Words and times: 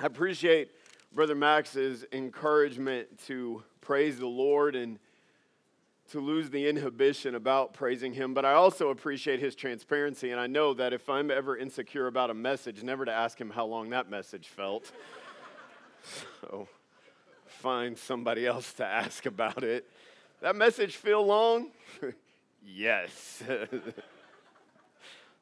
I 0.00 0.06
appreciate 0.06 0.70
Brother 1.12 1.34
Max's 1.34 2.04
encouragement 2.12 3.18
to 3.26 3.64
praise 3.80 4.16
the 4.16 4.28
Lord 4.28 4.76
and 4.76 5.00
to 6.12 6.20
lose 6.20 6.50
the 6.50 6.68
inhibition 6.68 7.34
about 7.34 7.74
praising 7.74 8.12
Him, 8.12 8.32
but 8.32 8.44
I 8.44 8.52
also 8.52 8.90
appreciate 8.90 9.40
his 9.40 9.56
transparency. 9.56 10.30
And 10.30 10.40
I 10.40 10.46
know 10.46 10.72
that 10.74 10.92
if 10.92 11.08
I'm 11.08 11.32
ever 11.32 11.56
insecure 11.56 12.06
about 12.06 12.30
a 12.30 12.34
message, 12.34 12.84
never 12.84 13.04
to 13.04 13.12
ask 13.12 13.40
him 13.40 13.50
how 13.50 13.66
long 13.66 13.90
that 13.90 14.08
message 14.08 14.46
felt. 14.46 14.92
so 16.40 16.68
find 17.46 17.98
somebody 17.98 18.46
else 18.46 18.72
to 18.74 18.84
ask 18.84 19.26
about 19.26 19.64
it. 19.64 19.84
That 20.42 20.54
message 20.54 20.94
feel 20.94 21.26
long? 21.26 21.72
yes. 22.64 23.42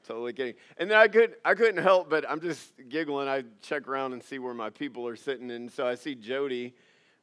totally 0.07 0.33
kidding. 0.33 0.55
And 0.79 0.91
then 0.91 0.99
I 0.99 1.09
could 1.09 1.37
I 1.45 1.55
couldn't 1.55 1.83
help 1.83 2.09
but 2.09 2.29
I'm 2.29 2.41
just 2.41 2.73
giggling. 2.89 3.29
I 3.29 3.45
check 3.63 3.89
around 3.89 4.13
and 4.13 4.23
see 4.23 4.39
where 4.39 4.55
my 4.55 4.71
people 4.71 5.07
are 5.07 5.17
sitting, 5.17 5.51
and 5.51 5.71
so 5.71 5.87
I 5.87 5.95
see 5.95 6.15
Jody, 6.15 6.75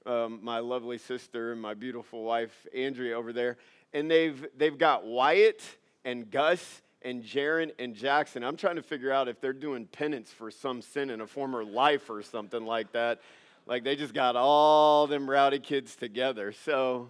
um, 0.05 0.39
my 0.43 0.59
lovely 0.59 0.97
sister, 0.97 1.51
and 1.51 1.61
my 1.61 1.73
beautiful 1.73 2.23
wife 2.23 2.67
Andrea 2.75 3.17
over 3.17 3.33
there, 3.33 3.57
and 3.93 4.09
they've 4.09 4.45
they've 4.57 4.77
got 4.77 5.05
Wyatt 5.05 5.61
and 6.05 6.29
Gus 6.29 6.81
and 7.03 7.23
Jaron 7.23 7.71
and 7.79 7.95
Jackson. 7.95 8.43
I'm 8.43 8.55
trying 8.55 8.77
to 8.77 8.83
figure 8.83 9.11
out 9.11 9.27
if 9.27 9.39
they're 9.41 9.53
doing 9.53 9.85
penance 9.85 10.31
for 10.31 10.49
some 10.51 10.81
sin 10.81 11.09
in 11.09 11.21
a 11.21 11.27
former 11.27 11.63
life 11.63 12.09
or 12.09 12.21
something 12.23 12.65
like 12.65 12.91
that. 12.93 13.21
Like 13.65 13.83
they 13.83 13.95
just 13.95 14.13
got 14.13 14.35
all 14.35 15.07
them 15.07 15.29
rowdy 15.29 15.59
kids 15.59 15.95
together. 15.95 16.51
So 16.51 17.09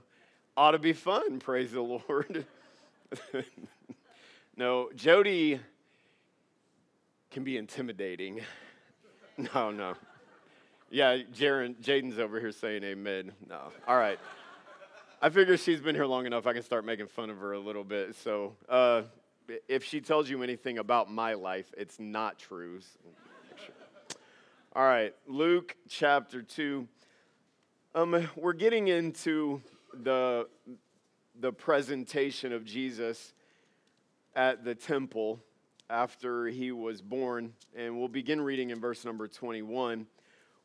ought 0.56 0.72
to 0.72 0.80
be 0.80 0.94
fun, 0.94 1.40
praise 1.40 1.72
the 1.72 1.82
Lord. 2.10 2.46
no, 4.58 4.90
Jody 4.96 5.60
can 7.34 7.44
be 7.44 7.58
intimidating. 7.58 8.42
No, 9.56 9.72
no. 9.72 9.96
Yeah, 10.92 11.18
Jaron, 11.34 11.76
Jaden's 11.82 12.20
over 12.20 12.40
here 12.40 12.52
saying 12.52 12.84
amen. 12.84 13.32
No. 13.50 13.72
All 13.88 13.98
right. 13.98 14.20
I 15.20 15.30
figure 15.32 15.58
she's 15.58 15.82
been 15.82 15.96
here 15.96 16.06
long 16.06 16.28
enough, 16.28 16.46
I 16.46 16.54
can 16.54 16.62
start 16.62 16.86
making 16.86 17.08
fun 17.08 17.32
of 17.32 17.40
her 17.40 17.54
a 17.54 17.60
little 17.60 17.84
bit. 17.84 18.14
So 18.14 18.54
uh, 18.70 19.02
if 19.68 19.84
she 19.84 20.02
tells 20.02 20.30
you 20.30 20.44
anything 20.44 20.78
about 20.78 21.12
my 21.12 21.34
life, 21.34 21.74
it's 21.76 22.00
not 22.00 22.38
true. 22.38 22.80
All 24.76 24.84
right, 24.84 25.16
Luke 25.26 25.76
chapter 25.90 26.44
2. 26.44 26.88
Um, 27.96 28.30
we're 28.36 28.54
getting 28.54 28.88
into 28.88 29.64
the, 29.96 30.48
the 31.40 31.52
presentation 31.52 32.54
of 32.54 32.66
Jesus 32.66 33.34
at 34.36 34.64
the 34.64 34.76
temple 34.76 35.40
after 35.90 36.48
he 36.48 36.72
was 36.72 37.02
born, 37.02 37.54
and 37.76 37.98
we'll 37.98 38.08
begin 38.08 38.42
reading 38.42 38.70
in 38.70 38.80
verse 38.80 39.04
number 39.06 39.28
21. 39.28 40.08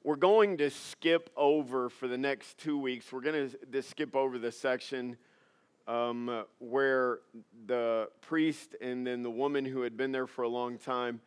We're 0.04 0.16
going 0.16 0.58
to 0.58 0.70
skip 0.70 1.30
over 1.36 1.88
for 1.88 2.08
the 2.08 2.18
next 2.18 2.58
two 2.58 2.78
weeks, 2.78 3.12
we're 3.12 3.20
going 3.20 3.50
to 3.72 3.82
skip 3.82 4.14
over 4.14 4.38
the 4.38 4.52
section 4.52 5.16
um, 5.86 6.44
where 6.58 7.20
the 7.66 8.08
priest 8.20 8.76
and 8.80 9.06
then 9.06 9.22
the 9.22 9.30
woman 9.30 9.64
who 9.64 9.82
had 9.82 9.96
been 9.96 10.12
there 10.12 10.26
for 10.26 10.42
a 10.42 10.48
long 10.48 10.78
time, 10.78 11.20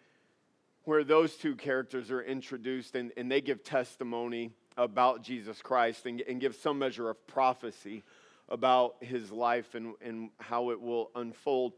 where 0.84 1.04
those 1.04 1.36
two 1.36 1.56
characters 1.56 2.12
are 2.12 2.22
introduced 2.22 2.96
and, 2.96 3.12
and 3.18 3.32
they 3.32 3.42
give 3.42 3.64
testimony 3.64 4.52
about 4.78 5.24
Jesus 5.24 5.62
Christ 5.62 6.06
and, 6.06 6.22
and 6.22 6.40
give 6.40 6.56
some 6.56 6.80
measure 6.80 7.10
of 7.10 7.28
prophecy 7.28 8.04
about 8.50 8.96
his 9.02 9.32
life 9.32 9.76
and, 9.76 9.96
and 10.02 10.30
how 10.40 10.70
it 10.72 10.80
will 10.80 11.10
unfold. 11.16 11.74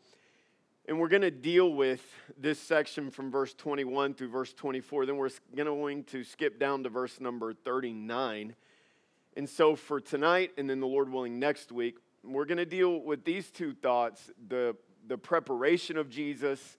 And 0.85 0.99
we're 0.99 1.07
going 1.07 1.21
to 1.21 1.31
deal 1.31 1.73
with 1.73 2.05
this 2.37 2.59
section 2.59 3.09
from 3.09 3.31
verse 3.31 3.53
21 3.53 4.15
through 4.15 4.27
verse 4.27 4.51
24. 4.51 5.05
Then 5.05 5.15
we're 5.15 5.29
going 5.55 6.03
to 6.05 6.25
skip 6.25 6.59
down 6.59 6.83
to 6.83 6.89
verse 6.89 7.21
number 7.21 7.53
39. 7.53 8.53
And 9.37 9.49
so 9.49 9.77
for 9.77 10.01
tonight, 10.01 10.51
and 10.57 10.69
then 10.69 10.81
the 10.81 10.87
Lord 10.87 11.09
willing 11.09 11.39
next 11.39 11.71
week, 11.71 11.95
we're 12.21 12.43
going 12.43 12.57
to 12.57 12.65
deal 12.65 12.99
with 12.99 13.23
these 13.23 13.49
two 13.49 13.73
thoughts 13.73 14.29
the, 14.49 14.75
the 15.07 15.17
preparation 15.17 15.95
of 15.95 16.09
Jesus 16.09 16.77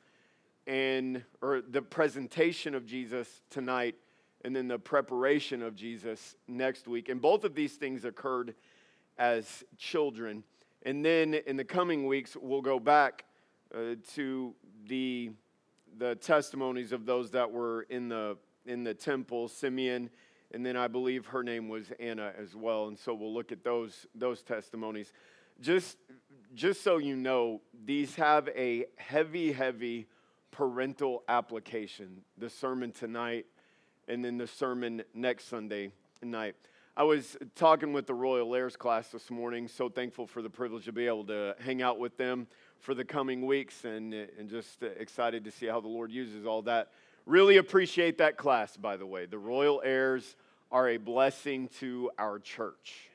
and 0.67 1.25
or 1.41 1.63
the 1.63 1.81
presentation 1.81 2.75
of 2.75 2.85
Jesus 2.85 3.41
tonight 3.49 3.95
and 4.45 4.55
then 4.55 4.69
the 4.69 4.79
preparation 4.79 5.63
of 5.63 5.75
Jesus 5.75 6.37
next 6.47 6.87
week. 6.87 7.09
And 7.09 7.23
both 7.23 7.45
of 7.45 7.55
these 7.55 7.73
things 7.73 8.05
occurred 8.05 8.55
as 9.17 9.65
children. 9.79 10.45
And 10.83 11.03
then 11.03 11.33
in 11.33 11.57
the 11.57 11.65
coming 11.65 12.07
weeks, 12.07 12.37
we'll 12.39 12.61
go 12.61 12.79
back 12.79 13.25
uh, 13.75 13.97
to 14.15 14.55
the, 14.87 15.31
the 15.99 16.15
testimonies 16.17 16.93
of 16.93 17.07
those 17.07 17.31
that 17.33 17.51
were 17.51 17.83
in 17.83 18.09
the, 18.09 18.37
in 18.67 18.85
the 18.85 18.95
temple, 18.95 19.49
Simeon, 19.49 20.11
and 20.53 20.65
then 20.65 20.77
I 20.77 20.87
believe 20.87 21.27
her 21.27 21.43
name 21.43 21.69
was 21.69 21.91
Anna 21.99 22.33
as 22.39 22.55
well. 22.55 22.87
And 22.87 22.99
so 22.99 23.13
we'll 23.13 23.35
look 23.35 23.51
at 23.51 23.65
those, 23.65 24.07
those 24.15 24.43
testimonies. 24.43 25.13
Just, 25.61 25.97
just 26.55 26.83
so 26.83 26.99
you 26.99 27.17
know, 27.17 27.61
these 27.85 28.15
have 28.15 28.49
a 28.49 28.87
heavy, 28.97 29.53
heavy 29.53 30.07
parental 30.53 31.25
application. 31.29 32.23
The 32.39 32.49
sermon 32.49 32.93
tonight 32.93 33.47
and 34.07 34.25
then 34.25 34.39
the 34.39 34.47
sermon 34.47 35.03
next 35.15 35.49
Sunday 35.49 35.91
night. 36.23 36.55
I 36.97 37.03
was 37.03 37.37
talking 37.57 37.93
with 37.93 38.07
the 38.07 38.15
Royal 38.15 38.55
Heirs 38.55 38.77
class 38.77 39.09
this 39.09 39.31
morning, 39.31 39.67
so 39.67 39.89
thankful 39.89 40.29
for 40.29 40.43
the 40.43 40.51
privilege 40.51 40.85
to 40.85 40.93
be 40.93 41.09
able 41.09 41.25
to 41.25 41.57
hang 41.59 41.83
out 41.83 41.99
with 41.99 42.17
them 42.17 42.47
for 42.85 42.95
the 42.95 43.05
coming 43.05 43.47
weeks 43.47 43.87
and, 43.87 44.13
and 44.13 44.51
just 44.51 44.83
excited 44.83 45.43
to 45.43 45.51
see 45.51 45.65
how 45.65 45.81
the 45.81 45.89
Lord 45.89 46.13
uses 46.13 46.45
all 46.45 46.61
that. 46.63 46.91
Really 47.25 47.57
appreciate 47.57 48.19
that 48.19 48.37
class, 48.37 48.77
by 48.77 48.99
the 48.99 49.07
way. 49.07 49.25
The 49.25 49.39
Royal 49.39 49.81
Heirs 49.83 50.37
are 50.71 50.91
a 50.91 50.99
blessing 50.99 51.69
to 51.81 52.11
our 52.19 52.39
church. 52.39 53.09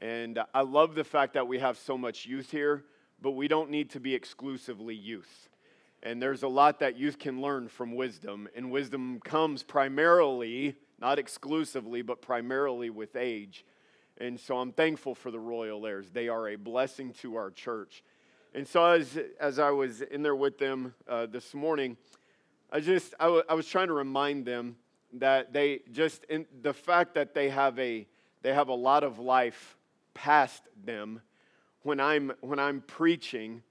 And 0.00 0.38
I 0.54 0.62
love 0.62 0.94
the 0.94 1.04
fact 1.04 1.34
that 1.34 1.46
we 1.46 1.58
have 1.58 1.76
so 1.76 1.98
much 1.98 2.24
youth 2.24 2.50
here, 2.50 2.84
but 3.20 3.32
we 3.32 3.48
don't 3.48 3.68
need 3.68 3.90
to 3.90 4.00
be 4.00 4.14
exclusively 4.14 4.94
youth. 4.94 5.50
And 6.02 6.22
there's 6.22 6.42
a 6.42 6.48
lot 6.48 6.78
that 6.78 6.96
youth 6.96 7.18
can 7.18 7.42
learn 7.42 7.68
from 7.68 7.94
wisdom, 7.94 8.48
and 8.56 8.70
wisdom 8.70 9.20
comes 9.22 9.62
primarily, 9.62 10.74
not 10.98 11.18
exclusively, 11.18 12.00
but 12.00 12.22
primarily 12.22 12.88
with 12.88 13.14
age. 13.14 13.66
And 14.16 14.40
so 14.40 14.56
I'm 14.56 14.72
thankful 14.72 15.14
for 15.14 15.30
the 15.30 15.38
Royal 15.38 15.86
Heirs. 15.86 16.08
They 16.10 16.28
are 16.28 16.48
a 16.48 16.56
blessing 16.56 17.12
to 17.20 17.36
our 17.36 17.50
church. 17.50 18.02
And 18.52 18.66
so 18.66 18.84
as, 18.84 19.16
as 19.38 19.58
I 19.58 19.70
was 19.70 20.00
in 20.00 20.22
there 20.22 20.34
with 20.34 20.58
them 20.58 20.94
uh, 21.08 21.26
this 21.26 21.54
morning, 21.54 21.96
I 22.72 22.80
just, 22.80 23.14
I, 23.20 23.24
w- 23.24 23.44
I 23.48 23.54
was 23.54 23.68
trying 23.68 23.86
to 23.88 23.92
remind 23.92 24.44
them 24.44 24.76
that 25.14 25.52
they 25.52 25.80
just, 25.92 26.24
in 26.24 26.46
the 26.62 26.72
fact 26.72 27.14
that 27.14 27.32
they 27.32 27.50
have 27.50 27.78
a, 27.78 28.06
they 28.42 28.52
have 28.52 28.68
a 28.68 28.74
lot 28.74 29.04
of 29.04 29.18
life 29.18 29.76
past 30.14 30.62
them 30.84 31.20
when 31.82 32.00
I'm, 32.00 32.32
when 32.40 32.58
I'm 32.58 32.80
preaching, 32.80 33.62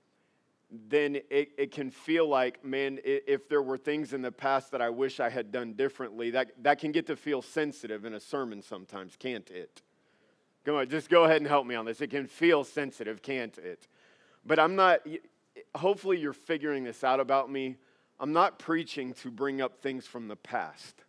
then 0.88 1.18
it, 1.30 1.52
it 1.58 1.72
can 1.72 1.92
feel 1.92 2.28
like, 2.28 2.64
man, 2.64 3.00
if 3.04 3.50
there 3.50 3.62
were 3.62 3.78
things 3.78 4.14
in 4.14 4.22
the 4.22 4.32
past 4.32 4.72
that 4.72 4.82
I 4.82 4.90
wish 4.90 5.20
I 5.20 5.30
had 5.30 5.52
done 5.52 5.74
differently, 5.74 6.32
that, 6.32 6.52
that 6.64 6.80
can 6.80 6.92
get 6.92 7.08
to 7.08 7.16
feel 7.16 7.42
sensitive 7.42 8.06
in 8.06 8.14
a 8.14 8.20
sermon 8.20 8.62
sometimes, 8.62 9.16
can't 9.18 9.50
it? 9.50 9.82
Come 10.66 10.76
on, 10.76 10.90
just 10.90 11.10
go 11.10 11.26
ahead 11.26 11.38
and 11.38 11.48
help 11.48 11.66
me 11.66 11.76
on 11.76 11.86
this. 11.86 12.02
It 12.02 12.12
can 12.12 12.28
feel 12.28 12.64
sensitive, 12.64 13.22
can't 13.22 13.58
it? 13.58 13.88
But 14.50 14.58
I'm 14.58 14.76
not, 14.76 15.02
hopefully, 15.76 16.18
you're 16.18 16.34
figuring 16.34 16.84
this 16.84 17.04
out 17.04 17.20
about 17.20 17.52
me. 17.52 17.78
I'm 18.20 18.34
not 18.34 18.58
preaching 18.58 19.14
to 19.22 19.30
bring 19.30 19.62
up 19.62 19.84
things 19.84 20.08
from 20.08 20.28
the 20.28 20.36
past. 20.36 21.04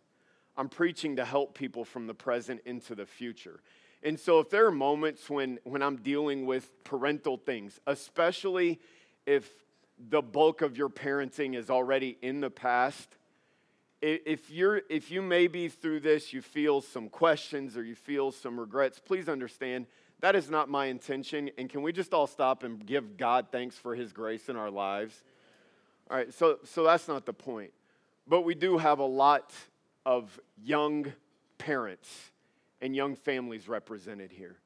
I'm 0.55 0.69
preaching 0.69 1.15
to 1.15 1.25
help 1.25 1.55
people 1.55 1.83
from 1.83 2.05
the 2.05 2.13
present 2.13 2.61
into 2.65 2.93
the 2.93 3.07
future. 3.07 3.59
And 4.03 4.19
so, 4.19 4.41
if 4.41 4.51
there 4.51 4.67
are 4.67 4.71
moments 4.71 5.27
when, 5.27 5.57
when 5.63 5.81
I'm 5.81 5.95
dealing 5.95 6.45
with 6.45 6.83
parental 6.83 7.35
things, 7.35 7.79
especially 7.87 8.79
if 9.25 9.49
the 9.97 10.21
bulk 10.21 10.61
of 10.61 10.77
your 10.77 10.89
parenting 10.89 11.55
is 11.55 11.71
already 11.71 12.19
in 12.21 12.41
the 12.41 12.51
past, 12.51 13.17
if, 14.03 14.51
you're, 14.51 14.83
if 14.87 15.09
you 15.09 15.23
maybe 15.23 15.67
through 15.67 16.01
this 16.01 16.31
you 16.31 16.43
feel 16.43 16.81
some 16.81 17.09
questions 17.09 17.75
or 17.75 17.83
you 17.83 17.95
feel 17.95 18.31
some 18.31 18.59
regrets, 18.59 18.99
please 18.99 19.27
understand 19.27 19.87
that 20.21 20.35
is 20.35 20.49
not 20.49 20.69
my 20.69 20.85
intention. 20.85 21.49
And 21.57 21.69
can 21.69 21.81
we 21.81 21.91
just 21.91 22.13
all 22.13 22.27
stop 22.27 22.63
and 22.63 22.83
give 22.85 23.17
God 23.17 23.47
thanks 23.51 23.75
for 23.75 23.95
his 23.95 24.13
grace 24.13 24.49
in 24.49 24.55
our 24.55 24.71
lives? 24.71 25.23
All 26.09 26.17
right, 26.17 26.33
so, 26.33 26.59
so 26.63 26.83
that's 26.83 27.07
not 27.07 27.25
the 27.25 27.33
point. 27.33 27.71
But 28.27 28.41
we 28.41 28.55
do 28.55 28.77
have 28.77 28.99
a 28.99 29.05
lot 29.05 29.53
of 30.05 30.39
young 30.63 31.11
parents 31.57 32.31
and 32.81 32.95
young 32.95 33.15
families 33.15 33.67
represented 33.67 34.31
here. 34.31 34.57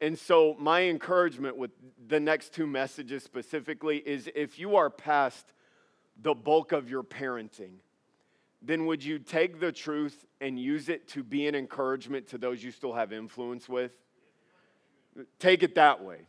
And 0.00 0.18
so, 0.18 0.56
my 0.58 0.84
encouragement 0.84 1.56
with 1.56 1.72
the 2.08 2.18
next 2.18 2.54
two 2.54 2.66
messages 2.66 3.22
specifically 3.22 3.98
is 3.98 4.30
if 4.34 4.58
you 4.58 4.76
are 4.76 4.88
past 4.88 5.52
the 6.22 6.34
bulk 6.34 6.72
of 6.72 6.88
your 6.88 7.02
parenting, 7.02 7.74
then 8.62 8.86
would 8.86 9.04
you 9.04 9.18
take 9.18 9.60
the 9.60 9.72
truth 9.72 10.24
and 10.40 10.58
use 10.58 10.88
it 10.88 11.08
to 11.08 11.22
be 11.22 11.46
an 11.46 11.54
encouragement 11.54 12.28
to 12.28 12.38
those 12.38 12.62
you 12.62 12.70
still 12.70 12.94
have 12.94 13.12
influence 13.12 13.68
with? 13.68 13.92
Take 15.38 15.62
it 15.62 15.74
that 15.74 16.02
way. 16.02 16.26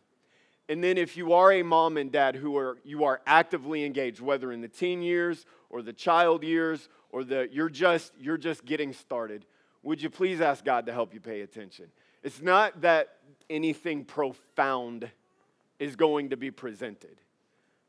And 0.69 0.83
then 0.83 0.97
if 0.97 1.17
you 1.17 1.33
are 1.33 1.51
a 1.51 1.63
mom 1.63 1.97
and 1.97 2.11
dad 2.11 2.35
who 2.35 2.57
are 2.57 2.77
you 2.83 3.03
are 3.03 3.21
actively 3.25 3.83
engaged, 3.83 4.21
whether 4.21 4.51
in 4.51 4.61
the 4.61 4.67
teen 4.67 5.01
years 5.01 5.45
or 5.69 5.81
the 5.81 5.93
child 5.93 6.43
years 6.43 6.87
or 7.09 7.23
the 7.23 7.49
you're 7.51 7.69
just 7.69 8.13
you're 8.17 8.37
just 8.37 8.63
getting 8.65 8.93
started, 8.93 9.45
would 9.83 10.01
you 10.01 10.09
please 10.09 10.39
ask 10.39 10.63
God 10.63 10.85
to 10.85 10.93
help 10.93 11.13
you 11.13 11.19
pay 11.19 11.41
attention? 11.41 11.87
It's 12.23 12.41
not 12.41 12.81
that 12.81 13.17
anything 13.49 14.05
profound 14.05 15.09
is 15.79 15.95
going 15.95 16.29
to 16.29 16.37
be 16.37 16.51
presented. 16.51 17.19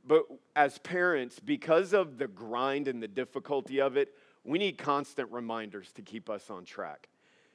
But 0.05 0.25
as 0.57 0.79
parents, 0.79 1.39
because 1.39 1.93
of 1.93 2.19
the 2.19 2.27
grind 2.27 2.89
and 2.89 3.03
the 3.03 3.09
difficulty 3.09 3.81
of 3.81 3.97
it, 3.97 4.15
we 4.45 4.59
need 4.59 4.79
constant 4.79 5.31
reminders 5.31 5.93
to 5.93 6.03
keep 6.03 6.29
us 6.29 6.51
on 6.51 6.65
track. 6.65 7.09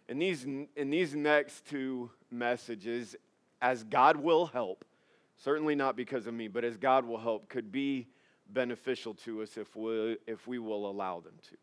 In 0.07 0.19
these, 0.19 0.45
in 0.45 0.89
these 0.89 1.13
next 1.13 1.65
two 1.65 2.09
messages, 2.31 3.15
as 3.61 3.83
God 3.83 4.17
will 4.17 4.47
help, 4.47 4.85
certainly 5.37 5.75
not 5.75 5.95
because 5.95 6.27
of 6.27 6.33
me, 6.33 6.47
but 6.47 6.63
as 6.63 6.77
God 6.77 7.05
will 7.05 7.17
help, 7.17 7.49
could 7.49 7.71
be 7.71 8.07
beneficial 8.49 9.13
to 9.13 9.41
us 9.41 9.57
if 9.57 9.75
we, 9.75 10.17
if 10.27 10.47
we 10.47 10.59
will 10.59 10.89
allow 10.89 11.19
them 11.19 11.33
to. 11.49 11.57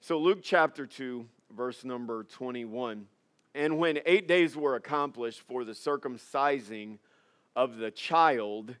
So, 0.00 0.18
Luke 0.18 0.40
chapter 0.42 0.86
2, 0.86 1.26
verse 1.56 1.84
number 1.84 2.24
21. 2.24 3.06
And 3.54 3.78
when 3.78 4.00
eight 4.06 4.26
days 4.26 4.56
were 4.56 4.76
accomplished 4.76 5.42
for 5.42 5.64
the 5.64 5.72
circumcising 5.72 6.98
of 7.54 7.76
the 7.76 7.90
child, 7.90 8.74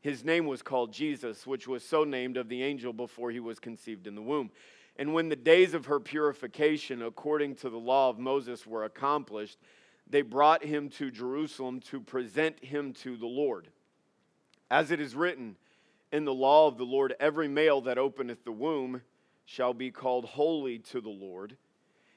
his 0.00 0.24
name 0.24 0.46
was 0.46 0.62
called 0.62 0.92
Jesus, 0.92 1.46
which 1.46 1.66
was 1.66 1.84
so 1.84 2.04
named 2.04 2.36
of 2.36 2.48
the 2.48 2.62
angel 2.62 2.92
before 2.92 3.30
he 3.30 3.40
was 3.40 3.58
conceived 3.58 4.06
in 4.06 4.14
the 4.14 4.22
womb. 4.22 4.50
And 4.98 5.12
when 5.12 5.28
the 5.28 5.36
days 5.36 5.74
of 5.74 5.86
her 5.86 6.00
purification, 6.00 7.02
according 7.02 7.56
to 7.56 7.68
the 7.68 7.78
law 7.78 8.08
of 8.08 8.18
Moses, 8.18 8.66
were 8.66 8.84
accomplished, 8.84 9.58
they 10.08 10.22
brought 10.22 10.64
him 10.64 10.88
to 10.90 11.10
Jerusalem 11.10 11.80
to 11.80 12.00
present 12.00 12.64
him 12.64 12.92
to 12.94 13.16
the 13.16 13.26
Lord. 13.26 13.68
As 14.70 14.90
it 14.90 15.00
is 15.00 15.14
written 15.14 15.56
in 16.12 16.24
the 16.24 16.34
law 16.34 16.68
of 16.68 16.78
the 16.78 16.84
Lord, 16.84 17.14
every 17.18 17.48
male 17.48 17.80
that 17.82 17.98
openeth 17.98 18.44
the 18.44 18.52
womb 18.52 19.02
shall 19.44 19.74
be 19.74 19.90
called 19.90 20.24
holy 20.24 20.78
to 20.78 21.00
the 21.00 21.08
Lord, 21.08 21.56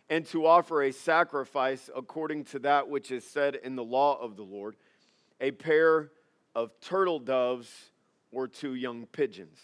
and 0.09 0.25
to 0.27 0.45
offer 0.45 0.81
a 0.81 0.91
sacrifice 0.91 1.89
according 1.95 2.45
to 2.45 2.59
that 2.59 2.89
which 2.89 3.11
is 3.11 3.23
said 3.23 3.55
in 3.55 3.75
the 3.75 3.83
law 3.83 4.19
of 4.19 4.35
the 4.35 4.43
Lord, 4.43 4.75
a 5.39 5.51
pair 5.51 6.11
of 6.55 6.71
turtle 6.81 7.19
doves 7.19 7.91
or 8.31 8.47
two 8.47 8.73
young 8.75 9.05
pigeons. 9.05 9.59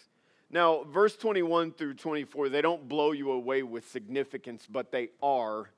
Now, 0.48 0.84
verse 0.84 1.16
21 1.16 1.72
through 1.72 1.94
24, 1.94 2.48
they 2.48 2.62
don't 2.62 2.88
blow 2.88 3.12
you 3.12 3.32
away 3.32 3.62
with 3.64 3.88
significance, 3.90 4.66
but 4.70 4.92
they 4.92 5.10
are. 5.20 5.70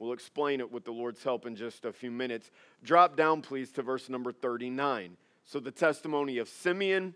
We'll 0.00 0.14
explain 0.14 0.60
it 0.60 0.72
with 0.72 0.86
the 0.86 0.92
Lord's 0.92 1.22
help 1.22 1.44
in 1.44 1.54
just 1.54 1.84
a 1.84 1.92
few 1.92 2.10
minutes. 2.10 2.50
Drop 2.82 3.16
down, 3.16 3.42
please, 3.42 3.70
to 3.72 3.82
verse 3.82 4.08
number 4.08 4.32
39. 4.32 5.18
So, 5.44 5.60
the 5.60 5.70
testimony 5.70 6.38
of 6.38 6.48
Simeon 6.48 7.02
and 7.04 7.14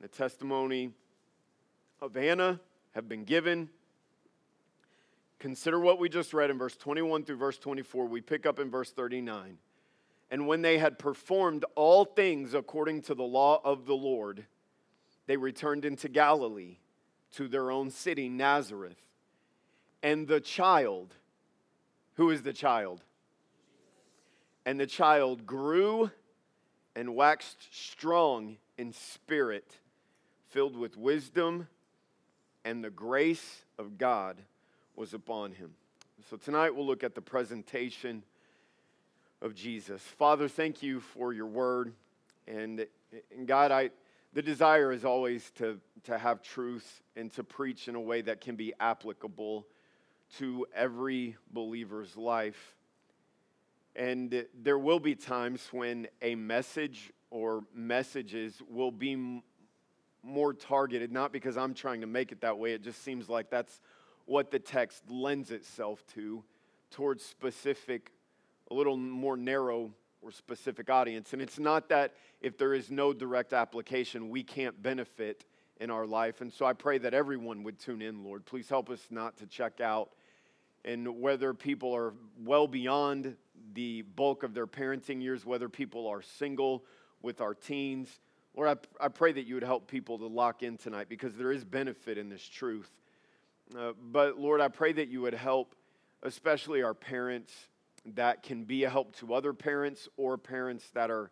the 0.00 0.08
testimony 0.08 0.90
of 2.02 2.16
Anna 2.16 2.58
have 2.90 3.08
been 3.08 3.22
given. 3.22 3.70
Consider 5.38 5.78
what 5.78 6.00
we 6.00 6.08
just 6.08 6.34
read 6.34 6.50
in 6.50 6.58
verse 6.58 6.76
21 6.76 7.24
through 7.24 7.36
verse 7.36 7.56
24. 7.56 8.06
We 8.06 8.20
pick 8.20 8.46
up 8.46 8.58
in 8.58 8.68
verse 8.68 8.90
39. 8.90 9.58
And 10.28 10.48
when 10.48 10.60
they 10.60 10.78
had 10.78 10.98
performed 10.98 11.64
all 11.76 12.04
things 12.04 12.52
according 12.52 13.02
to 13.02 13.14
the 13.14 13.22
law 13.22 13.60
of 13.62 13.86
the 13.86 13.94
Lord, 13.94 14.44
they 15.28 15.36
returned 15.36 15.84
into 15.84 16.08
Galilee 16.08 16.78
to 17.34 17.46
their 17.46 17.70
own 17.70 17.92
city, 17.92 18.28
Nazareth. 18.28 19.00
And 20.02 20.26
the 20.26 20.40
child, 20.40 21.14
who 22.14 22.30
is 22.30 22.42
the 22.42 22.52
child? 22.52 23.02
And 24.66 24.80
the 24.80 24.86
child 24.86 25.46
grew 25.46 26.10
and 26.96 27.14
waxed 27.14 27.68
strong 27.72 28.56
in 28.78 28.92
spirit, 28.92 29.78
filled 30.48 30.76
with 30.76 30.96
wisdom, 30.96 31.68
and 32.64 32.82
the 32.82 32.90
grace 32.90 33.64
of 33.78 33.98
God 33.98 34.36
was 34.96 35.12
upon 35.12 35.52
him. 35.52 35.70
So 36.30 36.36
tonight 36.36 36.74
we'll 36.74 36.86
look 36.86 37.04
at 37.04 37.14
the 37.14 37.20
presentation 37.20 38.22
of 39.42 39.54
Jesus. 39.54 40.00
Father, 40.00 40.48
thank 40.48 40.82
you 40.82 41.00
for 41.00 41.32
your 41.32 41.46
word. 41.46 41.92
And, 42.46 42.86
and 43.36 43.46
God, 43.46 43.70
I, 43.70 43.90
the 44.32 44.42
desire 44.42 44.92
is 44.92 45.04
always 45.04 45.50
to, 45.56 45.78
to 46.04 46.16
have 46.16 46.42
truth 46.42 47.02
and 47.16 47.30
to 47.32 47.44
preach 47.44 47.88
in 47.88 47.94
a 47.94 48.00
way 48.00 48.22
that 48.22 48.40
can 48.40 48.56
be 48.56 48.72
applicable 48.80 49.66
to 50.38 50.66
every 50.74 51.36
believer's 51.52 52.16
life. 52.16 52.76
And 53.96 54.44
there 54.60 54.78
will 54.78 54.98
be 54.98 55.14
times 55.14 55.68
when 55.70 56.08
a 56.20 56.34
message 56.34 57.12
or 57.30 57.64
messages 57.74 58.60
will 58.68 58.90
be 58.90 59.42
more 60.22 60.52
targeted, 60.52 61.12
not 61.12 61.32
because 61.32 61.56
I'm 61.56 61.74
trying 61.74 62.00
to 62.00 62.06
make 62.06 62.32
it 62.32 62.40
that 62.40 62.58
way, 62.58 62.72
it 62.72 62.82
just 62.82 63.02
seems 63.04 63.28
like 63.28 63.50
that's 63.50 63.80
what 64.24 64.50
the 64.50 64.58
text 64.58 65.02
lends 65.08 65.50
itself 65.50 66.04
to, 66.14 66.42
towards 66.90 67.24
specific 67.24 68.10
a 68.70 68.74
little 68.74 68.96
more 68.96 69.36
narrow 69.36 69.92
or 70.22 70.30
specific 70.30 70.88
audience. 70.88 71.32
And 71.32 71.42
it's 71.42 71.58
not 71.58 71.88
that 71.90 72.14
if 72.40 72.56
there 72.56 72.74
is 72.74 72.90
no 72.90 73.12
direct 73.12 73.52
application, 73.52 74.30
we 74.30 74.42
can't 74.42 74.82
benefit 74.82 75.44
in 75.80 75.90
our 75.90 76.06
life. 76.06 76.40
And 76.40 76.52
so 76.52 76.64
I 76.64 76.72
pray 76.72 76.98
that 76.98 77.14
everyone 77.14 77.62
would 77.64 77.78
tune 77.78 78.02
in, 78.02 78.24
Lord. 78.24 78.44
Please 78.44 78.68
help 78.68 78.90
us 78.90 79.00
not 79.10 79.36
to 79.38 79.46
check 79.46 79.80
out. 79.80 80.10
And 80.84 81.20
whether 81.20 81.54
people 81.54 81.94
are 81.94 82.14
well 82.42 82.66
beyond 82.66 83.36
the 83.72 84.02
bulk 84.02 84.42
of 84.42 84.54
their 84.54 84.66
parenting 84.66 85.22
years, 85.22 85.44
whether 85.44 85.68
people 85.68 86.06
are 86.06 86.22
single 86.22 86.84
with 87.22 87.40
our 87.40 87.54
teens, 87.54 88.20
Lord, 88.54 88.78
I, 89.00 89.06
I 89.06 89.08
pray 89.08 89.32
that 89.32 89.46
you 89.46 89.54
would 89.54 89.64
help 89.64 89.88
people 89.88 90.18
to 90.18 90.26
lock 90.26 90.62
in 90.62 90.76
tonight 90.76 91.08
because 91.08 91.34
there 91.34 91.50
is 91.50 91.64
benefit 91.64 92.18
in 92.18 92.28
this 92.28 92.46
truth. 92.46 92.90
Uh, 93.76 93.92
but 94.00 94.38
Lord, 94.38 94.60
I 94.60 94.68
pray 94.68 94.92
that 94.92 95.08
you 95.08 95.22
would 95.22 95.34
help, 95.34 95.74
especially 96.22 96.82
our 96.82 96.94
parents 96.94 97.52
that 98.14 98.42
can 98.42 98.64
be 98.64 98.84
a 98.84 98.90
help 98.90 99.16
to 99.16 99.34
other 99.34 99.52
parents 99.52 100.08
or 100.16 100.36
parents 100.36 100.88
that 100.90 101.10
are 101.10 101.30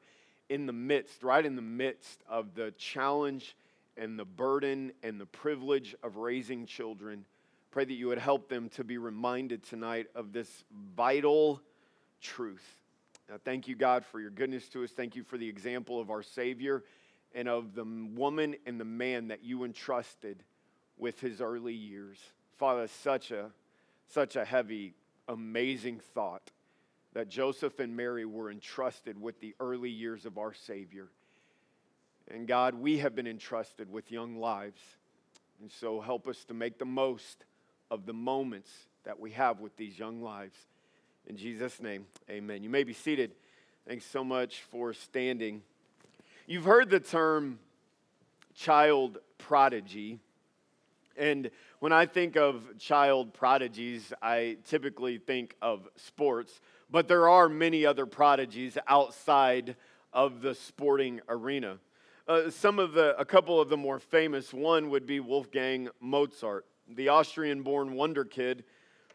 in 0.48 0.66
the 0.66 0.72
midst, 0.72 1.22
right 1.22 1.44
in 1.44 1.54
the 1.54 1.62
midst 1.62 2.22
of 2.28 2.54
the 2.54 2.72
challenge 2.72 3.54
and 3.96 4.18
the 4.18 4.24
burden 4.24 4.92
and 5.02 5.20
the 5.20 5.26
privilege 5.26 5.94
of 6.02 6.16
raising 6.16 6.66
children. 6.66 7.24
Pray 7.70 7.84
that 7.84 7.92
you 7.94 8.08
would 8.08 8.18
help 8.18 8.48
them 8.48 8.68
to 8.70 8.84
be 8.84 8.98
reminded 8.98 9.62
tonight 9.62 10.06
of 10.14 10.32
this 10.32 10.64
vital 10.96 11.60
truth. 12.20 12.76
Now, 13.28 13.36
thank 13.44 13.68
you, 13.68 13.74
God, 13.74 14.04
for 14.04 14.20
your 14.20 14.30
goodness 14.30 14.68
to 14.70 14.84
us. 14.84 14.90
Thank 14.90 15.16
you 15.16 15.22
for 15.24 15.38
the 15.38 15.48
example 15.48 16.00
of 16.00 16.10
our 16.10 16.22
Savior 16.22 16.84
and 17.34 17.48
of 17.48 17.74
the 17.74 17.84
woman 17.84 18.56
and 18.66 18.78
the 18.78 18.84
man 18.84 19.28
that 19.28 19.42
you 19.42 19.64
entrusted 19.64 20.42
with 20.98 21.20
his 21.20 21.40
early 21.40 21.72
years. 21.72 22.18
Father, 22.58 22.86
such 22.86 23.30
a 23.30 23.50
such 24.08 24.36
a 24.36 24.44
heavy, 24.44 24.92
amazing 25.28 26.00
thought 26.14 26.50
that 27.14 27.28
Joseph 27.28 27.78
and 27.78 27.96
Mary 27.96 28.26
were 28.26 28.50
entrusted 28.50 29.20
with 29.20 29.40
the 29.40 29.54
early 29.58 29.90
years 29.90 30.26
of 30.26 30.37
our 30.37 30.52
Savior. 30.52 31.08
And 32.31 32.47
God, 32.47 32.75
we 32.75 32.99
have 32.99 33.14
been 33.14 33.26
entrusted 33.26 33.91
with 33.91 34.11
young 34.11 34.37
lives. 34.37 34.81
And 35.61 35.71
so 35.71 36.00
help 36.00 36.26
us 36.26 36.45
to 36.45 36.55
make 36.55 36.79
the 36.79 36.85
most 36.85 37.45
of 37.91 38.07
the 38.07 38.12
moments 38.12 38.71
that 39.05 39.19
we 39.19 39.33
have 39.33 39.61
with 39.61 39.76
these 39.76 39.99
young 39.99 40.23
lives. 40.23 40.57
In 41.26 41.37
Jesus' 41.37 41.81
name, 41.81 42.07
amen. 42.31 42.62
You 42.62 42.71
may 42.71 42.85
be 42.85 42.93
seated. 42.93 43.33
Thanks 43.87 44.07
so 44.07 44.25
much 44.25 44.62
for 44.71 44.93
standing. 44.93 45.62
You've 46.47 46.64
heard 46.64 46.91
the 46.91 47.00
term 47.00 47.59
child 48.55 49.19
prodigy. 49.38 50.19
And 51.17 51.50
when 51.81 51.93
I 51.93 52.07
think 52.07 52.37
of 52.37 52.79
child 52.79 53.35
prodigies, 53.35 54.12
I 54.23 54.57
typically 54.64 55.19
think 55.19 55.57
of 55.61 55.88
sports 55.97 56.61
but 56.93 57.09
there 57.09 57.26
are 57.26 57.49
many 57.49 57.87
other 57.87 58.05
prodigies 58.05 58.76
outside 58.87 59.76
of 60.12 60.43
the 60.43 60.55
sporting 60.55 61.23
arena. 61.26 61.79
Uh, 62.29 62.49
some 62.50 62.79
of 62.79 62.93
the, 62.93 63.19
a 63.19 63.25
couple 63.25 63.61
of 63.61 63.69
the 63.69 63.76
more 63.76 63.99
famous, 63.99 64.55
one 64.55 64.91
would 64.91 65.07
be 65.07 65.19
Wolfgang 65.19 65.88
Mozart, 66.00 66.67
the 66.88 67.09
Austrian 67.09 67.62
born 67.62 67.95
wonder 67.95 68.25
kid, 68.25 68.62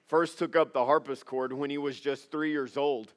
first 0.08 0.38
took 0.38 0.58
up 0.58 0.74
the 0.74 0.84
harpsichord 0.84 1.54
when 1.54 1.70
he 1.70 1.78
was 1.78 1.98
just 1.98 2.30
three 2.30 2.52
years 2.52 2.76
old. 2.76 3.14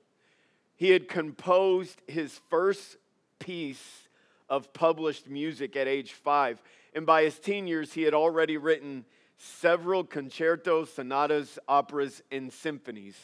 He 0.77 0.91
had 0.91 1.09
composed 1.09 2.01
his 2.07 2.41
first 2.49 2.99
piece 3.41 4.09
of 4.49 4.73
published 4.73 5.29
music 5.29 5.75
at 5.75 5.89
age 5.89 6.13
five, 6.13 6.63
and 6.95 7.05
by 7.05 7.25
his 7.25 7.41
teen 7.41 7.67
years, 7.67 7.93
he 7.93 8.03
had 8.03 8.15
already 8.15 8.57
written 8.57 9.05
several 9.39 10.05
concertos, 10.05 10.93
sonatas, 10.93 11.59
operas, 11.67 12.23
and 12.31 12.53
symphonies. 12.53 13.17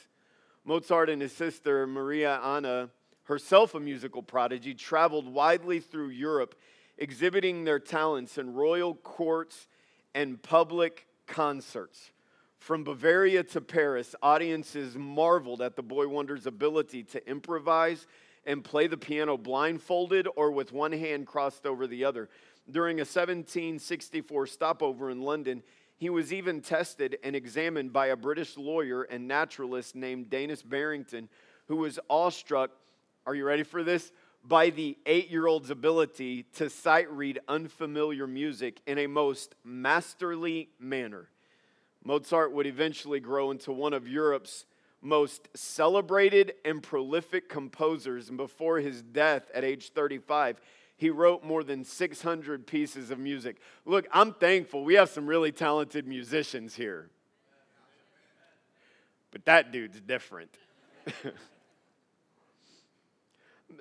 Mozart 0.64 1.10
and 1.10 1.22
his 1.22 1.32
sister, 1.32 1.86
Maria 1.86 2.40
Anna, 2.42 2.90
herself 3.26 3.74
a 3.74 3.80
musical 3.80 4.22
prodigy, 4.22 4.74
traveled 4.74 5.28
widely 5.28 5.80
through 5.80 6.08
Europe, 6.08 6.54
exhibiting 6.98 7.64
their 7.64 7.78
talents 7.78 8.38
in 8.38 8.54
royal 8.54 8.94
courts 8.94 9.68
and 10.14 10.42
public 10.42 11.06
concerts. 11.26 12.10
From 12.58 12.82
Bavaria 12.82 13.44
to 13.44 13.60
Paris, 13.60 14.14
audiences 14.22 14.96
marveled 14.96 15.62
at 15.62 15.76
the 15.76 15.82
boy 15.82 16.08
wonder's 16.08 16.46
ability 16.46 17.04
to 17.04 17.28
improvise 17.28 18.06
and 18.46 18.64
play 18.64 18.86
the 18.86 18.96
piano 18.96 19.36
blindfolded 19.36 20.26
or 20.36 20.50
with 20.50 20.72
one 20.72 20.92
hand 20.92 21.26
crossed 21.26 21.66
over 21.66 21.86
the 21.86 22.04
other. 22.04 22.28
During 22.70 22.98
a 22.98 23.02
1764 23.02 24.46
stopover 24.46 25.10
in 25.10 25.22
London, 25.22 25.62
he 25.96 26.10
was 26.10 26.32
even 26.32 26.60
tested 26.60 27.18
and 27.22 27.34
examined 27.34 27.92
by 27.92 28.08
a 28.08 28.16
British 28.16 28.56
lawyer 28.56 29.02
and 29.02 29.26
naturalist 29.26 29.94
named 29.94 30.30
Daines 30.30 30.68
Barrington, 30.68 31.28
who 31.68 31.76
was 31.76 31.98
awestruck. 32.08 32.70
Are 33.26 33.34
you 33.34 33.44
ready 33.44 33.64
for 33.64 33.82
this? 33.82 34.12
By 34.44 34.70
the 34.70 34.96
eight 35.04 35.28
year 35.30 35.48
old's 35.48 35.70
ability 35.70 36.44
to 36.54 36.70
sight 36.70 37.10
read 37.10 37.40
unfamiliar 37.48 38.28
music 38.28 38.80
in 38.86 38.98
a 38.98 39.08
most 39.08 39.56
masterly 39.64 40.68
manner. 40.78 41.28
Mozart 42.04 42.52
would 42.52 42.66
eventually 42.66 43.18
grow 43.18 43.50
into 43.50 43.72
one 43.72 43.92
of 43.92 44.06
Europe's 44.06 44.64
most 45.02 45.48
celebrated 45.54 46.54
and 46.64 46.82
prolific 46.82 47.48
composers, 47.48 48.28
and 48.28 48.36
before 48.36 48.78
his 48.78 49.02
death 49.02 49.50
at 49.52 49.64
age 49.64 49.90
35, 49.90 50.60
he 50.96 51.10
wrote 51.10 51.44
more 51.44 51.64
than 51.64 51.84
600 51.84 52.66
pieces 52.66 53.10
of 53.10 53.18
music. 53.18 53.56
Look, 53.84 54.06
I'm 54.12 54.32
thankful 54.32 54.84
we 54.84 54.94
have 54.94 55.10
some 55.10 55.26
really 55.26 55.52
talented 55.52 56.06
musicians 56.06 56.76
here. 56.76 57.10
But 59.32 59.44
that 59.44 59.72
dude's 59.72 60.00
different. 60.00 60.56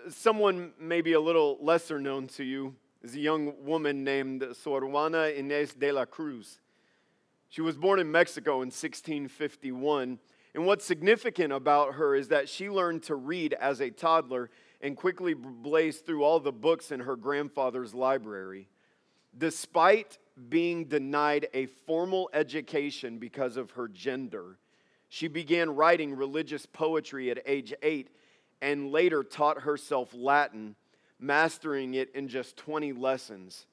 Someone 0.10 0.72
maybe 0.80 1.14
a 1.14 1.20
little 1.20 1.58
lesser 1.62 2.00
known 2.00 2.28
to 2.28 2.44
you 2.44 2.76
is 3.02 3.16
a 3.16 3.20
young 3.20 3.54
woman 3.66 4.04
named 4.04 4.46
Sor 4.54 4.86
Juana 4.86 5.32
Inés 5.36 5.78
de 5.78 5.92
la 5.92 6.06
Cruz. 6.06 6.60
She 7.50 7.62
was 7.62 7.76
born 7.76 8.00
in 8.00 8.12
Mexico 8.12 8.56
in 8.56 8.68
1651. 8.68 10.20
And 10.54 10.66
what's 10.66 10.86
significant 10.86 11.54
about 11.54 11.96
her 11.96 12.16
is 12.16 12.28
that 12.28 12.48
she 12.48 12.70
learned 12.70 13.04
to 13.04 13.16
read 13.16 13.54
as 13.54 13.82
a 13.82 13.90
toddler 13.90 14.52
and 14.80 14.96
quickly 14.96 15.34
blazed 15.34 16.06
through 16.06 16.24
all 16.24 16.40
the 16.40 16.52
books 16.52 16.92
in 16.92 17.00
her 17.00 17.16
grandfather's 17.16 17.96
library. 17.96 18.68
Despite 19.38 20.20
being 20.50 20.86
denied 20.86 21.48
a 21.54 21.66
formal 21.66 22.30
education 22.32 23.18
because 23.18 23.58
of 23.58 23.72
her 23.72 23.88
gender, 23.88 24.58
she 25.10 25.28
began 25.28 25.76
writing 25.76 26.16
religious 26.16 26.66
poetry 26.66 27.32
at 27.32 27.42
age 27.46 27.74
eight 27.82 28.10
and 28.62 28.92
later 28.92 29.24
taught 29.24 29.62
herself 29.62 30.14
Latin, 30.14 30.76
mastering 31.20 31.94
it 31.94 32.14
in 32.16 32.28
just 32.28 32.58
20 32.58 32.94
lessons. 32.94 33.66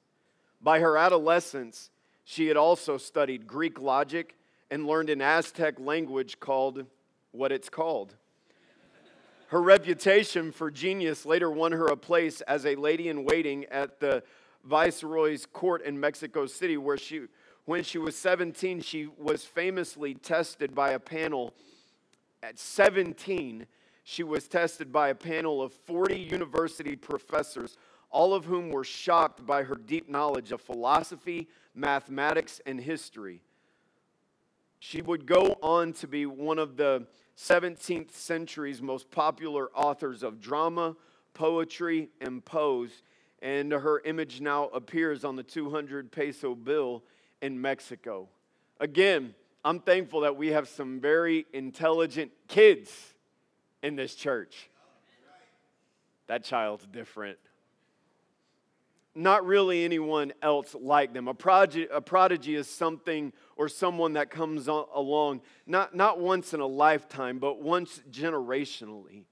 By 0.61 0.79
her 0.79 0.97
adolescence, 0.97 1.89
she 2.23 2.47
had 2.47 2.57
also 2.57 2.97
studied 2.97 3.47
Greek 3.47 3.79
logic 3.79 4.35
and 4.71 4.87
learned 4.87 5.09
an 5.09 5.21
Aztec 5.21 5.79
language 5.79 6.39
called 6.39 6.85
what 7.31 7.51
it's 7.51 7.69
called. 7.69 8.15
Her 9.47 9.61
reputation 9.61 10.51
for 10.51 10.71
genius 10.71 11.25
later 11.25 11.51
won 11.51 11.73
her 11.73 11.87
a 11.87 11.97
place 11.97 12.41
as 12.41 12.65
a 12.65 12.75
lady 12.75 13.09
in 13.09 13.23
waiting 13.23 13.65
at 13.65 13.99
the 13.99 14.23
Viceroy's 14.63 15.45
court 15.45 15.83
in 15.83 15.99
Mexico 15.99 16.45
City, 16.47 16.77
where 16.77 16.97
she, 16.97 17.25
when 17.65 17.83
she 17.83 17.97
was 17.97 18.15
17, 18.15 18.81
she 18.81 19.07
was 19.17 19.45
famously 19.45 20.15
tested 20.15 20.73
by 20.73 20.91
a 20.91 20.99
panel. 20.99 21.53
At 22.41 22.57
17, 22.57 23.67
she 24.03 24.23
was 24.23 24.47
tested 24.47 24.91
by 24.91 25.09
a 25.09 25.15
panel 25.15 25.61
of 25.61 25.71
40 25.71 26.19
university 26.19 26.95
professors, 26.95 27.77
all 28.09 28.33
of 28.33 28.45
whom 28.45 28.69
were 28.69 28.83
shocked 28.83 29.45
by 29.45 29.63
her 29.63 29.75
deep 29.75 30.09
knowledge 30.09 30.51
of 30.51 30.61
philosophy, 30.61 31.47
mathematics, 31.73 32.61
and 32.65 32.79
history. 32.79 33.41
She 34.79 35.01
would 35.01 35.25
go 35.25 35.57
on 35.63 35.93
to 35.93 36.07
be 36.07 36.25
one 36.25 36.59
of 36.59 36.75
the 36.75 37.07
17th 37.37 38.11
century's 38.11 38.81
most 38.81 39.09
popular 39.09 39.69
authors 39.73 40.21
of 40.21 40.41
drama, 40.41 40.95
poetry, 41.33 42.09
and 42.19 42.43
prose, 42.43 43.01
and 43.41 43.71
her 43.71 44.01
image 44.01 44.41
now 44.41 44.65
appears 44.67 45.23
on 45.23 45.37
the 45.37 45.43
200 45.43 46.11
peso 46.11 46.53
bill 46.53 47.03
in 47.41 47.59
Mexico. 47.59 48.27
Again, 48.79 49.33
I'm 49.63 49.79
thankful 49.79 50.19
that 50.21 50.35
we 50.35 50.49
have 50.49 50.67
some 50.67 50.99
very 50.99 51.45
intelligent 51.53 52.31
kids 52.49 53.12
in 53.83 53.95
this 53.95 54.15
church. 54.15 54.69
That 56.25 56.43
child's 56.43 56.87
different 56.87 57.37
not 59.15 59.45
really 59.45 59.85
anyone 59.85 60.33
else 60.41 60.75
like 60.79 61.13
them. 61.13 61.27
A 61.27 61.33
prodigy, 61.33 61.87
a 61.91 62.01
prodigy 62.01 62.55
is 62.55 62.67
something 62.67 63.31
or 63.55 63.69
someone 63.69 64.13
that 64.13 64.29
comes 64.29 64.67
along 64.67 65.41
not, 65.67 65.95
not 65.95 66.19
once 66.19 66.53
in 66.53 66.59
a 66.59 66.65
lifetime, 66.65 67.37
but 67.39 67.61
once 67.61 68.01
generationally. 68.09 69.25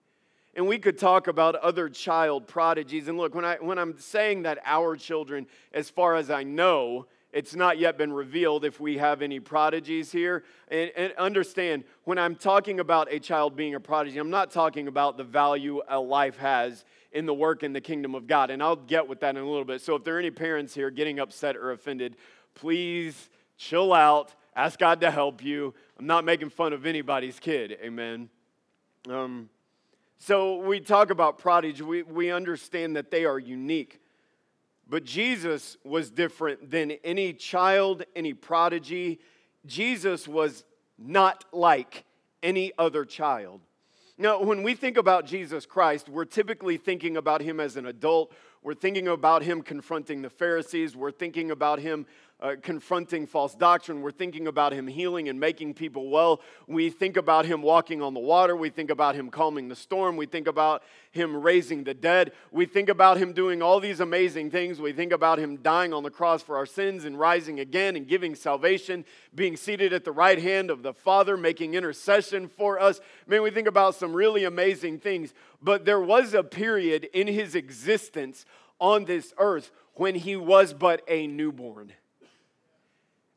And 0.53 0.67
we 0.67 0.77
could 0.77 0.98
talk 0.98 1.27
about 1.27 1.55
other 1.55 1.89
child 1.89 2.48
prodigies. 2.48 3.08
And 3.08 3.17
look, 3.17 3.34
when, 3.34 3.46
I, 3.46 3.55
when 3.55 3.79
I'm 3.79 3.98
saying 3.98 4.43
that 4.43 4.60
our 4.65 4.98
children, 4.98 5.48
as 5.74 5.89
far 5.89 6.15
as 6.15 6.29
I 6.29 6.43
know, 6.43 7.08
it's 7.34 7.56
not 7.56 7.80
yet 7.80 7.98
been 7.98 8.12
revealed 8.12 8.66
if 8.66 8.80
we 8.80 8.98
have 8.98 9.22
any 9.22 9.40
prodigies 9.40 10.12
here. 10.12 10.44
And, 10.68 10.92
and, 10.96 11.14
understand, 11.14 11.86
when 12.04 12.18
I'm 12.18 12.36
talking 12.36 12.80
about 12.80 13.12
a 13.12 13.20
child 13.20 13.56
being 13.56 13.76
a 13.76 13.80
prodigy, 13.80 14.18
I'm 14.18 14.30
not 14.30 14.52
talking 14.52 14.88
about 14.88 15.18
the 15.18 15.24
value 15.24 15.82
a 15.88 16.00
life 16.00 16.38
has 16.38 16.84
in 17.14 17.26
the 17.26 17.34
work 17.34 17.64
in 17.64 17.72
the 17.72 17.82
kingdom 17.82 18.16
of 18.16 18.28
God. 18.28 18.50
And 18.50 18.62
I'll 18.62 18.76
get 18.76 19.08
with 19.08 19.22
that 19.22 19.36
in 19.38 19.42
a 19.42 19.50
little 19.50 19.66
bit. 19.66 19.82
So 19.82 19.96
if 19.96 20.04
there 20.04 20.18
are 20.18 20.20
any 20.20 20.32
parents 20.32 20.74
here 20.74 20.90
getting 20.90 21.20
upset 21.20 21.56
or 21.56 21.72
offended, 21.72 22.18
please 22.54 23.30
chill 23.58 23.94
out. 23.94 24.36
Ask 24.56 24.80
God 24.80 25.00
to 25.02 25.12
help 25.12 25.44
you. 25.44 25.74
I'm 25.98 26.08
not 26.08 26.26
making 26.26 26.50
fun 26.50 26.74
of 26.74 26.86
anybody's 26.86 27.40
kid. 27.40 27.78
Amen. 27.82 28.30
Um, 29.10 29.50
so 30.20 30.58
we 30.58 30.82
talk 30.82 31.10
about 31.10 31.38
prodigy, 31.38 31.82
we, 31.82 32.04
we 32.04 32.30
understand 32.30 32.96
that 32.98 33.10
they 33.10 33.26
are 33.26 33.40
unique. 33.40 34.00
But 34.88 35.04
Jesus 35.04 35.78
was 35.84 36.10
different 36.10 36.70
than 36.70 36.92
any 37.04 37.34
child, 37.34 38.04
any 38.16 38.34
prodigy. 38.34 39.20
Jesus 39.66 40.28
was 40.28 40.66
not 40.98 41.46
like 41.52 42.04
any 42.44 42.72
other 42.78 43.06
child. 43.06 43.62
Now, 44.18 44.42
when 44.42 44.62
we 44.62 44.76
think 44.76 44.98
about 44.98 45.26
Jesus 45.26 45.66
Christ, 45.66 46.10
we're 46.10 46.26
typically 46.26 46.78
thinking 46.78 47.18
about 47.18 47.42
him 47.42 47.60
as 47.60 47.76
an 47.76 47.88
adult. 47.88 48.34
We're 48.62 48.76
thinking 48.76 49.08
about 49.08 49.42
him 49.42 49.64
confronting 49.64 50.22
the 50.22 50.30
Pharisees. 50.30 50.96
We're 50.96 51.12
thinking 51.12 51.50
about 51.50 51.80
him 51.80 52.06
uh, 52.41 52.55
confronting 52.62 53.27
false 53.27 53.53
doctrine. 53.53 54.01
We're 54.01 54.12
thinking 54.12 54.48
about 54.48 54.74
him 54.74 54.88
healing 54.88 55.29
and 55.29 55.39
making 55.39 55.75
people 55.75 56.10
well. 56.10 56.41
We 56.67 56.89
think 56.89 57.15
about 57.15 57.45
him 57.45 57.62
walking 57.62 58.01
on 58.01 58.13
the 58.13 58.19
water. 58.19 58.55
We 58.55 58.69
think 58.69 58.89
about 58.89 59.15
him 59.15 59.29
calming 59.29 59.67
the 59.67 59.75
storm. 59.75 60.17
We 60.17 60.25
think 60.25 60.48
about 60.48 60.81
him 61.12 61.36
raising 61.36 61.83
the 61.83 61.93
dead. 61.93 62.31
We 62.51 62.65
think 62.65 62.89
about 62.89 63.17
him 63.17 63.33
doing 63.33 63.62
all 63.62 63.79
these 63.79 64.00
amazing 64.00 64.50
things. 64.50 64.79
We 64.79 64.91
think 64.91 65.12
about 65.12 65.38
him 65.38 65.57
dying 65.57 65.93
on 65.93 66.03
the 66.03 66.10
cross 66.10 66.41
for 66.41 66.57
our 66.57 66.65
sins 66.65 67.05
and 67.05 67.19
rising 67.19 67.60
again 67.60 67.95
and 67.95 68.07
giving 68.07 68.33
salvation, 68.33 69.05
being 69.36 69.55
seated 69.55 69.93
at 69.93 70.03
the 70.03 70.12
right 70.12 70.41
hand 70.41 70.71
of 70.71 70.81
the 70.81 70.93
Father, 70.93 71.38
making 71.38 71.75
intercession 71.75 72.48
for 72.48 72.79
us. 72.79 73.00
Man, 73.27 73.43
we 73.43 73.51
think 73.51 73.67
about 73.67 73.93
some 73.95 74.13
really 74.13 74.45
amazing 74.45 75.00
things. 75.00 75.33
But 75.62 75.86
there 75.86 76.01
was 76.01 76.33
a 76.33 76.43
period 76.43 77.07
in 77.13 77.27
his 77.27 77.53
existence 77.53 78.45
on 78.79 79.05
this 79.05 79.31
earth 79.38 79.71
when 79.93 80.15
he 80.15 80.36
was 80.36 80.74
but 80.74 81.03
a 81.07 81.27
newborn. 81.27 81.93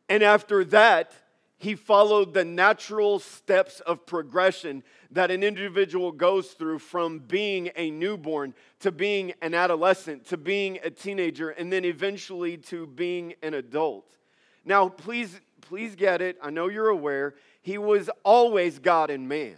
And 0.09 0.23
after 0.23 0.65
that, 0.67 1.13
he 1.57 1.75
followed 1.75 2.35
the 2.35 2.45
natural 2.45 3.19
steps 3.19 3.81
of 3.81 4.05
progression 4.05 4.83
that 5.11 5.31
an 5.31 5.43
individual 5.43 6.13
goes 6.13 6.49
through 6.51 6.81
from 6.81 7.21
being 7.21 7.71
a 7.77 7.91
newborn 7.91 8.55
to 8.81 8.93
being 8.93 9.33
an 9.41 9.55
adolescent 9.55 10.27
to 10.27 10.37
being 10.37 10.79
a 10.83 10.91
teenager 10.91 11.51
and 11.51 11.73
then 11.73 11.85
eventually 11.85 12.57
to 12.59 12.87
being 12.87 13.35
an 13.43 13.55
adult. 13.55 14.17
Now, 14.65 14.89
please 14.89 15.41
please 15.63 15.95
get 15.95 16.21
it. 16.21 16.37
I 16.43 16.51
know 16.51 16.69
you're 16.69 16.89
aware. 16.89 17.35
He 17.63 17.79
was 17.79 18.11
always 18.25 18.79
God 18.79 19.09
and 19.09 19.29
man. 19.29 19.57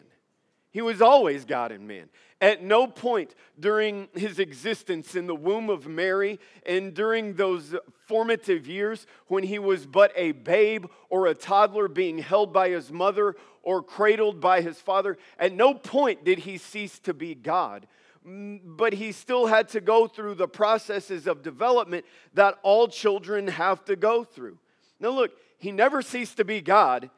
He 0.71 0.83
was 0.83 1.03
always 1.03 1.45
God 1.45 1.73
and 1.73 1.89
man. 1.89 2.09
At 2.41 2.63
no 2.63 2.87
point 2.87 3.35
during 3.59 4.09
his 4.15 4.39
existence 4.39 5.15
in 5.15 5.27
the 5.27 5.35
womb 5.35 5.71
of 5.71 5.87
Mary 5.87 6.39
and 6.67 6.93
during 6.93 7.35
those 7.35 7.75
formative 8.07 8.67
years 8.67 9.07
when 9.27 9.43
he 9.43 9.59
was 9.59 9.87
but 9.87 10.13
a 10.15 10.33
babe 10.33 10.87
or 11.09 11.27
a 11.27 11.35
toddler 11.35 11.89
being 11.89 12.19
held 12.19 12.53
by 12.53 12.69
his 12.69 12.93
mother 12.93 13.37
or 13.63 13.83
cradled 13.83 14.41
by 14.41 14.61
his 14.61 14.79
father, 14.79 15.17
at 15.39 15.53
no 15.53 15.73
point 15.73 16.25
did 16.25 16.41
he 16.41 16.59
cease 16.59 16.99
to 17.01 17.15
be 17.15 17.35
God. 17.35 17.87
But 18.25 18.93
he 18.93 19.13
still 19.13 19.47
had 19.47 19.69
to 19.71 19.81
go 19.81 20.07
through 20.07 20.35
the 20.35 20.49
processes 20.49 21.27
of 21.27 21.43
development 21.43 22.05
that 22.35 22.59
all 22.63 22.87
children 22.87 23.49
have 23.49 23.85
to 23.87 23.97
go 23.97 24.25
through. 24.25 24.59
Now, 25.01 25.11
look, 25.11 25.33
he 25.59 25.73
never 25.73 26.03
ceased 26.03 26.37
to 26.37 26.45
be 26.45 26.61
God, 26.61 27.11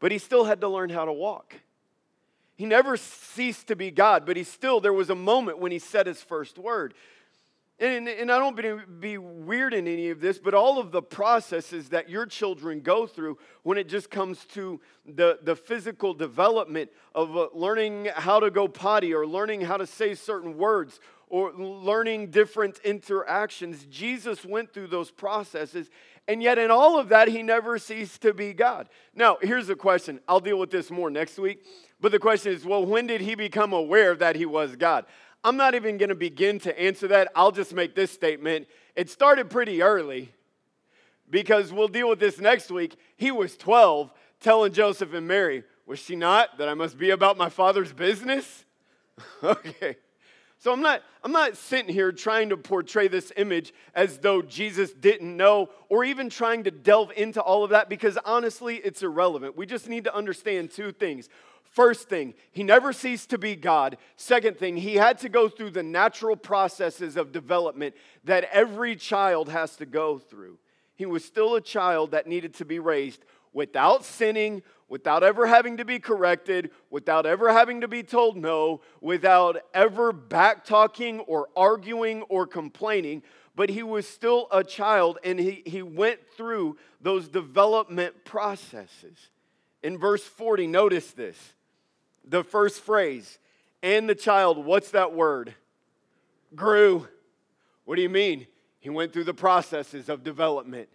but 0.00 0.12
he 0.12 0.18
still 0.18 0.44
had 0.44 0.60
to 0.60 0.68
learn 0.68 0.90
how 0.90 1.04
to 1.04 1.12
walk. 1.12 1.54
He 2.56 2.64
never 2.64 2.96
ceased 2.96 3.68
to 3.68 3.76
be 3.76 3.90
God, 3.90 4.24
but 4.24 4.36
he 4.36 4.44
still, 4.44 4.80
there 4.80 4.92
was 4.92 5.10
a 5.10 5.14
moment 5.14 5.58
when 5.58 5.72
he 5.72 5.78
said 5.78 6.06
his 6.06 6.22
first 6.22 6.58
word. 6.58 6.94
And, 7.78 8.08
and 8.08 8.32
I 8.32 8.38
don't 8.38 9.00
be 9.00 9.18
weird 9.18 9.74
in 9.74 9.86
any 9.86 10.08
of 10.08 10.20
this, 10.20 10.38
but 10.38 10.54
all 10.54 10.78
of 10.78 10.92
the 10.92 11.02
processes 11.02 11.90
that 11.90 12.08
your 12.08 12.24
children 12.24 12.80
go 12.80 13.06
through 13.06 13.36
when 13.64 13.76
it 13.76 13.86
just 13.86 14.10
comes 14.10 14.46
to 14.46 14.80
the, 15.04 15.38
the 15.42 15.54
physical 15.54 16.14
development 16.14 16.90
of 17.14 17.36
uh, 17.36 17.48
learning 17.52 18.08
how 18.14 18.40
to 18.40 18.50
go 18.50 18.66
potty 18.66 19.12
or 19.12 19.26
learning 19.26 19.60
how 19.60 19.76
to 19.76 19.86
say 19.86 20.14
certain 20.14 20.56
words 20.56 21.00
or 21.28 21.52
learning 21.52 22.30
different 22.30 22.78
interactions, 22.78 23.84
Jesus 23.90 24.44
went 24.44 24.72
through 24.72 24.86
those 24.86 25.10
processes. 25.10 25.90
And 26.28 26.42
yet, 26.42 26.56
in 26.56 26.70
all 26.70 26.98
of 26.98 27.10
that, 27.10 27.28
he 27.28 27.42
never 27.42 27.78
ceased 27.78 28.22
to 28.22 28.32
be 28.32 28.54
God. 28.54 28.88
Now, 29.14 29.36
here's 29.42 29.66
the 29.66 29.76
question. 29.76 30.20
I'll 30.26 30.40
deal 30.40 30.58
with 30.58 30.70
this 30.70 30.90
more 30.90 31.10
next 31.10 31.38
week. 31.38 31.64
But 32.00 32.12
the 32.12 32.18
question 32.18 32.52
is 32.52 32.64
well, 32.64 32.84
when 32.84 33.06
did 33.06 33.20
he 33.20 33.34
become 33.34 33.72
aware 33.72 34.14
that 34.14 34.36
he 34.36 34.46
was 34.46 34.76
God? 34.76 35.06
I'm 35.44 35.56
not 35.56 35.74
even 35.74 35.96
going 35.96 36.08
to 36.08 36.16
begin 36.16 36.58
to 36.60 36.80
answer 36.80 37.08
that. 37.08 37.30
I'll 37.36 37.52
just 37.52 37.72
make 37.72 37.94
this 37.94 38.10
statement. 38.10 38.66
It 38.96 39.08
started 39.08 39.48
pretty 39.48 39.82
early 39.82 40.32
because 41.30 41.72
we'll 41.72 41.88
deal 41.88 42.08
with 42.08 42.18
this 42.18 42.40
next 42.40 42.70
week. 42.70 42.96
He 43.16 43.30
was 43.30 43.56
12 43.56 44.10
telling 44.40 44.72
Joseph 44.72 45.12
and 45.14 45.26
Mary, 45.28 45.64
Was 45.86 45.98
she 45.98 46.16
not 46.16 46.58
that 46.58 46.68
I 46.68 46.74
must 46.74 46.98
be 46.98 47.10
about 47.10 47.38
my 47.38 47.48
father's 47.48 47.92
business? 47.92 48.64
okay. 49.42 49.96
So 50.58 50.72
I'm 50.72 50.80
not, 50.80 51.02
I'm 51.22 51.32
not 51.32 51.56
sitting 51.56 51.92
here 51.92 52.10
trying 52.12 52.48
to 52.48 52.56
portray 52.56 53.08
this 53.08 53.30
image 53.36 53.74
as 53.94 54.18
though 54.18 54.40
Jesus 54.40 54.92
didn't 54.92 55.36
know 55.36 55.68
or 55.88 56.02
even 56.02 56.30
trying 56.30 56.64
to 56.64 56.70
delve 56.70 57.12
into 57.16 57.40
all 57.40 57.62
of 57.62 57.70
that 57.70 57.88
because 57.88 58.18
honestly, 58.24 58.76
it's 58.76 59.02
irrelevant. 59.02 59.56
We 59.56 59.66
just 59.66 59.88
need 59.88 60.04
to 60.04 60.14
understand 60.14 60.70
two 60.70 60.92
things. 60.92 61.28
First 61.76 62.08
thing, 62.08 62.32
he 62.52 62.62
never 62.62 62.90
ceased 62.90 63.28
to 63.28 63.38
be 63.38 63.54
God. 63.54 63.98
Second 64.16 64.56
thing, 64.56 64.78
he 64.78 64.94
had 64.94 65.18
to 65.18 65.28
go 65.28 65.46
through 65.46 65.72
the 65.72 65.82
natural 65.82 66.34
processes 66.34 67.18
of 67.18 67.32
development 67.32 67.94
that 68.24 68.48
every 68.50 68.96
child 68.96 69.50
has 69.50 69.76
to 69.76 69.84
go 69.84 70.16
through. 70.16 70.58
He 70.94 71.04
was 71.04 71.22
still 71.22 71.54
a 71.54 71.60
child 71.60 72.12
that 72.12 72.26
needed 72.26 72.54
to 72.54 72.64
be 72.64 72.78
raised 72.78 73.26
without 73.52 74.06
sinning, 74.06 74.62
without 74.88 75.22
ever 75.22 75.46
having 75.46 75.76
to 75.76 75.84
be 75.84 75.98
corrected, 75.98 76.70
without 76.88 77.26
ever 77.26 77.52
having 77.52 77.82
to 77.82 77.88
be 77.88 78.02
told 78.02 78.38
no, 78.38 78.80
without 79.02 79.58
ever 79.74 80.14
back 80.14 80.64
talking 80.64 81.20
or 81.20 81.50
arguing 81.54 82.22
or 82.30 82.46
complaining. 82.46 83.22
But 83.54 83.68
he 83.68 83.82
was 83.82 84.08
still 84.08 84.48
a 84.50 84.64
child 84.64 85.18
and 85.22 85.38
he, 85.38 85.62
he 85.66 85.82
went 85.82 86.20
through 86.38 86.78
those 87.02 87.28
development 87.28 88.24
processes. 88.24 89.28
In 89.82 89.98
verse 89.98 90.24
40, 90.24 90.68
notice 90.68 91.12
this 91.12 91.52
the 92.26 92.44
first 92.44 92.80
phrase, 92.80 93.38
and 93.82 94.08
the 94.08 94.14
child, 94.14 94.64
what's 94.64 94.90
that 94.90 95.12
word? 95.12 95.54
Grew. 96.54 97.06
What 97.84 97.96
do 97.96 98.02
you 98.02 98.08
mean? 98.08 98.46
He 98.80 98.90
went 98.90 99.12
through 99.12 99.24
the 99.24 99.34
processes 99.34 100.08
of 100.08 100.24
development. 100.24 100.88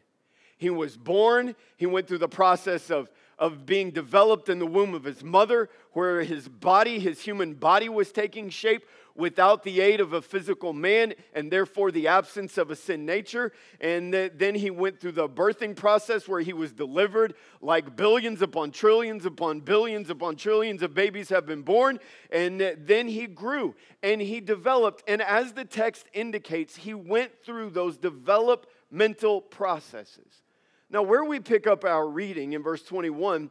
He 0.57 0.69
was 0.69 0.95
born, 0.95 1.55
he 1.77 1.85
went 1.87 2.07
through 2.07 2.19
the 2.19 2.27
process 2.27 2.91
of, 2.91 3.09
of 3.39 3.65
being 3.65 3.91
developed 3.91 4.47
in 4.47 4.59
the 4.59 4.67
womb 4.67 4.93
of 4.93 5.03
his 5.03 5.23
mother, 5.23 5.69
where 5.93 6.21
his 6.21 6.47
body, 6.47 6.99
his 6.99 7.21
human 7.21 7.55
body, 7.55 7.89
was 7.89 8.11
taking 8.11 8.49
shape, 8.49 8.85
without 9.15 9.63
the 9.63 9.81
aid 9.81 9.99
of 9.99 10.13
a 10.13 10.21
physical 10.21 10.73
man 10.73 11.13
and 11.33 11.51
therefore 11.51 11.91
the 11.91 12.07
absence 12.07 12.57
of 12.57 12.71
a 12.71 12.75
sin 12.75 13.05
nature. 13.05 13.51
And 13.79 14.13
then 14.13 14.55
he 14.55 14.69
went 14.69 14.99
through 14.99 15.13
the 15.13 15.27
birthing 15.27 15.75
process 15.75 16.27
where 16.27 16.41
he 16.41 16.53
was 16.53 16.71
delivered, 16.71 17.35
like 17.61 17.95
billions 17.95 18.41
upon 18.41 18.71
trillions 18.71 19.25
upon 19.25 19.59
billions 19.61 20.09
upon 20.09 20.35
trillions 20.35 20.81
of 20.81 20.93
babies 20.93 21.29
have 21.29 21.45
been 21.45 21.61
born. 21.61 21.99
And 22.31 22.59
then 22.77 23.07
he 23.07 23.27
grew 23.27 23.75
and 24.01 24.21
he 24.21 24.39
developed. 24.39 25.03
And 25.07 25.21
as 25.21 25.53
the 25.53 25.65
text 25.65 26.07
indicates, 26.13 26.75
he 26.75 26.93
went 26.93 27.31
through 27.43 27.71
those 27.71 27.97
developmental 27.97 29.41
processes. 29.41 30.43
Now, 30.89 31.03
where 31.03 31.23
we 31.23 31.39
pick 31.39 31.67
up 31.67 31.85
our 31.85 32.05
reading 32.05 32.51
in 32.51 32.63
verse 32.63 32.83
21, 32.83 33.49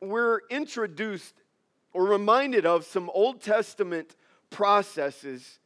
we're 0.00 0.40
introduced 0.50 1.34
or 1.92 2.04
reminded 2.04 2.66
of 2.66 2.84
some 2.84 3.08
Old 3.14 3.40
Testament 3.40 4.16
processes 4.54 5.58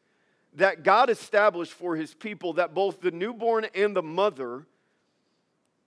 that 0.55 0.83
God 0.83 1.11
established 1.11 1.73
for 1.73 1.95
his 1.95 2.15
people 2.15 2.55
that 2.55 2.75
both 2.75 3.01
the 3.01 3.11
newborn 3.11 3.67
and 3.75 3.95
the 3.95 4.03
mother 4.03 4.67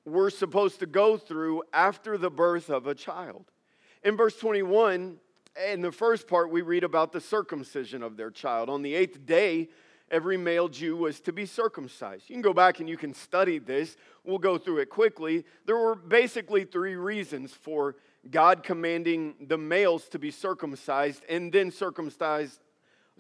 were 0.06 0.30
supposed 0.30 0.80
to 0.80 0.86
go 0.86 1.18
through 1.18 1.64
after 1.74 2.18
the 2.18 2.30
birth 2.30 2.70
of 2.70 2.88
a 2.88 2.96
child. 2.96 3.46
In 4.04 4.16
verse 4.16 4.38
21, 4.38 5.18
in 5.72 5.82
the 5.82 5.92
first 5.92 6.28
part, 6.28 6.52
we 6.52 6.62
read 6.62 6.84
about 6.84 7.12
the 7.12 7.22
circumcision 7.22 8.02
of 8.04 8.18
their 8.18 8.32
child. 8.32 8.70
On 8.70 8.82
the 8.82 8.96
eighth 8.96 9.26
day, 9.26 9.70
every 10.10 10.38
male 10.38 10.68
Jew 10.68 10.96
was 10.96 11.20
to 11.22 11.34
be 11.34 11.46
circumcised. 11.46 12.30
You 12.30 12.36
can 12.36 12.42
go 12.42 12.54
back 12.54 12.80
and 12.80 12.88
you 12.88 12.98
can 12.98 13.14
study 13.14 13.60
this. 13.60 13.98
We'll 14.24 14.38
go 14.38 14.58
through 14.58 14.78
it 14.80 14.90
quickly. 14.90 15.44
There 15.66 15.78
were 15.78 15.96
basically 15.96 16.66
three 16.66 16.96
reasons 16.96 17.52
for 17.52 17.96
God 18.30 18.64
commanding 18.64 19.36
the 19.48 19.58
males 19.58 20.08
to 20.10 20.20
be 20.20 20.32
circumcised 20.32 21.24
and 21.28 21.52
then 21.52 21.72
circumcised 21.72 22.60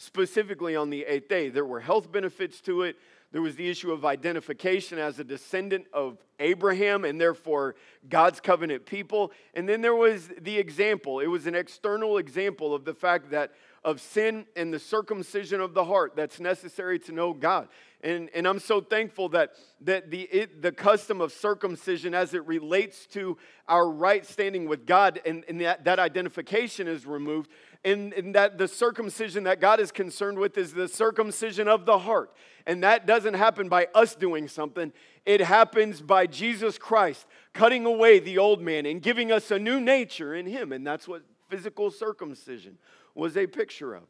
specifically 0.01 0.75
on 0.75 0.89
the 0.89 1.03
eighth 1.03 1.29
day. 1.29 1.49
There 1.49 1.65
were 1.65 1.79
health 1.79 2.11
benefits 2.11 2.59
to 2.61 2.81
it. 2.81 2.97
There 3.31 3.41
was 3.41 3.55
the 3.55 3.69
issue 3.69 3.91
of 3.91 4.03
identification 4.03 4.97
as 4.97 5.19
a 5.19 5.23
descendant 5.23 5.85
of 5.93 6.17
Abraham 6.39 7.05
and 7.05 7.21
therefore 7.21 7.75
God's 8.09 8.41
covenant 8.41 8.85
people. 8.85 9.31
And 9.53 9.69
then 9.69 9.81
there 9.81 9.95
was 9.95 10.29
the 10.41 10.57
example. 10.57 11.19
It 11.19 11.27
was 11.27 11.47
an 11.47 11.55
external 11.55 12.17
example 12.17 12.73
of 12.73 12.83
the 12.83 12.93
fact 12.93 13.29
that 13.31 13.51
of 13.83 14.01
sin 14.01 14.45
and 14.55 14.73
the 14.73 14.79
circumcision 14.79 15.61
of 15.61 15.73
the 15.73 15.85
heart 15.85 16.13
that's 16.15 16.39
necessary 16.39 16.99
to 16.99 17.11
know 17.11 17.33
God. 17.33 17.67
And, 18.03 18.29
and 18.33 18.47
I'm 18.47 18.59
so 18.59 18.81
thankful 18.81 19.29
that, 19.29 19.53
that 19.81 20.11
the, 20.11 20.21
it, 20.23 20.61
the 20.61 20.71
custom 20.71 21.21
of 21.21 21.31
circumcision 21.31 22.13
as 22.13 22.33
it 22.33 22.45
relates 22.47 23.05
to 23.07 23.37
our 23.67 23.89
right 23.89 24.25
standing 24.25 24.67
with 24.67 24.85
God 24.85 25.21
and, 25.25 25.45
and 25.47 25.61
that, 25.61 25.85
that 25.85 25.99
identification 25.99 26.87
is 26.87 27.05
removed 27.05 27.49
and, 27.83 28.35
that 28.35 28.57
the 28.57 28.67
circumcision 28.67 29.43
that 29.45 29.59
God 29.59 29.79
is 29.79 29.91
concerned 29.91 30.37
with 30.37 30.57
is 30.57 30.73
the 30.73 30.87
circumcision 30.87 31.67
of 31.67 31.85
the 31.85 31.99
heart. 31.99 32.31
And 32.67 32.83
that 32.83 33.07
doesn't 33.07 33.33
happen 33.33 33.69
by 33.69 33.87
us 33.95 34.15
doing 34.15 34.47
something, 34.47 34.93
it 35.25 35.41
happens 35.41 36.01
by 36.01 36.27
Jesus 36.27 36.77
Christ 36.77 37.25
cutting 37.53 37.85
away 37.85 38.19
the 38.19 38.37
old 38.37 38.61
man 38.61 38.85
and 38.85 39.01
giving 39.01 39.31
us 39.31 39.51
a 39.51 39.59
new 39.59 39.79
nature 39.79 40.35
in 40.35 40.45
Him. 40.45 40.71
And 40.71 40.85
that's 40.85 41.07
what 41.07 41.23
physical 41.49 41.91
circumcision 41.91 42.77
was 43.15 43.35
a 43.35 43.47
picture 43.47 43.93
of. 43.93 44.03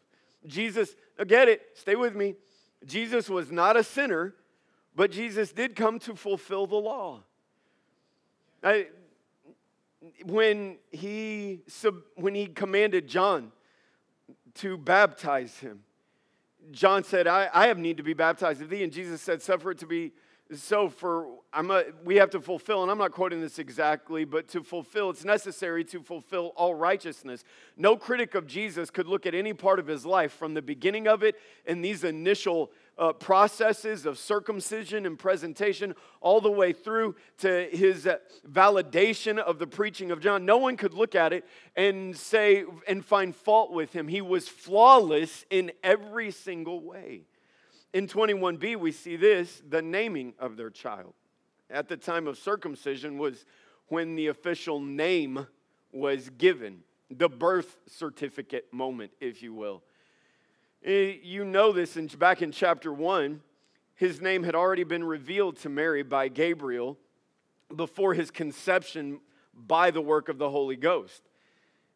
Jesus, 0.45 0.95
get 1.27 1.47
it, 1.47 1.61
stay 1.73 1.95
with 1.95 2.15
me. 2.15 2.35
Jesus 2.85 3.29
was 3.29 3.51
not 3.51 3.77
a 3.77 3.83
sinner, 3.83 4.33
but 4.95 5.11
Jesus 5.11 5.51
did 5.51 5.75
come 5.75 5.99
to 5.99 6.15
fulfill 6.15 6.67
the 6.67 6.75
law. 6.75 7.23
I, 8.63 8.87
when 10.25 10.77
he 10.91 11.61
when 12.15 12.33
he 12.33 12.47
commanded 12.47 13.07
John 13.07 13.51
to 14.55 14.77
baptize 14.77 15.59
him. 15.59 15.81
John 16.71 17.03
said, 17.03 17.27
I, 17.27 17.49
I 17.53 17.67
have 17.67 17.77
need 17.77 17.97
to 17.97 18.03
be 18.03 18.13
baptized 18.13 18.61
of 18.61 18.69
thee. 18.69 18.83
And 18.83 18.93
Jesus 18.93 19.21
said, 19.21 19.41
Suffer 19.41 19.71
it 19.71 19.79
to 19.79 19.87
be 19.87 20.13
so 20.55 20.89
for 20.89 21.27
I'm 21.53 21.71
a, 21.71 21.83
we 22.03 22.15
have 22.17 22.29
to 22.31 22.41
fulfill, 22.41 22.81
and 22.81 22.91
I'm 22.91 22.97
not 22.97 23.11
quoting 23.11 23.41
this 23.41 23.59
exactly, 23.59 24.25
but 24.25 24.47
to 24.49 24.63
fulfill, 24.63 25.09
it's 25.09 25.25
necessary 25.25 25.83
to 25.85 26.01
fulfill 26.01 26.53
all 26.55 26.75
righteousness. 26.75 27.43
No 27.77 27.95
critic 27.95 28.35
of 28.35 28.47
Jesus 28.47 28.89
could 28.89 29.07
look 29.07 29.25
at 29.25 29.35
any 29.35 29.53
part 29.53 29.79
of 29.79 29.87
his 29.87 30.05
life 30.05 30.33
from 30.33 30.53
the 30.53 30.61
beginning 30.61 31.07
of 31.07 31.23
it 31.23 31.35
and 31.65 31.83
these 31.83 32.03
initial 32.03 32.71
uh, 32.97 33.13
processes 33.13 34.05
of 34.05 34.17
circumcision 34.17 35.05
and 35.05 35.17
presentation 35.17 35.95
all 36.19 36.41
the 36.41 36.51
way 36.51 36.73
through 36.73 37.15
to 37.39 37.67
his 37.71 38.05
uh, 38.05 38.17
validation 38.49 39.37
of 39.37 39.59
the 39.59 39.67
preaching 39.67 40.11
of 40.11 40.19
John. 40.19 40.45
No 40.45 40.57
one 40.57 40.77
could 40.77 40.93
look 40.93 41.15
at 41.15 41.33
it 41.33 41.45
and 41.75 42.15
say 42.15 42.63
and 42.87 43.03
find 43.03 43.35
fault 43.35 43.71
with 43.71 43.93
him. 43.93 44.07
He 44.07 44.21
was 44.21 44.47
flawless 44.47 45.45
in 45.49 45.71
every 45.83 46.31
single 46.31 46.81
way. 46.81 47.23
In 47.93 48.07
21b, 48.07 48.77
we 48.77 48.91
see 48.91 49.15
this 49.15 49.61
the 49.67 49.81
naming 49.81 50.33
of 50.39 50.57
their 50.57 50.69
child. 50.69 51.13
At 51.69 51.87
the 51.87 51.97
time 51.97 52.27
of 52.27 52.37
circumcision 52.37 53.17
was 53.17 53.45
when 53.87 54.15
the 54.15 54.27
official 54.27 54.79
name 54.79 55.47
was 55.91 56.29
given, 56.29 56.83
the 57.09 57.27
birth 57.29 57.77
certificate 57.87 58.71
moment, 58.71 59.11
if 59.19 59.41
you 59.41 59.53
will. 59.53 59.83
Eh, 60.83 61.17
you 61.21 61.45
know 61.45 61.71
this 61.71 61.95
in, 61.95 62.07
back 62.07 62.41
in 62.41 62.51
chapter 62.51 62.91
1. 62.91 63.41
His 63.93 64.19
name 64.19 64.41
had 64.41 64.55
already 64.55 64.83
been 64.83 65.03
revealed 65.03 65.57
to 65.57 65.69
Mary 65.69 66.01
by 66.01 66.27
Gabriel 66.27 66.97
before 67.75 68.15
his 68.15 68.31
conception 68.31 69.19
by 69.53 69.91
the 69.91 70.01
work 70.01 70.27
of 70.27 70.39
the 70.39 70.49
Holy 70.49 70.75
Ghost. 70.75 71.21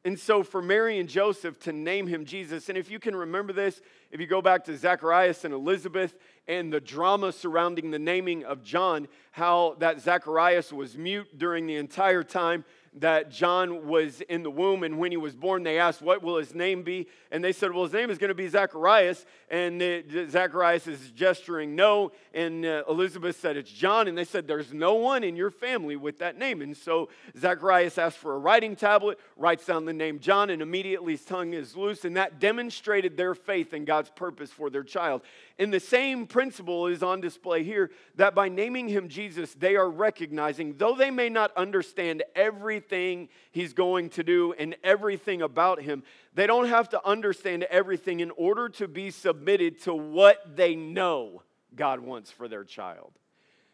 And 0.04 0.20
so, 0.20 0.44
for 0.44 0.62
Mary 0.62 1.00
and 1.00 1.10
Joseph 1.10 1.58
to 1.62 1.74
name 1.74 2.06
him 2.06 2.26
Jesus, 2.26 2.70
and 2.70 2.78
if 2.78 2.92
you 2.92 3.00
can 3.00 3.16
remember 3.16 3.52
this, 3.52 3.82
if 4.12 4.22
you 4.22 4.28
go 4.28 4.40
back 4.40 4.64
to 4.66 4.78
Zacharias 4.78 5.46
and 5.46 5.52
Elizabeth 5.52 6.16
and 6.48 6.72
the 6.72 6.80
drama 6.80 7.32
surrounding 7.32 7.90
the 7.90 7.98
naming 7.98 8.46
of 8.46 8.62
John, 8.62 9.08
how 9.32 9.78
that 9.80 10.00
Zacharias 10.00 10.72
was 10.72 10.96
mute 10.96 11.40
during 11.40 11.66
the 11.66 11.78
entire 11.78 12.22
time 12.22 12.66
that 13.00 13.30
John 13.30 13.88
was 13.88 14.22
in 14.22 14.44
the 14.44 14.50
womb, 14.50 14.84
and 14.84 14.98
when 14.98 15.12
he 15.12 15.18
was 15.18 15.36
born, 15.36 15.64
they 15.64 15.80
asked, 15.80 16.02
What 16.02 16.24
will 16.24 16.38
his 16.38 16.56
name 16.56 16.84
be? 16.84 17.08
And 17.32 17.44
they 17.44 17.52
said, 17.52 17.72
Well, 17.72 17.84
his 17.84 17.94
name 17.94 18.10
is 18.10 18.18
going 18.18 18.30
to 18.30 18.36
be 18.36 18.48
Zacharias. 18.48 19.26
And 19.50 19.82
Zacharias 20.30 20.88
is 20.88 21.12
gesturing 21.12 21.76
no. 21.76 22.12
And 22.34 22.66
uh, 22.66 22.84
Elizabeth 22.90 23.40
said, 23.40 23.58
It's 23.58 23.72
John. 23.72 24.08
And 24.08 24.18
they 24.18 24.24
said, 24.24 24.48
There's 24.48 24.74
no 24.74 24.96
one 24.96 25.24
in 25.24 25.36
your 25.36 25.52
family 25.52 25.96
with 25.98 26.20
that 26.20 26.38
name. 26.38 26.62
And 26.62 26.76
so 26.76 27.10
Zacharias 27.38 27.98
asked 27.98 28.18
for 28.18 28.34
a 28.34 28.38
writing 28.38 28.76
tablet, 28.76 29.20
writes 29.36 29.66
down 29.66 29.86
the 29.86 29.94
name 29.94 30.20
John, 30.20 30.50
and 30.50 30.62
immediately 30.62 31.14
his 31.14 31.26
tongue 31.26 31.54
is 31.54 31.76
loose. 31.76 32.06
And 32.06 32.16
that 32.16 32.40
demonstrated 32.40 33.18
their 33.18 33.36
faith 33.36 33.74
in 33.74 33.84
God's 33.84 34.10
purpose 34.10 34.52
for 34.52 34.70
their 34.70 34.84
child. 34.84 35.22
And 35.58 35.74
the 35.74 35.80
same 35.80 36.28
principle 36.28 36.88
is 36.88 37.02
on 37.02 37.22
display 37.22 37.64
here 37.64 37.90
that 38.16 38.36
by 38.36 38.50
naming 38.50 38.90
him 38.90 39.08
Jesus, 39.08 39.54
they 39.54 39.78
are 39.78 39.90
recognizing, 39.90 40.76
though 40.78 40.96
they 40.96 41.12
may 41.12 41.30
not 41.30 41.56
understand 41.56 42.24
everything 42.36 43.30
he's 43.52 43.72
going 43.72 44.10
to 44.12 44.24
do 44.24 44.54
and 44.54 44.76
everything 44.84 45.42
about 45.42 45.82
him, 45.82 46.04
they 46.34 46.46
don't 46.46 46.68
have 46.68 46.90
to 46.90 47.08
understand 47.08 47.64
everything 47.64 48.20
in 48.20 48.32
order 48.32 48.68
to 48.68 48.88
be 48.90 49.12
submitted 49.12 49.82
to 49.84 49.94
what 49.94 50.58
they 50.58 50.76
know 50.76 51.42
God 51.74 52.02
wants 52.02 52.32
for 52.32 52.50
their 52.50 52.66
child. 52.66 53.14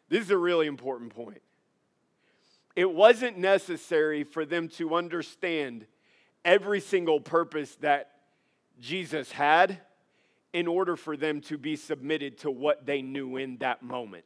This 0.07 0.25
is 0.25 0.31
a 0.31 0.37
really 0.37 0.67
important 0.67 1.15
point. 1.15 1.41
It 2.75 2.91
wasn't 2.93 3.39
necessary 3.39 4.23
for 4.23 4.45
them 4.45 4.67
to 4.69 4.95
understand 4.95 5.87
every 6.45 6.79
single 6.79 7.19
purpose 7.19 7.75
that 7.77 8.11
Jesus 8.79 9.31
had 9.31 9.79
in 10.53 10.67
order 10.67 10.95
for 10.95 11.15
them 11.15 11.41
to 11.41 11.57
be 11.57 11.75
submitted 11.75 12.37
to 12.39 12.51
what 12.51 12.85
they 12.85 13.01
knew 13.01 13.37
in 13.37 13.57
that 13.57 13.81
moment. 13.81 14.25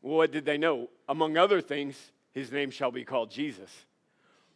What 0.00 0.30
did 0.30 0.44
they 0.44 0.56
know? 0.56 0.88
Among 1.08 1.36
other 1.36 1.60
things, 1.60 2.12
his 2.32 2.52
name 2.52 2.70
shall 2.70 2.90
be 2.90 3.04
called 3.04 3.30
Jesus, 3.30 3.70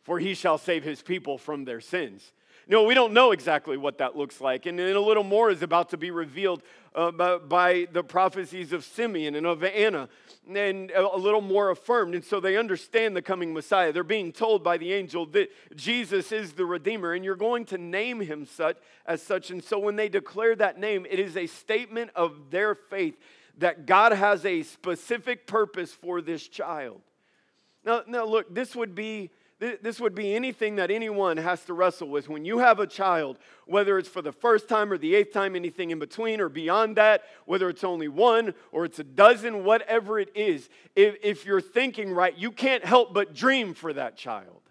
for 0.03 0.19
he 0.19 0.35
shall 0.35 0.59
save 0.59 0.85
his 0.85 1.03
people 1.03 1.39
from 1.39 1.65
their 1.65 1.81
sins. 1.81 2.33
No, 2.69 2.85
we 2.85 2.95
don't 2.95 3.13
know 3.13 3.33
exactly 3.33 3.77
what 3.77 3.99
that 3.99 4.17
looks 4.17 4.41
like. 4.41 4.67
And 4.67 4.79
then 4.79 4.95
a 4.95 5.01
little 5.01 5.25
more 5.25 5.51
is 5.51 5.63
about 5.63 5.91
to 5.91 5.97
be 5.97 6.13
revealed 6.13 6.63
uh, 6.95 7.11
by, 7.11 7.39
by, 7.39 7.89
the 7.93 8.03
prophecies 8.03 8.73
of 8.73 8.85
Simeon 8.85 9.35
and 9.35 9.47
of 9.47 9.63
Anna, 9.63 10.09
and 10.49 10.91
a 10.91 11.17
little 11.17 11.41
more 11.41 11.71
affirmed. 11.71 12.15
And 12.15 12.25
so 12.25 12.41
they 12.41 12.57
understand 12.57 13.15
the 13.15 13.23
coming 13.23 13.53
Messiah. 13.55 13.93
They're 13.93 14.03
being 14.03 14.33
told 14.33 14.65
by 14.65 14.77
the 14.77 14.93
angel 14.93 15.27
that 15.27 15.51
Jesus 15.77 16.33
is 16.33 16.53
the 16.53 16.67
Redeemer, 16.67 17.13
and 17.13 17.25
you're 17.25 17.37
going 17.37 17.65
to 17.67 17.79
name 17.79 18.21
him 18.21 18.45
such 18.45 18.77
as 19.07 19.23
such. 19.23 19.51
And 19.51 19.63
so 19.63 19.79
when 19.79 19.97
they 19.97 20.09
declare 20.09 20.57
that 20.57 20.79
name, 20.79 21.07
it 21.09 21.21
is 21.21 21.37
a 21.37 21.47
statement 21.47 22.11
of 22.17 22.51
their 22.51 22.75
faith 22.75 23.17
that 23.59 23.87
God 23.87 24.13
has 24.13 24.45
a 24.45 24.63
specific 24.63 25.47
purpose 25.47 25.93
for 25.93 26.21
this 26.21 26.49
child. 26.49 27.01
Now, 27.85 28.03
now 28.07 28.25
look, 28.25 28.53
this 28.55 28.75
would 28.75 28.95
be 28.95 29.31
this 29.61 30.01
would 30.01 30.15
be 30.15 30.35
anything 30.35 30.77
that 30.77 30.91
anyone 30.91 31.37
has 31.37 31.63
to 31.67 31.75
wrestle 31.75 32.09
with. 32.09 32.31
When 32.31 32.47
you 32.47 32.59
have 32.61 32.81
a 32.81 32.87
child, 32.87 33.39
whether 33.67 33.99
it's 33.99 34.09
for 34.09 34.23
the 34.23 34.33
first 34.33 34.69
time 34.69 34.91
or 34.91 34.97
the 34.97 35.15
eighth 35.15 35.35
time, 35.35 35.55
anything 35.55 35.91
in 35.91 35.99
between 35.99 36.41
or 36.41 36.49
beyond 36.49 36.97
that, 36.97 37.25
whether 37.45 37.69
it's 37.69 37.85
only 37.85 38.09
one 38.09 38.55
or 38.73 38.87
it's 38.87 38.99
a 38.99 39.05
dozen, 39.05 39.63
whatever 39.65 40.19
it 40.19 40.31
is, 40.35 40.71
if, 40.97 41.17
if 41.23 41.45
you're 41.45 41.61
thinking 41.61 42.11
right, 42.11 42.37
you 42.39 42.51
can't 42.51 42.85
help 42.85 43.13
but 43.13 43.35
dream 43.35 43.75
for 43.75 43.93
that 43.93 44.17
child. 44.17 44.63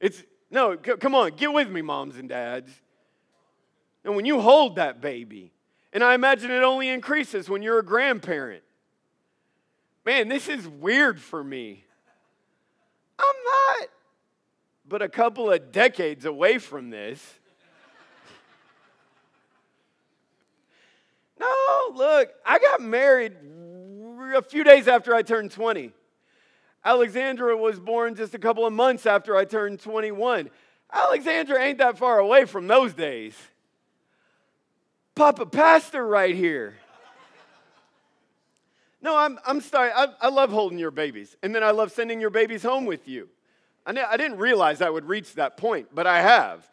It's 0.00 0.22
no, 0.50 0.74
c- 0.74 0.96
come 0.96 1.14
on, 1.14 1.32
get 1.36 1.52
with 1.52 1.68
me, 1.68 1.82
moms 1.82 2.16
and 2.16 2.30
dads. 2.30 2.70
And 4.02 4.16
when 4.16 4.24
you 4.24 4.40
hold 4.40 4.76
that 4.76 5.02
baby, 5.02 5.52
and 5.92 6.02
I 6.02 6.14
imagine 6.14 6.50
it 6.50 6.62
only 6.62 6.88
increases 6.88 7.50
when 7.50 7.62
you're 7.62 7.80
a 7.80 7.84
grandparent. 7.84 8.62
Man, 10.06 10.28
this 10.28 10.48
is 10.48 10.66
weird 10.66 11.20
for 11.20 11.42
me. 11.42 11.85
I'm 13.18 13.34
not 13.44 13.88
but 14.88 15.02
a 15.02 15.08
couple 15.08 15.50
of 15.50 15.72
decades 15.72 16.24
away 16.24 16.58
from 16.58 16.90
this. 16.90 17.20
no, 21.40 21.52
look, 21.94 22.30
I 22.44 22.58
got 22.58 22.80
married 22.80 23.32
a 24.34 24.42
few 24.42 24.64
days 24.64 24.88
after 24.88 25.14
I 25.14 25.22
turned 25.22 25.50
20. 25.50 25.92
Alexandra 26.84 27.56
was 27.56 27.80
born 27.80 28.14
just 28.14 28.34
a 28.34 28.38
couple 28.38 28.66
of 28.66 28.72
months 28.72 29.06
after 29.06 29.36
I 29.36 29.44
turned 29.44 29.80
21. 29.80 30.50
Alexandra 30.92 31.60
ain't 31.60 31.78
that 31.78 31.98
far 31.98 32.20
away 32.20 32.44
from 32.44 32.68
those 32.68 32.94
days. 32.94 33.34
Papa 35.16 35.46
Pastor 35.46 36.06
right 36.06 36.34
here. 36.34 36.76
No, 39.06 39.16
I'm, 39.16 39.38
I'm 39.46 39.60
sorry. 39.60 39.92
I, 39.94 40.08
I 40.20 40.30
love 40.30 40.50
holding 40.50 40.80
your 40.80 40.90
babies. 40.90 41.36
And 41.40 41.54
then 41.54 41.62
I 41.62 41.70
love 41.70 41.92
sending 41.92 42.20
your 42.20 42.28
babies 42.28 42.64
home 42.64 42.86
with 42.86 43.06
you. 43.06 43.28
I, 43.86 43.92
I 43.92 44.16
didn't 44.16 44.38
realize 44.38 44.82
I 44.82 44.90
would 44.90 45.04
reach 45.04 45.34
that 45.34 45.56
point, 45.56 45.86
but 45.94 46.08
I 46.08 46.22
have. 46.22 46.68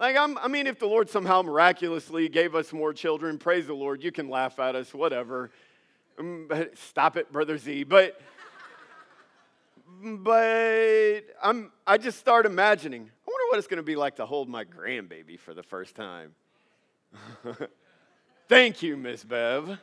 Like, 0.00 0.16
I'm, 0.16 0.38
I 0.38 0.48
mean, 0.48 0.66
if 0.66 0.78
the 0.78 0.86
Lord 0.86 1.10
somehow 1.10 1.42
miraculously 1.42 2.30
gave 2.30 2.54
us 2.54 2.72
more 2.72 2.94
children, 2.94 3.36
praise 3.36 3.66
the 3.66 3.74
Lord. 3.74 4.02
You 4.02 4.12
can 4.12 4.30
laugh 4.30 4.58
at 4.58 4.74
us, 4.74 4.94
whatever. 4.94 5.50
Um, 6.18 6.48
stop 6.72 7.18
it, 7.18 7.30
Brother 7.30 7.58
Z. 7.58 7.84
But, 7.84 8.18
but 10.02 11.20
I'm, 11.42 11.70
I 11.86 11.98
just 11.98 12.18
start 12.18 12.46
imagining, 12.46 13.02
I 13.02 13.30
wonder 13.30 13.50
what 13.50 13.58
it's 13.58 13.68
going 13.68 13.76
to 13.76 13.82
be 13.82 13.96
like 13.96 14.16
to 14.16 14.24
hold 14.24 14.48
my 14.48 14.64
grandbaby 14.64 15.38
for 15.38 15.52
the 15.52 15.62
first 15.62 15.94
time. 15.94 16.34
Thank 18.48 18.82
you, 18.82 18.96
Miss 18.96 19.22
Bev. 19.22 19.78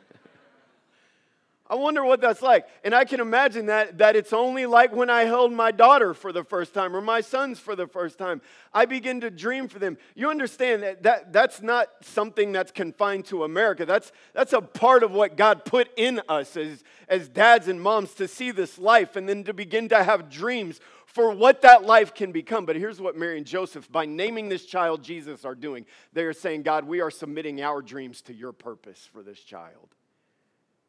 I 1.72 1.74
wonder 1.74 2.04
what 2.04 2.20
that's 2.20 2.42
like. 2.42 2.66
And 2.84 2.94
I 2.94 3.06
can 3.06 3.18
imagine 3.18 3.64
that, 3.66 3.96
that 3.96 4.14
it's 4.14 4.34
only 4.34 4.66
like 4.66 4.94
when 4.94 5.08
I 5.08 5.22
held 5.22 5.54
my 5.54 5.70
daughter 5.70 6.12
for 6.12 6.30
the 6.30 6.44
first 6.44 6.74
time 6.74 6.94
or 6.94 7.00
my 7.00 7.22
sons 7.22 7.58
for 7.58 7.74
the 7.74 7.86
first 7.86 8.18
time. 8.18 8.42
I 8.74 8.84
begin 8.84 9.22
to 9.22 9.30
dream 9.30 9.68
for 9.68 9.78
them. 9.78 9.96
You 10.14 10.28
understand 10.28 10.82
that, 10.82 11.02
that 11.04 11.32
that's 11.32 11.62
not 11.62 11.88
something 12.02 12.52
that's 12.52 12.72
confined 12.72 13.24
to 13.26 13.44
America. 13.44 13.86
That's, 13.86 14.12
that's 14.34 14.52
a 14.52 14.60
part 14.60 15.02
of 15.02 15.12
what 15.12 15.38
God 15.38 15.64
put 15.64 15.88
in 15.96 16.20
us 16.28 16.58
as, 16.58 16.84
as 17.08 17.30
dads 17.30 17.68
and 17.68 17.80
moms 17.80 18.12
to 18.16 18.28
see 18.28 18.50
this 18.50 18.78
life 18.78 19.16
and 19.16 19.26
then 19.26 19.42
to 19.44 19.54
begin 19.54 19.88
to 19.88 20.04
have 20.04 20.28
dreams 20.28 20.78
for 21.06 21.30
what 21.30 21.62
that 21.62 21.84
life 21.84 22.12
can 22.12 22.32
become. 22.32 22.66
But 22.66 22.76
here's 22.76 23.00
what 23.00 23.16
Mary 23.16 23.38
and 23.38 23.46
Joseph, 23.46 23.90
by 23.90 24.04
naming 24.04 24.50
this 24.50 24.66
child 24.66 25.02
Jesus, 25.02 25.46
are 25.46 25.54
doing. 25.54 25.86
They 26.12 26.24
are 26.24 26.34
saying, 26.34 26.64
God, 26.64 26.84
we 26.84 27.00
are 27.00 27.10
submitting 27.10 27.62
our 27.62 27.80
dreams 27.80 28.20
to 28.22 28.34
your 28.34 28.52
purpose 28.52 29.08
for 29.10 29.22
this 29.22 29.40
child. 29.40 29.88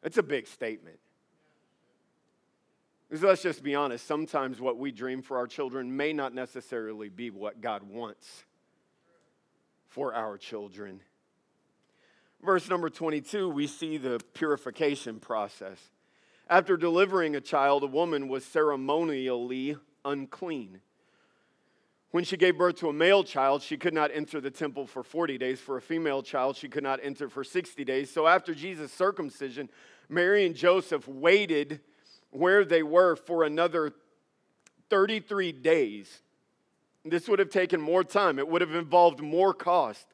It's 0.03 0.17
a 0.17 0.23
big 0.23 0.47
statement. 0.47 0.99
Because 3.09 3.23
let's 3.23 3.43
just 3.43 3.63
be 3.63 3.75
honest, 3.75 4.05
sometimes 4.07 4.59
what 4.59 4.77
we 4.77 4.91
dream 4.91 5.21
for 5.21 5.37
our 5.37 5.47
children 5.47 5.95
may 5.95 6.13
not 6.13 6.33
necessarily 6.33 7.09
be 7.09 7.29
what 7.29 7.61
God 7.61 7.83
wants 7.83 8.43
for 9.87 10.13
our 10.13 10.37
children. 10.37 10.99
Verse 12.43 12.67
number 12.67 12.89
22, 12.89 13.47
we 13.47 13.67
see 13.67 13.97
the 13.97 14.19
purification 14.33 15.19
process. 15.19 15.77
After 16.49 16.75
delivering 16.75 17.35
a 17.35 17.41
child, 17.41 17.83
a 17.83 17.87
woman 17.87 18.27
was 18.27 18.43
ceremonially 18.43 19.77
unclean. 20.03 20.81
When 22.13 22.23
she 22.23 22.37
gave 22.37 22.59
birth 22.59 22.75
to 22.75 22.89
a 22.89 22.93
male 22.93 23.23
child, 23.23 23.63
she 23.63 23.75
could 23.75 23.95
not 23.95 24.11
enter 24.13 24.39
the 24.39 24.51
temple 24.51 24.85
for 24.85 25.01
40 25.01 25.39
days. 25.39 25.59
For 25.59 25.77
a 25.77 25.81
female 25.81 26.21
child, 26.21 26.55
she 26.55 26.69
could 26.69 26.83
not 26.83 26.99
enter 27.01 27.27
for 27.27 27.43
60 27.43 27.83
days. 27.83 28.11
So 28.11 28.27
after 28.27 28.53
Jesus' 28.53 28.93
circumcision, 28.93 29.67
Mary 30.09 30.45
and 30.45 30.53
Joseph 30.53 31.07
waited 31.07 31.79
where 32.29 32.65
they 32.65 32.83
were 32.83 33.15
for 33.15 33.43
another 33.43 33.93
33 34.91 35.53
days. 35.53 36.21
This 37.03 37.27
would 37.27 37.39
have 37.39 37.49
taken 37.49 37.81
more 37.81 38.03
time, 38.03 38.37
it 38.37 38.47
would 38.47 38.61
have 38.61 38.75
involved 38.75 39.19
more 39.19 39.51
cost. 39.51 40.05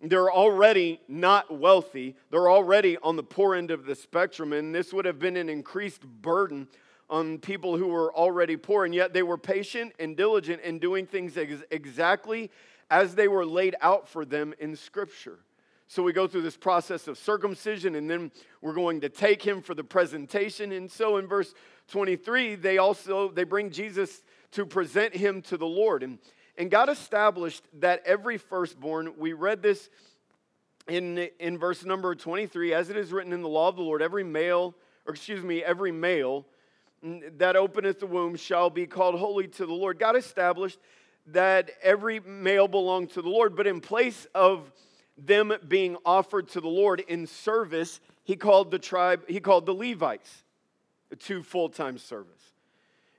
They're 0.00 0.32
already 0.32 0.98
not 1.08 1.54
wealthy, 1.54 2.16
they're 2.30 2.48
already 2.48 2.96
on 3.02 3.16
the 3.16 3.22
poor 3.22 3.54
end 3.54 3.70
of 3.70 3.84
the 3.84 3.94
spectrum, 3.94 4.54
and 4.54 4.74
this 4.74 4.94
would 4.94 5.04
have 5.04 5.18
been 5.18 5.36
an 5.36 5.50
increased 5.50 6.06
burden 6.06 6.68
on 7.10 7.38
people 7.38 7.76
who 7.76 7.88
were 7.88 8.14
already 8.14 8.56
poor, 8.56 8.84
and 8.84 8.94
yet 8.94 9.12
they 9.12 9.22
were 9.22 9.38
patient 9.38 9.94
and 9.98 10.16
diligent 10.16 10.62
in 10.62 10.78
doing 10.78 11.06
things 11.06 11.36
ex- 11.36 11.62
exactly 11.70 12.50
as 12.90 13.14
they 13.14 13.28
were 13.28 13.46
laid 13.46 13.76
out 13.80 14.08
for 14.08 14.24
them 14.24 14.54
in 14.58 14.76
Scripture. 14.76 15.38
So 15.90 16.02
we 16.02 16.12
go 16.12 16.26
through 16.26 16.42
this 16.42 16.56
process 16.56 17.08
of 17.08 17.16
circumcision, 17.16 17.94
and 17.94 18.10
then 18.10 18.30
we're 18.60 18.74
going 18.74 19.00
to 19.00 19.08
take 19.08 19.42
him 19.42 19.62
for 19.62 19.74
the 19.74 19.84
presentation. 19.84 20.72
And 20.72 20.90
so 20.90 21.16
in 21.16 21.26
verse 21.26 21.54
23, 21.88 22.56
they 22.56 22.76
also 22.76 23.30
they 23.30 23.44
bring 23.44 23.70
Jesus 23.70 24.22
to 24.52 24.66
present 24.66 25.16
him 25.16 25.40
to 25.42 25.56
the 25.56 25.66
Lord. 25.66 26.02
And, 26.02 26.18
and 26.58 26.70
God 26.70 26.90
established 26.90 27.64
that 27.80 28.02
every 28.04 28.36
firstborn, 28.36 29.14
we 29.16 29.32
read 29.32 29.62
this 29.62 29.88
in, 30.88 31.28
in 31.40 31.56
verse 31.56 31.84
number 31.84 32.14
23, 32.14 32.74
as 32.74 32.90
it 32.90 32.96
is 32.96 33.10
written 33.10 33.32
in 33.32 33.40
the 33.40 33.48
law 33.48 33.68
of 33.68 33.76
the 33.76 33.82
Lord, 33.82 34.02
every 34.02 34.24
male, 34.24 34.74
or 35.06 35.14
excuse 35.14 35.42
me, 35.42 35.64
every 35.64 35.92
male 35.92 36.44
that 37.02 37.56
openeth 37.56 38.00
the 38.00 38.06
womb 38.06 38.36
shall 38.36 38.70
be 38.70 38.86
called 38.86 39.18
holy 39.18 39.48
to 39.48 39.66
the 39.66 39.72
Lord. 39.72 39.98
God 39.98 40.16
established 40.16 40.78
that 41.28 41.70
every 41.82 42.20
male 42.20 42.68
belonged 42.68 43.10
to 43.10 43.22
the 43.22 43.28
Lord, 43.28 43.54
but 43.54 43.66
in 43.66 43.80
place 43.80 44.26
of 44.34 44.72
them 45.16 45.52
being 45.66 45.96
offered 46.04 46.48
to 46.48 46.60
the 46.60 46.68
Lord 46.68 47.00
in 47.00 47.26
service, 47.26 48.00
he 48.24 48.36
called 48.36 48.70
the 48.70 48.78
tribe, 48.78 49.22
he 49.28 49.40
called 49.40 49.66
the 49.66 49.74
Levites 49.74 50.44
to 51.20 51.42
full 51.42 51.68
time 51.68 51.98
service. 51.98 52.52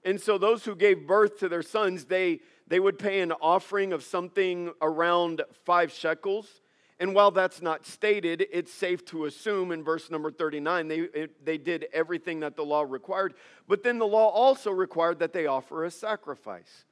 And 0.03 0.19
so 0.19 0.37
those 0.37 0.63
who 0.63 0.75
gave 0.75 1.07
birth 1.07 1.39
to 1.39 1.49
their 1.49 1.61
sons, 1.61 2.05
they, 2.05 2.39
they 2.67 2.79
would 2.79 2.97
pay 2.97 3.19
an 3.19 3.33
offering 3.33 3.91
of 3.91 4.03
something 4.03 4.71
around 4.81 5.41
five 5.65 5.91
shekels. 5.91 6.61
And 6.99 7.15
while 7.15 7.31
that's 7.31 7.61
not 7.61 7.85
stated, 7.85 8.45
it's 8.51 8.73
safe 8.73 9.05
to 9.05 9.25
assume 9.25 9.71
in 9.71 9.83
verse 9.83 10.11
number 10.11 10.31
39 10.31 10.87
they, 10.89 10.99
it, 10.99 11.45
they 11.45 11.57
did 11.57 11.87
everything 11.93 12.41
that 12.41 12.57
the 12.57 12.63
law 12.63 12.81
required. 12.81 13.35
But 13.67 13.83
then 13.83 13.99
the 13.99 14.07
law 14.07 14.27
also 14.29 14.71
required 14.71 15.19
that 15.19 15.31
they 15.31 15.45
offer 15.45 15.85
a 15.85 15.91
sacrifice. 15.91 16.85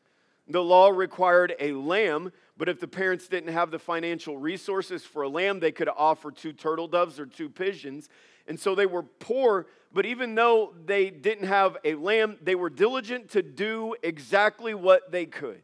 The 0.48 0.64
law 0.64 0.90
required 0.90 1.56
a 1.60 1.74
lamb, 1.74 2.32
but 2.58 2.70
if 2.70 2.80
the 2.80 2.88
parents 2.88 3.28
didn't 3.28 3.52
have 3.52 3.70
the 3.70 3.80
financial 3.80 4.38
resources 4.38 5.04
for 5.04 5.24
a 5.24 5.30
lamb, 5.30 5.60
they 5.60 5.74
could 5.74 5.90
offer 5.90 6.32
two 6.32 6.54
turtle 6.54 6.88
doves 6.88 7.20
or 7.20 7.26
two 7.26 7.50
pigeons. 7.50 8.08
And 8.48 8.58
so 8.58 8.74
they 8.74 8.86
were 8.86 9.04
poor, 9.04 9.68
but 9.92 10.06
even 10.06 10.36
though 10.36 10.74
they 10.86 11.10
didn't 11.10 11.48
have 11.48 11.76
a 11.84 11.96
lamb, 11.96 12.38
they 12.42 12.56
were 12.56 12.70
diligent 12.70 13.32
to 13.32 13.42
do 13.42 13.94
exactly 14.02 14.74
what 14.74 15.12
they 15.12 15.26
could. 15.26 15.62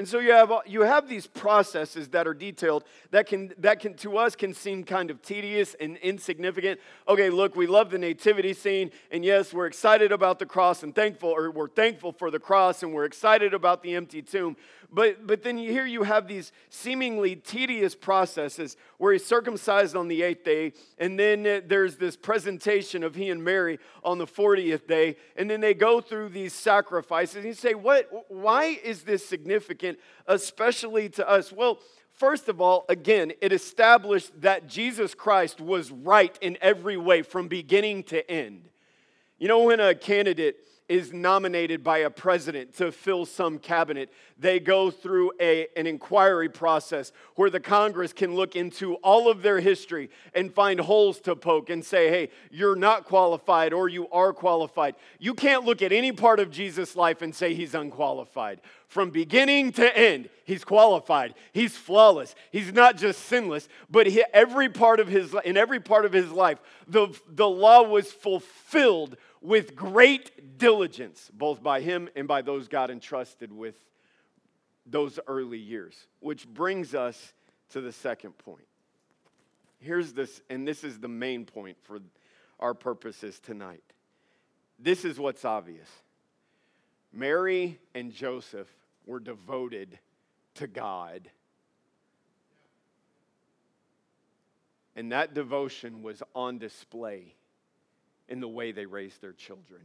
And 0.00 0.08
so 0.08 0.18
you 0.18 0.32
have, 0.32 0.50
you 0.64 0.80
have 0.80 1.10
these 1.10 1.26
processes 1.26 2.08
that 2.08 2.26
are 2.26 2.32
detailed 2.32 2.84
that 3.10 3.26
can, 3.26 3.52
that 3.58 3.80
can, 3.80 3.92
to 3.96 4.16
us, 4.16 4.34
can 4.34 4.54
seem 4.54 4.82
kind 4.82 5.10
of 5.10 5.20
tedious 5.20 5.76
and 5.78 5.98
insignificant. 5.98 6.80
Okay, 7.06 7.28
look, 7.28 7.54
we 7.54 7.66
love 7.66 7.90
the 7.90 7.98
nativity 7.98 8.54
scene, 8.54 8.92
and 9.10 9.26
yes, 9.26 9.52
we're 9.52 9.66
excited 9.66 10.10
about 10.10 10.38
the 10.38 10.46
cross 10.46 10.82
and 10.82 10.94
thankful, 10.94 11.28
or 11.28 11.50
we're 11.50 11.68
thankful 11.68 12.12
for 12.12 12.30
the 12.30 12.38
cross, 12.38 12.82
and 12.82 12.94
we're 12.94 13.04
excited 13.04 13.52
about 13.52 13.82
the 13.82 13.94
empty 13.94 14.22
tomb. 14.22 14.56
But, 14.92 15.26
but 15.26 15.42
then 15.42 15.56
here 15.56 15.86
you 15.86 16.02
have 16.02 16.26
these 16.26 16.50
seemingly 16.68 17.36
tedious 17.36 17.94
processes 17.94 18.76
where 18.98 19.12
he's 19.12 19.24
circumcised 19.24 19.94
on 19.94 20.08
the 20.08 20.22
eighth 20.22 20.44
day, 20.44 20.72
and 20.98 21.18
then 21.18 21.62
there's 21.66 21.96
this 21.96 22.16
presentation 22.16 23.04
of 23.04 23.14
he 23.14 23.30
and 23.30 23.44
Mary 23.44 23.78
on 24.02 24.18
the 24.18 24.26
40th 24.26 24.88
day, 24.88 25.16
and 25.36 25.48
then 25.48 25.60
they 25.60 25.74
go 25.74 26.00
through 26.00 26.30
these 26.30 26.52
sacrifices. 26.52 27.36
And 27.36 27.44
you 27.44 27.54
say, 27.54 27.74
what, 27.74 28.08
why 28.28 28.80
is 28.82 29.02
this 29.02 29.24
significant, 29.24 29.98
especially 30.26 31.08
to 31.10 31.28
us? 31.28 31.52
Well, 31.52 31.78
First 32.12 32.50
of 32.50 32.60
all, 32.60 32.84
again, 32.90 33.32
it 33.40 33.50
established 33.50 34.42
that 34.42 34.66
Jesus 34.66 35.14
Christ 35.14 35.58
was 35.58 35.90
right 35.90 36.36
in 36.42 36.58
every 36.60 36.98
way 36.98 37.22
from 37.22 37.48
beginning 37.48 38.02
to 38.04 38.30
end. 38.30 38.68
You 39.38 39.48
know, 39.48 39.62
when 39.62 39.80
a 39.80 39.94
candidate 39.94 40.58
is 40.90 41.12
nominated 41.12 41.84
by 41.84 41.98
a 41.98 42.10
president 42.10 42.76
to 42.76 42.90
fill 42.90 43.24
some 43.24 43.60
cabinet, 43.60 44.12
they 44.36 44.58
go 44.58 44.90
through 44.90 45.30
a, 45.40 45.68
an 45.76 45.86
inquiry 45.86 46.48
process 46.48 47.12
where 47.36 47.48
the 47.48 47.60
Congress 47.60 48.12
can 48.12 48.34
look 48.34 48.56
into 48.56 48.94
all 48.96 49.30
of 49.30 49.40
their 49.40 49.60
history 49.60 50.10
and 50.34 50.52
find 50.52 50.80
holes 50.80 51.20
to 51.20 51.36
poke 51.36 51.70
and 51.70 51.84
say, 51.84 52.08
hey, 52.08 52.28
you're 52.50 52.74
not 52.74 53.04
qualified 53.04 53.72
or 53.72 53.88
you 53.88 54.08
are 54.08 54.32
qualified. 54.32 54.96
You 55.20 55.32
can't 55.32 55.64
look 55.64 55.80
at 55.80 55.92
any 55.92 56.10
part 56.10 56.40
of 56.40 56.50
Jesus' 56.50 56.96
life 56.96 57.22
and 57.22 57.32
say 57.32 57.54
he's 57.54 57.74
unqualified. 57.74 58.60
From 58.88 59.10
beginning 59.10 59.70
to 59.74 59.96
end, 59.96 60.28
he's 60.44 60.64
qualified. 60.64 61.34
He's 61.52 61.76
flawless. 61.76 62.34
He's 62.50 62.72
not 62.72 62.96
just 62.96 63.26
sinless, 63.26 63.68
but 63.88 64.08
he, 64.08 64.24
every 64.34 64.68
part 64.68 64.98
of 64.98 65.06
his, 65.06 65.36
in 65.44 65.56
every 65.56 65.78
part 65.78 66.04
of 66.04 66.12
his 66.12 66.32
life, 66.32 66.58
the, 66.88 67.16
the 67.28 67.48
law 67.48 67.84
was 67.84 68.10
fulfilled 68.10 69.16
with 69.40 69.74
great 69.74 70.58
diligence, 70.58 71.30
both 71.32 71.62
by 71.62 71.80
him 71.80 72.08
and 72.14 72.28
by 72.28 72.42
those 72.42 72.68
God 72.68 72.90
entrusted 72.90 73.52
with 73.52 73.74
those 74.86 75.18
early 75.26 75.58
years. 75.58 76.06
Which 76.20 76.46
brings 76.46 76.94
us 76.94 77.32
to 77.70 77.80
the 77.80 77.92
second 77.92 78.36
point. 78.38 78.66
Here's 79.78 80.12
this, 80.12 80.42
and 80.50 80.68
this 80.68 80.84
is 80.84 80.98
the 80.98 81.08
main 81.08 81.46
point 81.46 81.78
for 81.82 82.00
our 82.58 82.74
purposes 82.74 83.40
tonight. 83.40 83.82
This 84.78 85.04
is 85.04 85.18
what's 85.18 85.44
obvious 85.44 85.88
Mary 87.12 87.78
and 87.94 88.12
Joseph 88.12 88.68
were 89.06 89.20
devoted 89.20 89.98
to 90.54 90.66
God. 90.66 91.30
And 94.96 95.12
that 95.12 95.34
devotion 95.34 96.02
was 96.02 96.22
on 96.34 96.58
display 96.58 97.34
in 98.30 98.40
the 98.40 98.48
way 98.48 98.72
they 98.72 98.86
raise 98.86 99.18
their 99.18 99.32
children. 99.32 99.82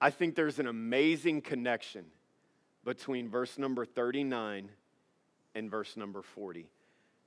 I 0.00 0.10
think 0.10 0.34
there's 0.34 0.58
an 0.58 0.66
amazing 0.66 1.40
connection 1.40 2.04
between 2.84 3.28
verse 3.28 3.58
number 3.58 3.84
39 3.84 4.68
and 5.54 5.70
verse 5.70 5.96
number 5.96 6.22
40. 6.22 6.66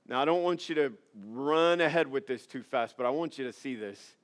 Now, 0.08 0.22
I 0.22 0.24
don't 0.24 0.42
want 0.42 0.68
you 0.68 0.74
to 0.76 0.92
run 1.26 1.80
ahead 1.80 2.08
with 2.08 2.26
this 2.26 2.46
too 2.46 2.62
fast, 2.62 2.96
but 2.96 3.06
I 3.06 3.10
want 3.10 3.38
you 3.38 3.44
to 3.44 3.52
see 3.52 3.74
this. 3.74 4.16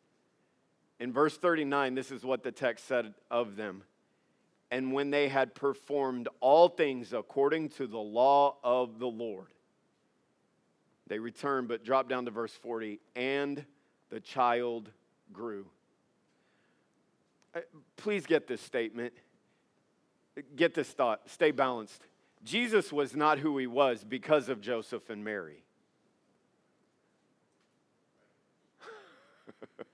In 0.99 1.13
verse 1.13 1.37
39, 1.37 1.95
this 1.95 2.11
is 2.11 2.25
what 2.25 2.43
the 2.43 2.53
text 2.53 2.87
said 2.87 3.13
of 3.31 3.57
them. 3.57 3.83
And 4.71 4.93
when 4.93 5.11
they 5.11 5.29
had 5.29 5.55
performed 5.55 6.29
all 6.41 6.69
things 6.69 7.13
according 7.13 7.71
to 7.71 7.87
the 7.87 7.99
law 7.99 8.57
of 8.65 8.99
the 8.99 9.07
Lord, 9.07 9.49
they 11.09 11.19
returned, 11.19 11.69
but 11.69 11.85
drop 11.85 12.09
down 12.09 12.25
to 12.25 12.31
verse 12.31 12.53
40. 12.53 13.01
And 13.15 13.65
the 14.11 14.21
child 14.21 14.91
grew. 15.33 15.67
Uh, 17.55 17.61
please 17.97 18.27
get 18.27 18.47
this 18.47 18.61
statement. 18.61 19.13
Get 20.57 20.75
this 20.75 20.89
thought. 20.89 21.23
Stay 21.31 21.51
balanced. 21.53 22.03
Jesus 22.45 22.93
was 22.93 23.17
not 23.17 23.39
who 23.39 23.57
he 23.59 23.67
was 23.67 24.05
because 24.05 24.49
of 24.49 24.61
Joseph 24.61 25.09
and 25.11 25.25
Mary. 25.25 25.65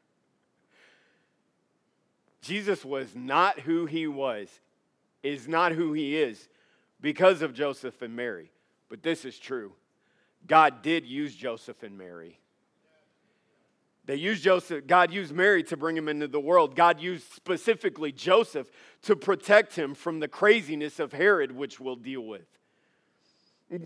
Jesus 2.42 2.84
was 2.84 3.14
not 3.14 3.60
who 3.60 3.86
he 3.86 4.06
was, 4.06 4.48
is 5.22 5.46
not 5.46 5.72
who 5.72 5.92
he 5.92 6.16
is 6.18 6.48
because 7.00 7.40
of 7.42 7.54
Joseph 7.54 8.02
and 8.02 8.16
Mary. 8.16 8.50
But 8.88 9.02
this 9.02 9.24
is 9.24 9.38
true. 9.38 9.72
God 10.46 10.82
did 10.82 11.06
use 11.06 11.34
Joseph 11.34 11.82
and 11.82 11.96
Mary. 11.96 12.38
They 14.04 14.16
used 14.16 14.42
Joseph, 14.42 14.86
God 14.86 15.12
used 15.12 15.32
Mary 15.32 15.62
to 15.64 15.76
bring 15.76 15.96
him 15.96 16.08
into 16.08 16.26
the 16.26 16.40
world. 16.40 16.74
God 16.74 17.00
used 17.00 17.30
specifically 17.32 18.10
Joseph 18.10 18.68
to 19.02 19.14
protect 19.14 19.76
him 19.76 19.94
from 19.94 20.18
the 20.18 20.26
craziness 20.26 20.98
of 20.98 21.12
Herod, 21.12 21.52
which 21.52 21.78
we'll 21.78 21.96
deal 21.96 22.22
with. 22.22 22.46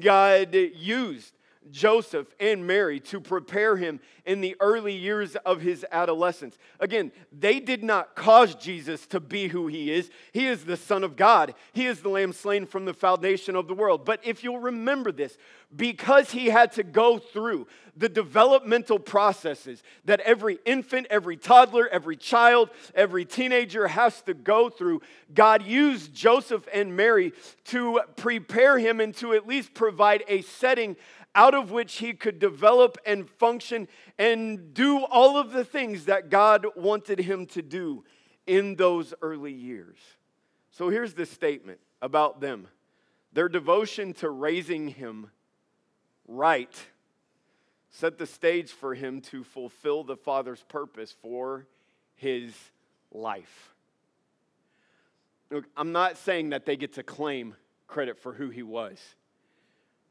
God 0.00 0.54
used 0.54 1.34
Joseph 1.70 2.26
and 2.40 2.66
Mary 2.66 3.00
to 3.00 3.20
prepare 3.20 3.76
him 3.76 4.00
in 4.24 4.40
the 4.40 4.56
early 4.60 4.94
years 4.94 5.36
of 5.36 5.60
his 5.60 5.84
adolescence. 5.92 6.58
Again, 6.80 7.12
they 7.32 7.60
did 7.60 7.82
not 7.82 8.14
cause 8.14 8.54
Jesus 8.54 9.06
to 9.08 9.20
be 9.20 9.48
who 9.48 9.66
he 9.66 9.92
is. 9.92 10.10
He 10.32 10.46
is 10.46 10.64
the 10.64 10.76
Son 10.76 11.04
of 11.04 11.16
God, 11.16 11.54
he 11.72 11.86
is 11.86 12.00
the 12.00 12.08
Lamb 12.08 12.32
slain 12.32 12.66
from 12.66 12.84
the 12.84 12.94
foundation 12.94 13.56
of 13.56 13.68
the 13.68 13.74
world. 13.74 14.04
But 14.04 14.20
if 14.24 14.42
you'll 14.42 14.58
remember 14.58 15.12
this, 15.12 15.36
because 15.74 16.30
he 16.30 16.46
had 16.46 16.72
to 16.72 16.82
go 16.82 17.18
through 17.18 17.66
the 17.96 18.08
developmental 18.08 18.98
processes 18.98 19.82
that 20.04 20.20
every 20.20 20.58
infant, 20.64 21.06
every 21.10 21.36
toddler, 21.36 21.88
every 21.88 22.16
child, 22.16 22.70
every 22.94 23.24
teenager 23.24 23.88
has 23.88 24.20
to 24.22 24.34
go 24.34 24.68
through, 24.68 25.00
God 25.34 25.62
used 25.62 26.14
Joseph 26.14 26.68
and 26.72 26.96
Mary 26.96 27.32
to 27.66 28.00
prepare 28.16 28.78
him 28.78 29.00
and 29.00 29.14
to 29.16 29.32
at 29.32 29.46
least 29.46 29.74
provide 29.74 30.24
a 30.28 30.42
setting 30.42 30.96
out 31.36 31.54
of 31.54 31.70
which 31.70 31.98
he 31.98 32.14
could 32.14 32.40
develop 32.40 32.98
and 33.06 33.28
function 33.28 33.86
and 34.18 34.74
do 34.74 35.04
all 35.04 35.36
of 35.36 35.52
the 35.52 35.64
things 35.64 36.06
that 36.06 36.30
God 36.30 36.66
wanted 36.74 37.20
him 37.20 37.46
to 37.48 37.62
do 37.62 38.02
in 38.46 38.74
those 38.74 39.14
early 39.22 39.52
years. 39.52 39.98
So 40.70 40.88
here's 40.88 41.14
the 41.14 41.26
statement 41.26 41.78
about 42.02 42.40
them 42.40 42.66
their 43.32 43.48
devotion 43.48 44.14
to 44.14 44.30
raising 44.30 44.88
him 44.88 45.30
right 46.26 46.74
set 47.90 48.18
the 48.18 48.26
stage 48.26 48.70
for 48.70 48.94
him 48.94 49.20
to 49.22 49.42
fulfill 49.42 50.04
the 50.04 50.16
Father's 50.16 50.62
purpose 50.68 51.14
for 51.22 51.66
his 52.14 52.52
life. 53.10 53.74
Look, 55.50 55.64
I'm 55.76 55.92
not 55.92 56.18
saying 56.18 56.50
that 56.50 56.66
they 56.66 56.76
get 56.76 56.94
to 56.94 57.02
claim 57.02 57.54
credit 57.86 58.18
for 58.18 58.32
who 58.32 58.50
he 58.50 58.62
was 58.62 58.98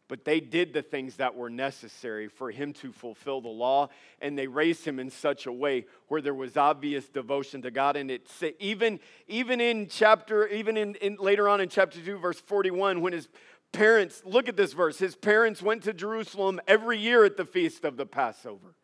but 0.07 0.23
they 0.23 0.39
did 0.39 0.73
the 0.73 0.81
things 0.81 1.15
that 1.15 1.35
were 1.35 1.49
necessary 1.49 2.27
for 2.27 2.51
him 2.51 2.73
to 2.73 2.91
fulfill 2.91 3.41
the 3.41 3.47
law 3.47 3.89
and 4.21 4.37
they 4.37 4.47
raised 4.47 4.85
him 4.85 4.99
in 4.99 5.09
such 5.09 5.45
a 5.45 5.51
way 5.51 5.85
where 6.07 6.21
there 6.21 6.33
was 6.33 6.57
obvious 6.57 7.07
devotion 7.09 7.61
to 7.63 7.71
god. 7.71 7.95
And 7.95 8.11
it 8.11 8.27
even 8.59 8.99
even 9.27 9.59
in 9.59 9.87
chapter 9.87 10.47
even 10.47 10.77
in, 10.77 10.95
in 10.95 11.15
later 11.15 11.49
on 11.49 11.61
in 11.61 11.69
chapter 11.69 11.99
2 11.99 12.17
verse 12.17 12.39
41 12.39 13.01
when 13.01 13.13
his 13.13 13.27
parents 13.71 14.21
look 14.25 14.47
at 14.47 14.55
this 14.55 14.73
verse 14.73 14.99
his 14.99 15.15
parents 15.15 15.61
went 15.61 15.83
to 15.83 15.93
jerusalem 15.93 16.61
every 16.67 16.97
year 16.97 17.25
at 17.25 17.35
the 17.35 17.45
feast 17.45 17.83
of 17.83 17.97
the 17.97 18.05
passover. 18.05 18.75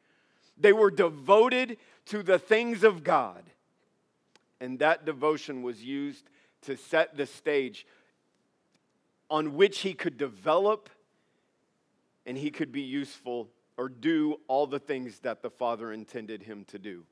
They 0.58 0.74
were 0.74 0.92
devoted 0.92 1.78
to 2.08 2.24
the 2.24 2.40
things 2.40 2.84
of 2.84 3.04
god. 3.04 3.44
And 4.60 4.78
that 4.80 5.06
devotion 5.06 5.64
was 5.64 5.84
used 5.84 6.30
to 6.64 6.78
set 6.78 7.18
the 7.18 7.26
stage 7.26 7.88
on 9.30 9.56
which 9.56 9.80
he 9.80 9.94
could 9.94 10.18
develop 10.18 10.90
and 12.26 12.38
he 12.38 12.52
could 12.52 12.72
be 12.72 12.82
useful 12.82 13.50
or 13.78 13.90
do 13.90 14.40
all 14.48 14.68
the 14.68 14.80
things 14.80 15.20
that 15.20 15.42
the 15.42 15.50
Father 15.50 15.92
intended 15.92 16.44
him 16.44 16.66
to 16.66 16.78
do. 16.78 17.04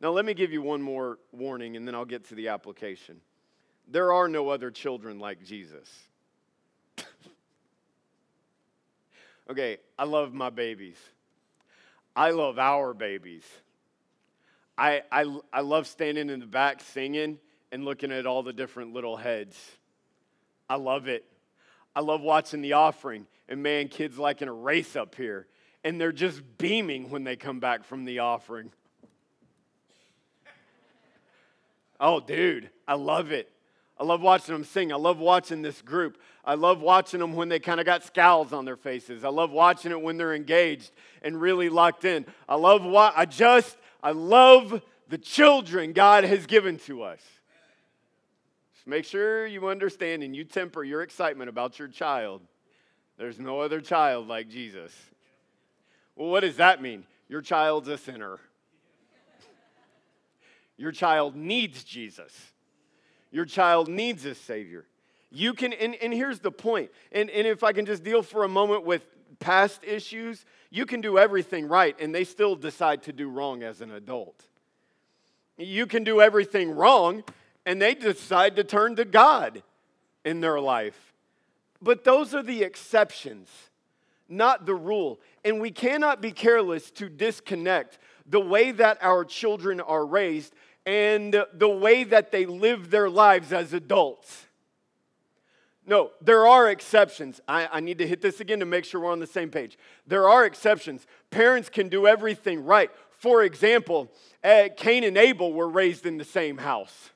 Now, 0.00 0.10
let 0.10 0.24
me 0.24 0.34
give 0.34 0.52
you 0.52 0.62
one 0.62 0.82
more 0.82 1.18
warning 1.30 1.76
and 1.76 1.86
then 1.86 1.94
I'll 1.94 2.04
get 2.04 2.28
to 2.28 2.34
the 2.34 2.48
application. 2.48 3.20
There 3.88 4.12
are 4.12 4.28
no 4.28 4.48
other 4.48 4.70
children 4.70 5.20
like 5.20 5.44
Jesus. 5.44 5.88
okay, 9.50 9.78
I 9.98 10.04
love 10.04 10.34
my 10.34 10.50
babies. 10.50 10.98
I 12.16 12.30
love 12.30 12.58
our 12.58 12.94
babies. 12.94 13.44
I, 14.76 15.02
I, 15.12 15.38
I 15.52 15.60
love 15.60 15.86
standing 15.86 16.30
in 16.30 16.40
the 16.40 16.46
back 16.46 16.80
singing 16.80 17.38
and 17.70 17.84
looking 17.84 18.10
at 18.10 18.26
all 18.26 18.42
the 18.42 18.52
different 18.52 18.92
little 18.92 19.16
heads. 19.16 19.56
I 20.68 20.76
love 20.76 21.06
it. 21.06 21.24
I 21.94 22.00
love 22.00 22.22
watching 22.22 22.62
the 22.62 22.72
offering. 22.72 23.26
And 23.52 23.62
man, 23.62 23.88
kids 23.88 24.16
like 24.16 24.40
in 24.40 24.48
a 24.48 24.52
race 24.52 24.96
up 24.96 25.14
here. 25.14 25.46
And 25.84 26.00
they're 26.00 26.10
just 26.10 26.40
beaming 26.56 27.10
when 27.10 27.22
they 27.22 27.36
come 27.36 27.60
back 27.60 27.84
from 27.84 28.06
the 28.06 28.20
offering. 28.20 28.72
Oh, 32.00 32.18
dude, 32.18 32.70
I 32.88 32.94
love 32.94 33.30
it. 33.30 33.52
I 34.00 34.04
love 34.04 34.22
watching 34.22 34.54
them 34.54 34.64
sing. 34.64 34.90
I 34.90 34.96
love 34.96 35.18
watching 35.18 35.60
this 35.60 35.82
group. 35.82 36.16
I 36.46 36.54
love 36.54 36.80
watching 36.80 37.20
them 37.20 37.34
when 37.34 37.50
they 37.50 37.58
kind 37.58 37.78
of 37.78 37.84
got 37.84 38.04
scowls 38.04 38.54
on 38.54 38.64
their 38.64 38.78
faces. 38.78 39.22
I 39.22 39.28
love 39.28 39.50
watching 39.50 39.90
it 39.90 40.00
when 40.00 40.16
they're 40.16 40.34
engaged 40.34 40.90
and 41.20 41.38
really 41.38 41.68
locked 41.68 42.06
in. 42.06 42.24
I 42.48 42.54
love 42.54 42.82
what 42.82 43.12
I 43.14 43.26
just 43.26 43.76
I 44.02 44.12
love 44.12 44.80
the 45.10 45.18
children 45.18 45.92
God 45.92 46.24
has 46.24 46.46
given 46.46 46.78
to 46.86 47.02
us. 47.02 47.20
Just 48.76 48.86
make 48.86 49.04
sure 49.04 49.46
you 49.46 49.68
understand 49.68 50.22
and 50.22 50.34
you 50.34 50.44
temper 50.44 50.82
your 50.82 51.02
excitement 51.02 51.50
about 51.50 51.78
your 51.78 51.88
child. 51.88 52.40
There's 53.22 53.38
no 53.38 53.60
other 53.60 53.80
child 53.80 54.26
like 54.26 54.48
Jesus. 54.48 54.92
Well, 56.16 56.28
what 56.28 56.40
does 56.40 56.56
that 56.56 56.82
mean? 56.82 57.04
Your 57.28 57.40
child's 57.40 57.86
a 57.86 57.96
sinner. 57.96 58.40
Your 60.76 60.90
child 60.90 61.36
needs 61.36 61.84
Jesus. 61.84 62.32
Your 63.30 63.44
child 63.44 63.86
needs 63.86 64.24
a 64.24 64.34
Savior. 64.34 64.86
You 65.30 65.54
can, 65.54 65.72
and, 65.72 65.94
and 66.02 66.12
here's 66.12 66.40
the 66.40 66.50
point. 66.50 66.90
and, 67.12 67.30
and 67.30 67.46
if 67.46 67.62
I 67.62 67.72
can 67.72 67.86
just 67.86 68.02
deal 68.02 68.24
for 68.24 68.42
a 68.42 68.48
moment 68.48 68.84
with 68.84 69.04
past 69.38 69.84
issues, 69.84 70.44
you 70.70 70.84
can 70.84 71.00
do 71.00 71.16
everything 71.16 71.68
right 71.68 71.94
and 72.00 72.12
they 72.12 72.24
still 72.24 72.56
decide 72.56 73.04
to 73.04 73.12
do 73.12 73.28
wrong 73.28 73.62
as 73.62 73.80
an 73.80 73.92
adult. 73.92 74.48
You 75.56 75.86
can 75.86 76.02
do 76.02 76.20
everything 76.20 76.72
wrong 76.72 77.22
and 77.64 77.80
they 77.80 77.94
decide 77.94 78.56
to 78.56 78.64
turn 78.64 78.96
to 78.96 79.04
God 79.04 79.62
in 80.24 80.40
their 80.40 80.58
life. 80.58 81.11
But 81.82 82.04
those 82.04 82.32
are 82.34 82.42
the 82.42 82.62
exceptions, 82.62 83.48
not 84.28 84.64
the 84.64 84.74
rule. 84.74 85.20
And 85.44 85.60
we 85.60 85.72
cannot 85.72 86.22
be 86.22 86.30
careless 86.30 86.90
to 86.92 87.08
disconnect 87.08 87.98
the 88.24 88.40
way 88.40 88.70
that 88.70 88.98
our 89.02 89.24
children 89.24 89.80
are 89.80 90.06
raised 90.06 90.54
and 90.86 91.44
the 91.52 91.68
way 91.68 92.04
that 92.04 92.30
they 92.30 92.46
live 92.46 92.90
their 92.90 93.10
lives 93.10 93.52
as 93.52 93.72
adults. 93.72 94.46
No, 95.84 96.12
there 96.20 96.46
are 96.46 96.70
exceptions. 96.70 97.40
I, 97.48 97.68
I, 97.72 97.80
need 97.80 97.98
to 97.98 98.06
hit 98.06 98.20
this 98.20 98.38
again 98.38 98.60
to 98.60 98.66
make 98.66 98.84
sure 98.84 99.00
we're 99.00 99.10
on 99.10 99.18
the 99.18 99.26
same 99.26 99.50
page. 99.50 99.76
There 100.06 100.28
are 100.28 100.44
exceptions. 100.44 101.06
Parents 101.30 101.68
can 101.68 101.88
do 101.88 102.06
everything 102.06 102.64
right. 102.64 102.88
For 103.10 103.42
example, 103.42 104.12
uh, 104.44 104.68
Cain 104.76 105.02
and 105.02 105.18
Abel 105.18 105.52
were 105.52 105.68
raised 105.68 106.06
in 106.06 106.18
the 106.18 106.24
same 106.24 106.58
house. 106.58 107.10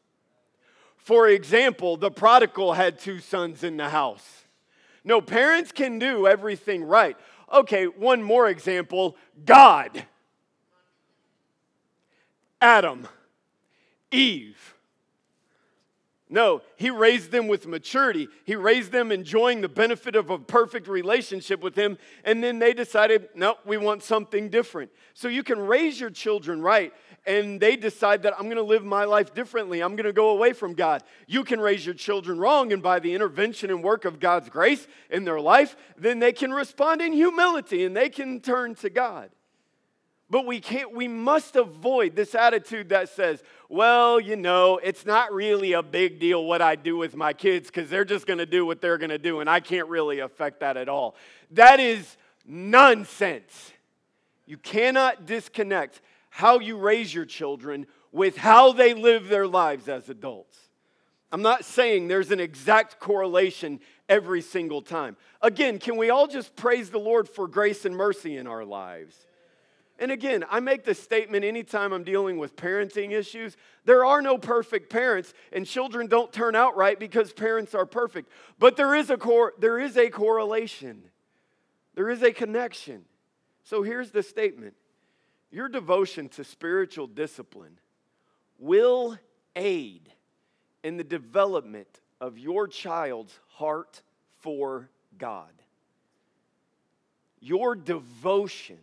For 0.97 1.29
example, 1.29 1.97
the 1.97 2.11
prodigal 2.11 2.73
had 2.73 2.99
two 2.99 3.21
sons 3.21 3.63
in 3.63 3.77
the 3.77 3.89
house. 3.89 4.36
No, 5.07 5.21
parents 5.21 5.71
can 5.71 6.01
do 6.01 6.27
everything 6.27 6.83
right. 6.83 7.17
Okay, 7.51 7.85
one 7.87 8.23
more 8.25 8.49
example 8.49 9.17
God, 9.45 10.05
Adam, 12.61 13.07
Eve. 14.11 14.75
No, 16.29 16.61
he 16.75 16.91
raised 16.91 17.31
them 17.31 17.47
with 17.47 17.69
maturity. 17.69 18.27
He 18.45 18.57
raised 18.57 18.91
them 18.91 19.13
enjoying 19.13 19.61
the 19.61 19.69
benefit 19.69 20.17
of 20.17 20.29
a 20.29 20.41
perfect 20.41 20.89
relationship 20.89 21.63
with 21.63 21.77
him. 21.77 21.99
And 22.25 22.43
then 22.43 22.59
they 22.59 22.73
decided, 22.73 23.29
no, 23.37 23.55
we 23.65 23.77
want 23.77 24.03
something 24.03 24.49
different. 24.49 24.91
So 25.15 25.29
you 25.29 25.45
can 25.45 25.61
raise 25.61 26.01
your 26.01 26.11
children 26.11 26.61
right, 26.61 26.93
and 27.27 27.61
they 27.61 27.77
decide 27.77 28.23
that 28.23 28.35
I'm 28.39 28.45
going 28.45 28.57
to 28.57 28.63
live 28.63 28.85
my 28.85 29.05
life 29.05 29.35
differently. 29.35 29.83
I'm 29.83 29.97
going 29.97 30.07
to 30.07 30.13
go 30.13 30.31
away 30.31 30.53
from 30.53 30.75
God. 30.75 31.03
You 31.27 31.43
can 31.45 31.61
raise 31.61 31.85
your 31.85 31.95
children 31.95 32.39
wrong, 32.39 32.73
and 32.73 32.83
by 32.83 33.01
the 33.01 33.15
intervention 33.15 33.71
and 33.71 33.83
work 33.83 34.05
of 34.05 34.21
God's 34.21 34.49
grace 34.49 34.87
in 35.11 35.25
their 35.25 35.41
life, 35.41 35.77
then 35.97 36.21
they 36.21 36.33
can 36.33 36.53
respond 36.53 37.03
in 37.03 37.13
humility 37.13 37.85
and 37.85 37.97
they 37.97 38.09
can 38.09 38.41
turn 38.41 38.75
to 38.77 38.91
God. 38.91 39.31
But 40.29 40.45
we 40.45 40.59
can't, 40.59 40.93
we 40.93 41.07
must 41.07 41.55
avoid 41.55 42.17
this 42.17 42.35
attitude 42.35 42.89
that 42.89 43.09
says, 43.09 43.43
well, 43.69 44.19
you 44.19 44.35
know, 44.35 44.79
it's 44.79 45.07
not 45.07 45.33
really 45.33 45.73
a 45.73 45.83
big 45.83 46.19
deal 46.19 46.45
what 46.45 46.61
I 46.61 46.75
do 46.75 46.97
with 46.97 47.15
my 47.15 47.33
kids 47.33 47.69
because 47.69 47.89
they're 47.89 48.05
just 48.05 48.27
going 48.27 48.39
to 48.39 48.47
do 48.47 48.67
what 48.67 48.81
they're 48.81 48.99
going 48.99 49.11
to 49.11 49.19
do 49.19 49.39
and 49.39 49.49
I 49.49 49.61
can't 49.61 49.89
really 49.89 50.19
affect 50.19 50.61
that 50.61 50.77
at 50.77 50.89
all. 50.89 51.15
That 51.53 51.79
is 51.79 52.17
nonsense. 52.45 53.73
You 54.47 54.59
cannot 54.59 55.27
disconnect 55.27 56.01
how 56.37 56.59
you 56.59 56.77
raise 56.77 57.15
your 57.15 57.25
children 57.25 57.87
with 58.13 58.37
how 58.37 58.71
they 58.71 58.93
live 58.93 59.27
their 59.27 59.47
lives 59.47 59.89
as 59.89 60.11
adults. 60.11 60.59
I'm 61.33 61.41
not 61.41 61.65
saying 61.65 62.09
there's 62.09 62.31
an 62.31 62.41
exact 62.41 63.01
correlation 63.01 63.81
every 64.07 64.43
single 64.43 64.83
time. 64.83 65.17
Again, 65.41 65.79
can 65.79 65.97
we 65.97 66.11
all 66.11 66.27
just 66.27 66.55
praise 66.55 66.91
the 66.91 66.99
Lord 66.99 67.27
for 67.27 67.49
grace 67.49 67.87
and 67.87 67.97
mercy 67.97 68.37
in 68.37 68.47
our 68.47 68.67
lives? 68.67 69.17
And 69.99 70.11
again, 70.11 70.45
I 70.51 70.61
make 70.61 70.85
this 70.85 71.03
statement 71.03 71.43
anytime 71.43 71.95
I'm 71.95 72.05
dealing 72.05 72.37
with 72.37 72.55
parenting 72.55 73.13
issues. 73.13 73.57
There 73.87 74.05
are 74.05 74.21
no 74.21 74.37
perfect 74.37 74.91
parents, 74.91 75.33
and 75.55 75.67
children 75.67 76.07
don't 76.07 76.35
turn 76.35 76.55
out 76.55 76.77
right 76.77 77.01
because 77.01 77.33
parents 77.33 77.75
are 77.75 77.87
perfect. 77.87 78.29
But 78.59 78.77
there 78.77 78.95
is 78.95 79.09
a, 79.09 79.17
cor- 79.17 79.55
there 79.59 79.79
is 79.79 79.97
a 79.97 80.11
correlation, 80.11 81.05
there 81.95 82.11
is 82.11 82.23
a 82.23 82.31
connection. 82.31 83.07
So 83.65 83.83
here's 83.83 84.11
the 84.11 84.23
statement 84.23 84.75
Your 85.51 85.69
devotion 85.69 86.29
to 86.31 86.45
spiritual 86.45 87.07
discipline 87.07 87.79
will 88.59 89.19
aid 89.55 90.11
in 90.83 90.97
the 90.97 91.05
development 91.05 91.89
of 92.21 92.39
your 92.39 92.69
child's 92.69 93.39
heart 93.49 94.03
for 94.39 94.89
God. 95.19 95.51
Your 97.41 97.75
devotion 97.75 98.79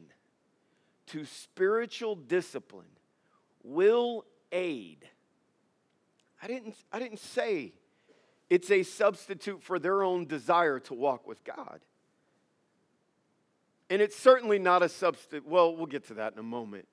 to 1.07 1.25
spiritual 1.25 2.15
discipline 2.15 2.85
will 3.63 4.25
aid. 4.51 5.07
I 6.41 6.47
didn't, 6.47 6.75
I 6.91 6.99
didn't 6.99 7.19
say 7.19 7.73
it's 8.49 8.69
a 8.69 8.83
substitute 8.83 9.63
for 9.63 9.79
their 9.79 10.03
own 10.03 10.25
desire 10.25 10.79
to 10.81 10.93
walk 10.93 11.27
with 11.27 11.43
God. 11.43 11.79
And 13.93 14.01
it's 14.01 14.17
certainly 14.17 14.57
not 14.57 14.81
a 14.81 14.89
substitute. 14.89 15.47
Well, 15.47 15.75
we'll 15.75 15.85
get 15.85 16.07
to 16.07 16.15
that 16.15 16.33
in 16.33 16.39
a 16.39 16.41
moment. 16.41 16.87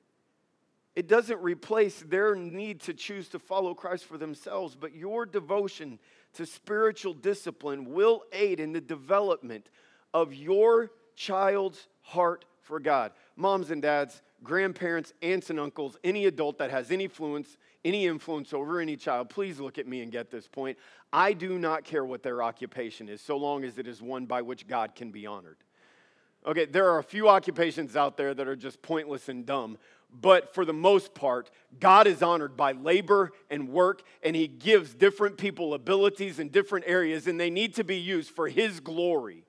It 0.95 1.09
doesn't 1.09 1.41
replace 1.41 1.99
their 2.01 2.37
need 2.37 2.81
to 2.81 2.93
choose 2.93 3.31
to 3.31 3.39
follow 3.39 3.73
Christ 3.73 4.05
for 4.05 4.19
themselves, 4.19 4.77
but 4.79 4.95
your 4.95 5.25
devotion 5.25 5.99
to 6.35 6.45
spiritual 6.45 7.15
discipline 7.15 7.95
will 7.95 8.25
aid 8.35 8.61
in 8.61 8.75
the 8.75 8.83
development 8.83 9.71
of 10.13 10.35
your 10.35 10.91
child's 11.17 11.89
heart 12.03 12.45
for 12.61 12.79
God. 12.79 13.13
Moms 13.35 13.71
and 13.71 13.81
dads, 13.81 14.21
grandparents, 14.45 15.15
aunts 15.23 15.49
and 15.49 15.59
uncles, 15.59 15.97
any 16.05 16.27
adult 16.27 16.59
that 16.59 16.71
has 16.71 16.91
any 16.91 17.05
influence, 17.05 17.57
any 17.83 18.07
influence 18.09 18.53
over 18.53 18.79
any 18.79 18.99
child, 18.99 19.31
please 19.31 19.59
look 19.59 19.79
at 19.79 19.87
me 19.87 20.03
and 20.03 20.13
get 20.13 20.31
this 20.31 20.47
point. 20.47 20.77
I 21.15 21.33
do 21.33 21.59
not 21.59 21.83
care 21.83 22.05
what 22.05 22.23
their 22.23 22.43
occupation 22.43 23.09
is, 23.09 23.23
so 23.23 23.39
long 23.39 23.65
as 23.65 23.79
it 23.79 23.87
is 23.87 24.03
one 24.03 24.27
by 24.27 24.43
which 24.43 24.69
God 24.69 24.95
can 24.95 25.11
be 25.11 25.27
honored. 25.27 25.57
Okay, 26.47 26.65
there 26.65 26.91
are 26.91 26.99
a 26.99 27.05
few 27.05 27.29
occupations 27.29 27.97
out 27.97 28.17
there 28.17 28.33
that 28.33 28.49
are 28.49 28.57
just 28.57 28.81
pointless 28.81 29.29
and 29.29 29.45
dumb, 29.45 29.77
but 30.11 30.55
for 30.55 30.65
the 30.65 30.73
most 30.73 31.15
part, 31.15 31.51
God 31.79 32.07
is 32.07 32.23
honored 32.23 32.57
by 32.57 32.73
labor 32.73 33.33
and 33.51 33.69
work, 33.69 34.03
and 34.23 34.35
He 34.35 34.49
gives 34.49 34.95
different 34.95 35.37
people 35.37 35.75
abilities 35.75 36.39
in 36.39 36.49
different 36.49 36.87
areas, 36.89 37.27
and 37.27 37.39
they 37.39 37.51
need 37.51 37.75
to 37.75 37.85
be 37.85 37.99
used 37.99 38.31
for 38.31 38.49
His 38.49 38.81
glory. 38.81 39.45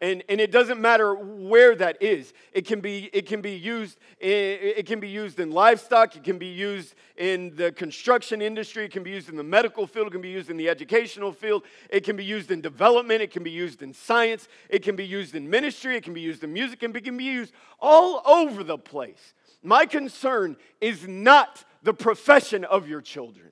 And, 0.00 0.22
and 0.28 0.40
it 0.40 0.52
doesn't 0.52 0.80
matter 0.80 1.12
where 1.14 1.74
that 1.74 2.00
is. 2.00 2.32
It 2.52 2.66
can 2.66 2.80
be, 2.80 3.10
it 3.12 3.26
can 3.26 3.40
be 3.40 3.52
used 3.52 3.98
it 4.20 4.86
can 4.86 5.00
be 5.00 5.08
used 5.08 5.40
in 5.40 5.50
livestock, 5.50 6.16
it 6.16 6.24
can 6.24 6.38
be 6.38 6.46
used 6.46 6.94
in 7.16 7.54
the 7.56 7.72
construction 7.72 8.40
industry, 8.42 8.84
it 8.84 8.92
can 8.92 9.02
be 9.02 9.10
used 9.10 9.28
in 9.28 9.36
the 9.36 9.42
medical 9.42 9.86
field, 9.86 10.08
it 10.08 10.10
can 10.10 10.20
be 10.20 10.28
used 10.28 10.50
in 10.50 10.56
the 10.56 10.68
educational 10.68 11.32
field, 11.32 11.64
it 11.90 12.04
can 12.04 12.16
be 12.16 12.24
used 12.24 12.50
in 12.50 12.60
development, 12.60 13.22
it 13.22 13.30
can 13.30 13.42
be 13.42 13.50
used 13.50 13.82
in 13.82 13.92
science, 13.92 14.48
it 14.68 14.82
can 14.82 14.96
be 14.96 15.06
used 15.06 15.34
in 15.34 15.48
ministry, 15.48 15.96
it 15.96 16.04
can 16.04 16.14
be 16.14 16.20
used 16.20 16.42
in 16.44 16.52
music, 16.52 16.82
it 16.82 17.04
can 17.04 17.16
be 17.16 17.24
used 17.24 17.52
all 17.80 18.22
over 18.26 18.64
the 18.64 18.78
place. 18.78 19.34
My 19.62 19.86
concern 19.86 20.56
is 20.80 21.06
not 21.06 21.64
the 21.82 21.94
profession 21.94 22.64
of 22.64 22.88
your 22.88 23.00
children. 23.00 23.50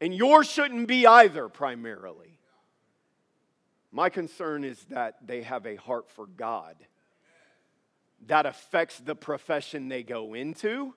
And 0.00 0.12
yours 0.12 0.48
shouldn't 0.48 0.88
be 0.88 1.06
either, 1.06 1.48
primarily. 1.48 2.31
My 3.92 4.08
concern 4.08 4.64
is 4.64 4.82
that 4.88 5.26
they 5.26 5.42
have 5.42 5.66
a 5.66 5.76
heart 5.76 6.10
for 6.10 6.26
God. 6.26 6.76
That 8.26 8.46
affects 8.46 8.98
the 8.98 9.14
profession 9.14 9.88
they 9.88 10.02
go 10.02 10.32
into, 10.32 10.94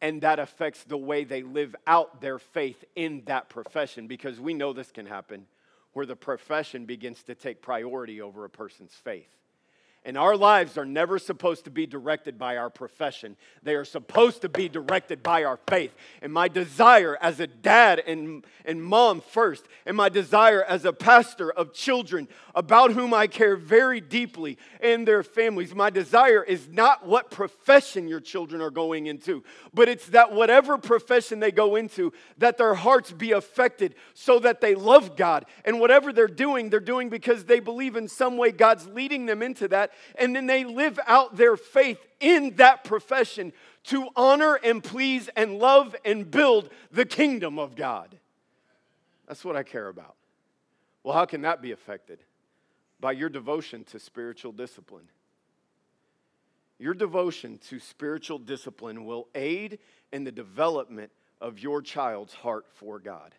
and 0.00 0.20
that 0.22 0.40
affects 0.40 0.82
the 0.82 0.98
way 0.98 1.22
they 1.22 1.42
live 1.42 1.76
out 1.86 2.20
their 2.20 2.40
faith 2.40 2.84
in 2.96 3.22
that 3.26 3.48
profession 3.48 4.08
because 4.08 4.40
we 4.40 4.52
know 4.52 4.72
this 4.72 4.90
can 4.90 5.06
happen 5.06 5.46
where 5.92 6.06
the 6.06 6.16
profession 6.16 6.86
begins 6.86 7.22
to 7.24 7.34
take 7.34 7.62
priority 7.62 8.20
over 8.20 8.44
a 8.44 8.50
person's 8.50 8.94
faith. 8.94 9.28
And 10.04 10.18
our 10.18 10.36
lives 10.36 10.76
are 10.76 10.84
never 10.84 11.16
supposed 11.20 11.64
to 11.64 11.70
be 11.70 11.86
directed 11.86 12.36
by 12.36 12.56
our 12.56 12.70
profession. 12.70 13.36
They 13.62 13.76
are 13.76 13.84
supposed 13.84 14.42
to 14.42 14.48
be 14.48 14.68
directed 14.68 15.22
by 15.22 15.44
our 15.44 15.60
faith. 15.68 15.94
And 16.20 16.32
my 16.32 16.48
desire 16.48 17.16
as 17.20 17.38
a 17.38 17.46
dad 17.46 18.00
and, 18.00 18.44
and 18.64 18.82
mom 18.82 19.20
first, 19.20 19.64
and 19.86 19.96
my 19.96 20.08
desire 20.08 20.64
as 20.64 20.84
a 20.84 20.92
pastor 20.92 21.52
of 21.52 21.72
children 21.72 22.26
about 22.52 22.92
whom 22.92 23.14
I 23.14 23.28
care 23.28 23.54
very 23.54 24.00
deeply 24.00 24.58
and 24.80 25.06
their 25.06 25.22
families, 25.22 25.72
my 25.72 25.88
desire 25.88 26.42
is 26.42 26.68
not 26.68 27.06
what 27.06 27.30
profession 27.30 28.08
your 28.08 28.20
children 28.20 28.60
are 28.60 28.70
going 28.70 29.06
into, 29.06 29.44
but 29.72 29.88
it's 29.88 30.06
that 30.06 30.32
whatever 30.32 30.78
profession 30.78 31.38
they 31.38 31.52
go 31.52 31.76
into, 31.76 32.12
that 32.38 32.58
their 32.58 32.74
hearts 32.74 33.12
be 33.12 33.30
affected 33.30 33.94
so 34.14 34.40
that 34.40 34.60
they 34.60 34.74
love 34.74 35.16
God. 35.16 35.44
And 35.64 35.78
whatever 35.78 36.12
they're 36.12 36.26
doing, 36.26 36.70
they're 36.70 36.80
doing 36.80 37.08
because 37.08 37.44
they 37.44 37.60
believe 37.60 37.94
in 37.94 38.08
some 38.08 38.36
way 38.36 38.50
God's 38.50 38.88
leading 38.88 39.26
them 39.26 39.42
into 39.42 39.68
that 39.68 39.91
and 40.16 40.34
then 40.34 40.46
they 40.46 40.64
live 40.64 40.98
out 41.06 41.36
their 41.36 41.56
faith 41.56 41.98
in 42.20 42.56
that 42.56 42.84
profession 42.84 43.52
to 43.84 44.08
honor 44.16 44.54
and 44.62 44.82
please 44.82 45.28
and 45.36 45.58
love 45.58 45.96
and 46.04 46.30
build 46.30 46.68
the 46.90 47.04
kingdom 47.04 47.58
of 47.58 47.74
God. 47.74 48.16
That's 49.26 49.44
what 49.44 49.56
I 49.56 49.62
care 49.62 49.88
about. 49.88 50.14
Well, 51.02 51.14
how 51.14 51.24
can 51.24 51.42
that 51.42 51.62
be 51.62 51.72
affected? 51.72 52.20
By 53.00 53.12
your 53.12 53.28
devotion 53.28 53.84
to 53.84 53.98
spiritual 53.98 54.52
discipline. 54.52 55.08
Your 56.78 56.94
devotion 56.94 57.58
to 57.68 57.78
spiritual 57.78 58.38
discipline 58.38 59.04
will 59.04 59.28
aid 59.34 59.78
in 60.12 60.24
the 60.24 60.32
development 60.32 61.10
of 61.40 61.58
your 61.58 61.82
child's 61.82 62.34
heart 62.34 62.66
for 62.74 62.98
God. 62.98 63.34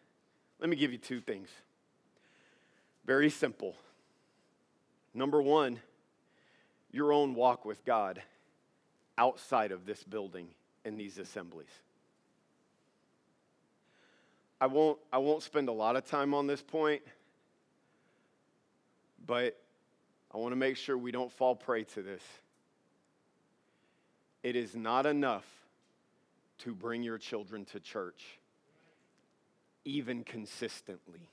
Let 0.59 0.69
me 0.69 0.75
give 0.75 0.91
you 0.91 0.97
two 0.97 1.21
things. 1.21 1.49
Very 3.05 3.29
simple. 3.29 3.75
Number 5.13 5.41
one, 5.41 5.79
your 6.93 7.11
own 7.11 7.35
walk 7.35 7.65
with 7.65 7.83
God 7.83 8.21
outside 9.17 9.73
of 9.73 9.85
this 9.85 10.01
building 10.03 10.47
and 10.85 10.97
these 10.97 11.17
assemblies. 11.17 11.67
I 14.61 14.67
won't, 14.67 14.99
I 15.11 15.17
won't 15.17 15.43
spend 15.43 15.67
a 15.67 15.73
lot 15.73 15.97
of 15.97 16.05
time 16.05 16.33
on 16.33 16.47
this 16.47 16.61
point, 16.61 17.01
but 19.25 19.59
I 20.33 20.37
want 20.37 20.53
to 20.53 20.55
make 20.55 20.77
sure 20.77 20.97
we 20.97 21.11
don't 21.11 21.31
fall 21.31 21.55
prey 21.55 21.83
to 21.83 22.01
this. 22.01 22.23
It 24.41 24.55
is 24.55 24.75
not 24.75 25.05
enough 25.05 25.45
to 26.59 26.73
bring 26.73 27.03
your 27.03 27.17
children 27.17 27.65
to 27.65 27.79
church, 27.79 28.39
even 29.83 30.23
consistently. 30.23 31.27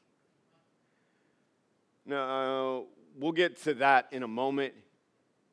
Now, 2.06 2.84
we'll 3.18 3.32
get 3.32 3.62
to 3.64 3.74
that 3.74 4.08
in 4.11 4.22
a 4.22 4.28
moment. 4.28 4.74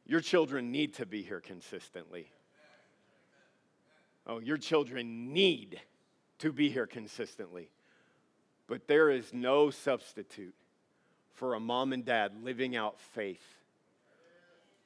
Your 0.07 0.21
children 0.21 0.71
need 0.71 0.93
to 0.95 1.05
be 1.05 1.21
here 1.21 1.41
consistently. 1.41 2.31
Oh, 4.25 4.39
your 4.39 4.57
children 4.57 5.33
need 5.33 5.81
to 6.39 6.53
be 6.53 6.69
here 6.69 6.87
consistently. 6.87 7.69
But 8.67 8.87
there 8.87 9.09
is 9.09 9.33
no 9.33 9.69
substitute 9.69 10.55
for 11.33 11.55
a 11.55 11.59
mom 11.59 11.91
and 11.91 12.05
dad 12.05 12.31
living 12.41 12.75
out 12.75 12.99
faith 12.99 13.43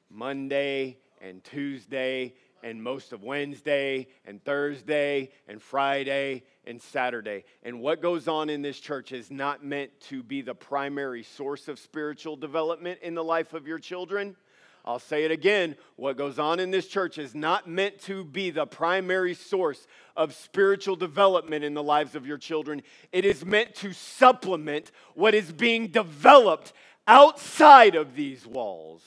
Monday 0.10 0.98
and 1.22 1.44
Tuesday 1.44 2.34
and 2.64 2.82
most 2.82 3.14
of 3.14 3.24
Wednesday 3.24 4.08
and 4.26 4.44
Thursday 4.44 5.30
and 5.48 5.62
Friday 5.62 6.44
and 6.66 6.82
Saturday. 6.82 7.44
And 7.62 7.80
what 7.80 8.02
goes 8.02 8.28
on 8.28 8.50
in 8.50 8.64
this 8.64 8.80
church 8.80 9.12
is 9.12 9.30
not 9.30 9.64
meant 9.64 9.92
to 10.10 10.24
be 10.24 10.42
the 10.42 10.56
primary 10.56 11.22
source 11.22 11.68
of 11.68 11.78
spiritual 11.78 12.36
development 12.36 13.00
in 13.04 13.14
the 13.14 13.24
life 13.24 13.54
of 13.54 13.68
your 13.68 13.80
children. 13.80 14.36
I'll 14.84 15.00
say 15.00 15.26
it 15.26 15.32
again. 15.32 15.76
What 15.96 16.18
goes 16.18 16.40
on 16.40 16.60
in 16.60 16.72
this 16.72 16.88
church 16.88 17.18
is 17.18 17.36
not 17.36 17.70
meant 17.70 18.00
to 18.04 18.24
be 18.24 18.50
the 18.50 18.66
primary 18.66 19.36
source 19.36 19.86
of 20.16 20.34
spiritual 20.34 20.96
development 20.96 21.64
in 21.64 21.74
the 21.74 21.84
lives 21.84 22.16
of 22.16 22.26
your 22.26 22.38
children. 22.38 22.82
It 23.12 23.24
is 23.24 23.46
meant 23.46 23.76
to 23.76 23.94
supplement 23.94 24.92
what 25.14 25.36
is 25.36 25.52
being 25.52 25.88
developed 25.88 26.74
outside 27.08 27.96
of 27.96 28.16
these 28.16 28.46
walls. 28.46 29.04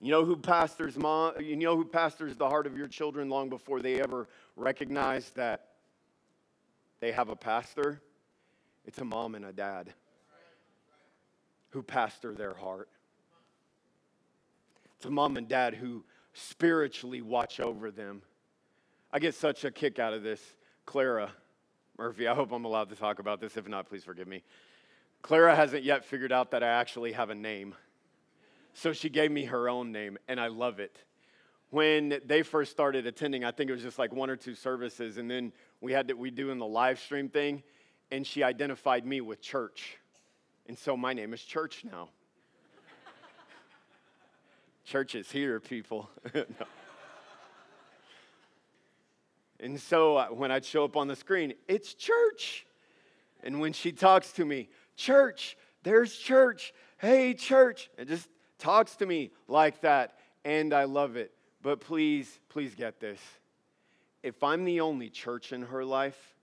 You 0.00 0.10
know 0.10 0.24
who 0.24 0.36
pastors 0.36 0.96
mom, 0.96 1.34
you 1.40 1.56
know 1.56 1.76
who 1.76 1.84
pastors 1.84 2.36
the 2.36 2.48
heart 2.48 2.66
of 2.66 2.76
your 2.76 2.88
children 2.88 3.28
long 3.28 3.48
before 3.48 3.80
they 3.80 4.00
ever 4.00 4.28
recognize 4.56 5.30
that 5.30 5.68
they 7.00 7.12
have 7.12 7.28
a 7.28 7.36
pastor? 7.36 8.00
It's 8.84 8.98
a 8.98 9.04
mom 9.04 9.34
and 9.34 9.44
a 9.44 9.52
dad 9.52 9.92
who 11.70 11.82
pastor 11.82 12.34
their 12.34 12.54
heart 12.54 12.88
to 15.02 15.10
mom 15.10 15.36
and 15.36 15.48
dad 15.48 15.74
who 15.74 16.04
spiritually 16.32 17.22
watch 17.22 17.60
over 17.60 17.90
them. 17.90 18.22
I 19.12 19.18
get 19.18 19.34
such 19.34 19.64
a 19.64 19.70
kick 19.70 19.98
out 19.98 20.14
of 20.14 20.22
this. 20.22 20.40
Clara 20.86 21.30
Murphy, 21.98 22.26
I 22.26 22.34
hope 22.34 22.52
I'm 22.52 22.64
allowed 22.64 22.88
to 22.88 22.96
talk 22.96 23.18
about 23.18 23.40
this. 23.40 23.56
If 23.56 23.68
not, 23.68 23.88
please 23.88 24.04
forgive 24.04 24.26
me. 24.26 24.42
Clara 25.20 25.54
hasn't 25.54 25.84
yet 25.84 26.04
figured 26.04 26.32
out 26.32 26.50
that 26.50 26.62
I 26.62 26.68
actually 26.68 27.12
have 27.12 27.30
a 27.30 27.34
name. 27.34 27.74
So 28.74 28.92
she 28.92 29.08
gave 29.08 29.30
me 29.30 29.44
her 29.44 29.68
own 29.68 29.92
name, 29.92 30.18
and 30.26 30.40
I 30.40 30.48
love 30.48 30.80
it. 30.80 30.96
When 31.70 32.20
they 32.24 32.42
first 32.42 32.70
started 32.70 33.06
attending, 33.06 33.44
I 33.44 33.50
think 33.50 33.70
it 33.70 33.72
was 33.72 33.82
just 33.82 33.98
like 33.98 34.12
one 34.12 34.30
or 34.30 34.36
two 34.36 34.54
services, 34.54 35.18
and 35.18 35.30
then 35.30 35.52
we 35.80 35.92
had 35.92 36.08
to, 36.08 36.14
we 36.14 36.30
doing 36.30 36.58
the 36.58 36.66
live 36.66 36.98
stream 36.98 37.28
thing, 37.28 37.62
and 38.10 38.26
she 38.26 38.42
identified 38.42 39.06
me 39.06 39.20
with 39.20 39.40
church. 39.40 39.98
And 40.66 40.78
so 40.78 40.96
my 40.96 41.12
name 41.12 41.34
is 41.34 41.42
Church 41.42 41.84
now. 41.84 42.08
Church 44.84 45.14
is 45.14 45.30
here, 45.30 45.60
people. 45.60 46.10
no. 46.34 46.44
And 49.60 49.80
so 49.80 50.16
uh, 50.16 50.26
when 50.26 50.50
I'd 50.50 50.64
show 50.64 50.84
up 50.84 50.96
on 50.96 51.06
the 51.06 51.14
screen, 51.14 51.54
it's 51.68 51.94
church. 51.94 52.66
And 53.44 53.60
when 53.60 53.72
she 53.72 53.92
talks 53.92 54.32
to 54.32 54.44
me, 54.44 54.68
church, 54.96 55.56
there's 55.84 56.16
church. 56.16 56.74
Hey, 56.98 57.32
church. 57.34 57.88
It 57.96 58.08
just 58.08 58.28
talks 58.58 58.96
to 58.96 59.06
me 59.06 59.30
like 59.46 59.80
that. 59.82 60.18
And 60.44 60.74
I 60.74 60.84
love 60.84 61.16
it. 61.16 61.32
But 61.62 61.80
please, 61.80 62.40
please 62.48 62.74
get 62.74 62.98
this. 62.98 63.20
If 64.24 64.42
I'm 64.42 64.64
the 64.64 64.80
only 64.80 65.10
church 65.10 65.52
in 65.52 65.62
her 65.62 65.84
life, 65.84 66.34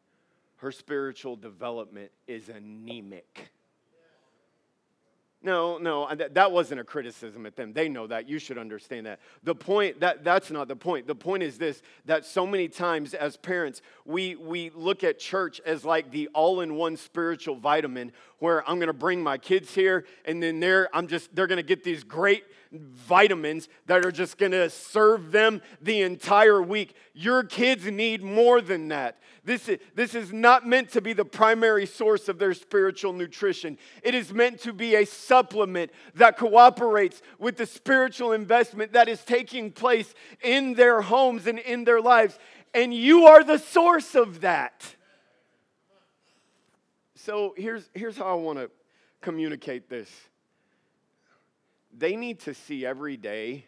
her 0.58 0.72
spiritual 0.72 1.36
development 1.36 2.12
is 2.28 2.48
anemic. 2.48 3.52
No, 5.42 5.78
no, 5.78 6.04
uh, 6.04 6.16
that 6.32 6.52
wasn't 6.52 6.82
a 6.82 6.84
criticism 6.84 7.46
at 7.46 7.56
them. 7.56 7.72
They 7.72 7.88
know 7.88 8.08
that. 8.08 8.28
You 8.28 8.40
should 8.40 8.58
understand 8.58 9.06
that. 9.06 9.22
The 9.44 9.56
point, 9.56 10.02
that, 10.02 10.26
that's 10.26 10.52
not 10.52 10.68
the 10.68 10.76
point. 10.76 11.08
The 11.08 11.16
point 11.16 11.44
is 11.44 11.58
this 11.58 11.82
that 12.06 12.26
so 12.26 12.46
many 12.46 12.68
times 12.68 13.14
as 13.14 13.38
parents, 13.38 13.82
we, 14.04 14.36
we 14.36 14.70
look 14.72 15.02
at 15.06 15.18
church 15.18 15.62
as 15.66 15.86
like 15.86 16.12
the 16.12 16.28
all 16.34 16.60
in 16.60 16.76
one 16.76 16.98
spiritual 16.98 17.56
vitamin 17.56 18.12
where 18.40 18.68
I'm 18.70 18.80
going 18.80 18.88
to 18.88 18.94
bring 18.94 19.24
my 19.24 19.38
kids 19.38 19.74
here 19.74 20.06
and 20.26 20.44
then 20.44 20.60
they're, 20.60 20.94
I'm 20.94 21.08
just, 21.08 21.34
they're 21.34 21.48
going 21.48 21.58
to 21.58 21.64
get 21.64 21.86
these 21.86 22.04
great 22.04 22.44
vitamins 22.72 23.68
that 23.88 24.06
are 24.06 24.12
just 24.12 24.38
going 24.38 24.52
to 24.52 24.70
serve 24.70 25.32
them 25.32 25.62
the 25.82 26.02
entire 26.02 26.62
week. 26.62 26.96
Your 27.14 27.44
kids 27.44 27.86
need 27.86 28.24
more 28.24 28.62
than 28.62 28.90
that. 28.90 29.18
This 29.44 29.68
is, 29.68 29.80
this 29.96 30.14
is 30.14 30.32
not 30.32 30.68
meant 30.68 30.92
to 30.92 31.02
be 31.02 31.14
the 31.14 31.26
primary 31.26 31.88
source 31.88 32.30
of 32.30 32.38
their 32.38 32.54
spiritual 32.54 33.14
nutrition. 33.14 33.78
It 34.04 34.14
is 34.14 34.32
meant 34.32 34.60
to 34.62 34.74
be 34.74 34.96
a 34.96 35.06
supplement 35.06 35.92
that 36.16 36.38
cooperates 36.38 37.22
with 37.40 37.58
the 37.58 37.66
spiritual 37.66 38.34
investment 38.34 38.94
that 38.94 39.10
is 39.10 39.24
taking 39.24 39.72
place 39.72 40.14
in 40.44 40.76
their 40.76 41.02
homes 41.02 41.48
and 41.48 41.58
in 41.58 41.84
their 41.84 42.02
lives. 42.02 42.38
And 42.74 42.94
you 42.94 43.26
are 43.26 43.44
the 43.44 43.58
source 43.58 44.14
of 44.14 44.42
that. 44.42 44.96
So 47.16 47.54
here's, 47.58 47.90
here's 47.94 48.18
how 48.18 48.26
I 48.26 48.34
want 48.34 48.60
to 48.60 48.70
communicate 49.22 49.90
this 49.90 50.10
they 51.98 52.16
need 52.16 52.40
to 52.42 52.54
see 52.54 52.86
every 52.86 53.18
day 53.18 53.66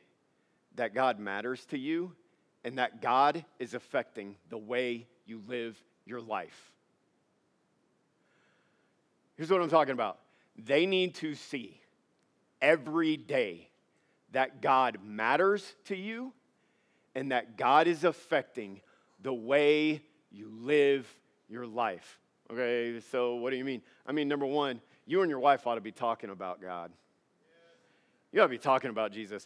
that 0.76 0.94
God 0.94 1.20
matters 1.20 1.66
to 1.66 1.78
you 1.78 2.14
and 2.64 2.78
that 2.78 3.02
God 3.02 3.44
is 3.60 3.74
affecting 3.74 4.36
the 4.50 4.58
way 4.58 5.08
you 5.26 5.42
live 5.48 5.82
your 6.06 6.22
life. 6.22 6.72
Here's 9.36 9.50
what 9.50 9.62
I'm 9.62 9.70
talking 9.70 9.94
about 9.94 10.20
they 10.58 10.86
need 10.86 11.16
to 11.16 11.34
see 11.34 11.80
every 12.62 13.18
day 13.18 13.70
that 14.32 14.62
God 14.62 15.00
matters 15.04 15.74
to 15.86 15.96
you 15.96 16.34
and 17.16 17.32
that 17.32 17.58
God 17.58 17.88
is 17.88 18.04
affecting 18.04 18.82
the 19.22 19.34
way 19.34 20.02
you 20.32 20.52
live 20.62 21.08
your 21.50 21.66
life. 21.66 22.20
Okay, 22.52 23.02
so 23.12 23.36
what 23.36 23.52
do 23.52 23.58
you 23.58 23.66
mean? 23.66 23.82
I 24.06 24.12
mean, 24.12 24.28
number 24.28 24.46
one, 24.46 24.82
you 25.06 25.22
and 25.22 25.30
your 25.30 25.40
wife 25.40 25.68
ought 25.68 25.76
to 25.76 25.82
be 25.82 25.92
talking 25.92 26.30
about 26.30 26.62
God. 26.62 26.92
You 28.32 28.40
ought 28.40 28.46
to 28.46 28.50
be 28.50 28.58
talking 28.58 28.90
about 28.90 29.12
Jesus. 29.12 29.46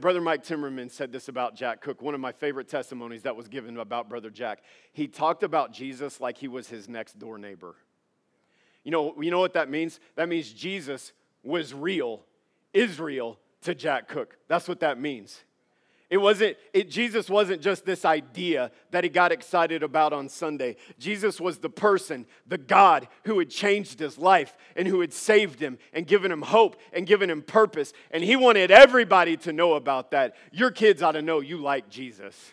Brother 0.00 0.20
Mike 0.20 0.42
Timmerman 0.42 0.90
said 0.90 1.12
this 1.12 1.28
about 1.28 1.54
Jack 1.54 1.82
Cook, 1.82 2.00
one 2.00 2.14
of 2.14 2.20
my 2.20 2.32
favorite 2.32 2.66
testimonies 2.66 3.22
that 3.22 3.36
was 3.36 3.46
given 3.46 3.76
about 3.76 4.08
Brother 4.08 4.30
Jack. 4.30 4.62
He 4.92 5.06
talked 5.06 5.42
about 5.42 5.72
Jesus 5.72 6.20
like 6.20 6.38
he 6.38 6.48
was 6.48 6.66
his 6.68 6.88
next 6.88 7.18
door 7.18 7.36
neighbor. 7.36 7.74
You 8.84 8.90
know, 8.90 9.14
you 9.20 9.30
know 9.30 9.38
what 9.38 9.52
that 9.52 9.68
means? 9.70 10.00
That 10.16 10.28
means 10.28 10.50
Jesus 10.50 11.12
was 11.42 11.74
real, 11.74 12.24
Israel 12.72 13.38
to 13.62 13.74
Jack 13.74 14.08
Cook. 14.08 14.38
That's 14.48 14.66
what 14.66 14.80
that 14.80 14.98
means. 14.98 15.40
It 16.12 16.20
wasn't, 16.20 16.58
it, 16.74 16.90
Jesus 16.90 17.30
wasn't 17.30 17.62
just 17.62 17.86
this 17.86 18.04
idea 18.04 18.70
that 18.90 19.02
he 19.02 19.08
got 19.08 19.32
excited 19.32 19.82
about 19.82 20.12
on 20.12 20.28
Sunday. 20.28 20.76
Jesus 20.98 21.40
was 21.40 21.56
the 21.56 21.70
person, 21.70 22.26
the 22.46 22.58
God 22.58 23.08
who 23.24 23.38
had 23.38 23.48
changed 23.48 23.98
his 23.98 24.18
life 24.18 24.54
and 24.76 24.86
who 24.86 25.00
had 25.00 25.14
saved 25.14 25.58
him 25.58 25.78
and 25.94 26.06
given 26.06 26.30
him 26.30 26.42
hope 26.42 26.76
and 26.92 27.06
given 27.06 27.30
him 27.30 27.40
purpose. 27.40 27.94
And 28.10 28.22
he 28.22 28.36
wanted 28.36 28.70
everybody 28.70 29.38
to 29.38 29.54
know 29.54 29.72
about 29.72 30.10
that. 30.10 30.36
Your 30.52 30.70
kids 30.70 31.02
ought 31.02 31.12
to 31.12 31.22
know 31.22 31.40
you 31.40 31.56
like 31.56 31.88
Jesus. 31.88 32.52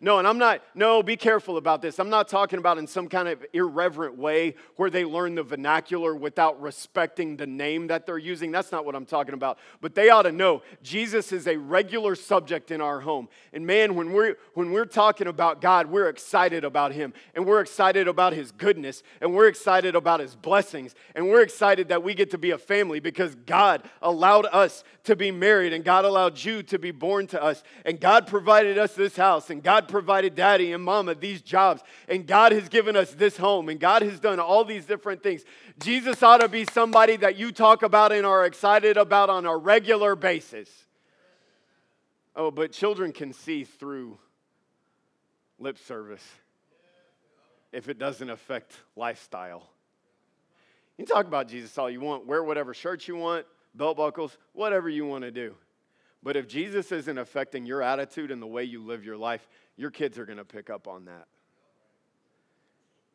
No, 0.00 0.18
and 0.18 0.26
I'm 0.26 0.38
not, 0.38 0.62
no, 0.74 1.02
be 1.02 1.16
careful 1.16 1.56
about 1.56 1.82
this. 1.82 1.98
I'm 1.98 2.10
not 2.10 2.28
talking 2.28 2.58
about 2.58 2.78
in 2.78 2.86
some 2.86 3.08
kind 3.08 3.28
of 3.28 3.44
irreverent 3.52 4.16
way 4.16 4.54
where 4.76 4.90
they 4.90 5.04
learn 5.04 5.34
the 5.34 5.42
vernacular 5.42 6.14
without 6.14 6.60
respecting 6.60 7.36
the 7.36 7.46
name 7.46 7.86
that 7.88 8.06
they're 8.06 8.18
using. 8.18 8.50
That's 8.52 8.72
not 8.72 8.84
what 8.84 8.94
I'm 8.94 9.06
talking 9.06 9.34
about. 9.34 9.58
But 9.80 9.94
they 9.94 10.10
ought 10.10 10.22
to 10.22 10.32
know 10.32 10.62
Jesus 10.82 11.32
is 11.32 11.46
a 11.46 11.56
regular 11.56 12.14
subject 12.14 12.70
in 12.70 12.80
our 12.80 13.00
home. 13.00 13.28
And 13.52 13.66
man, 13.66 13.94
when 13.94 14.12
we're 14.12 14.36
when 14.54 14.72
we're 14.72 14.84
talking 14.84 15.26
about 15.26 15.60
God, 15.60 15.86
we're 15.86 16.08
excited 16.08 16.64
about 16.64 16.92
him 16.92 17.12
and 17.34 17.46
we're 17.46 17.60
excited 17.60 18.08
about 18.08 18.32
his 18.32 18.52
goodness 18.52 19.02
and 19.20 19.34
we're 19.34 19.48
excited 19.48 19.94
about 19.94 20.20
his 20.20 20.34
blessings 20.34 20.94
and 21.14 21.28
we're 21.28 21.42
excited 21.42 21.88
that 21.88 22.02
we 22.02 22.14
get 22.14 22.30
to 22.30 22.38
be 22.38 22.50
a 22.50 22.58
family 22.58 23.00
because 23.00 23.34
God 23.46 23.82
allowed 24.02 24.46
us 24.46 24.84
to 25.04 25.16
be 25.16 25.30
married 25.30 25.72
and 25.72 25.84
God 25.84 26.04
allowed 26.04 26.42
you 26.42 26.62
to 26.64 26.78
be 26.78 26.90
born 26.90 27.26
to 27.28 27.42
us 27.42 27.62
and 27.84 28.00
God 28.00 28.26
provided 28.26 28.78
us 28.78 28.94
this 28.94 29.16
house 29.16 29.50
and 29.50 29.62
God 29.62 29.85
provided 29.88 30.34
daddy 30.34 30.72
and 30.72 30.82
mama 30.82 31.14
these 31.14 31.42
jobs, 31.42 31.82
and 32.08 32.26
God 32.26 32.52
has 32.52 32.68
given 32.68 32.96
us 32.96 33.12
this 33.12 33.36
home, 33.36 33.68
and 33.68 33.78
God 33.78 34.02
has 34.02 34.20
done 34.20 34.40
all 34.40 34.64
these 34.64 34.86
different 34.86 35.22
things. 35.22 35.44
Jesus 35.80 36.22
ought 36.22 36.40
to 36.40 36.48
be 36.48 36.64
somebody 36.64 37.16
that 37.16 37.36
you 37.36 37.52
talk 37.52 37.82
about 37.82 38.12
and 38.12 38.26
are 38.26 38.46
excited 38.46 38.96
about 38.96 39.30
on 39.30 39.46
a 39.46 39.56
regular 39.56 40.16
basis. 40.16 40.68
Oh, 42.34 42.50
but 42.50 42.72
children 42.72 43.12
can 43.12 43.32
see 43.32 43.64
through 43.64 44.18
lip 45.58 45.78
service 45.78 46.24
if 47.72 47.88
it 47.88 47.98
doesn't 47.98 48.30
affect 48.30 48.72
lifestyle. 48.94 49.68
You 50.98 51.04
talk 51.04 51.26
about 51.26 51.48
Jesus 51.48 51.76
all 51.76 51.90
you 51.90 52.00
want, 52.00 52.26
wear 52.26 52.42
whatever 52.42 52.72
shirt 52.74 53.06
you 53.06 53.16
want, 53.16 53.46
belt 53.74 53.96
buckles, 53.96 54.36
whatever 54.52 54.88
you 54.88 55.06
want 55.06 55.24
to 55.24 55.30
do. 55.30 55.54
But 56.22 56.36
if 56.36 56.48
Jesus 56.48 56.90
isn't 56.90 57.18
affecting 57.18 57.66
your 57.66 57.82
attitude 57.82 58.30
and 58.30 58.40
the 58.42 58.46
way 58.46 58.64
you 58.64 58.82
live 58.82 59.04
your 59.04 59.16
life, 59.16 59.46
your 59.76 59.90
kids 59.90 60.18
are 60.18 60.26
going 60.26 60.38
to 60.38 60.44
pick 60.44 60.70
up 60.70 60.88
on 60.88 61.04
that. 61.06 61.26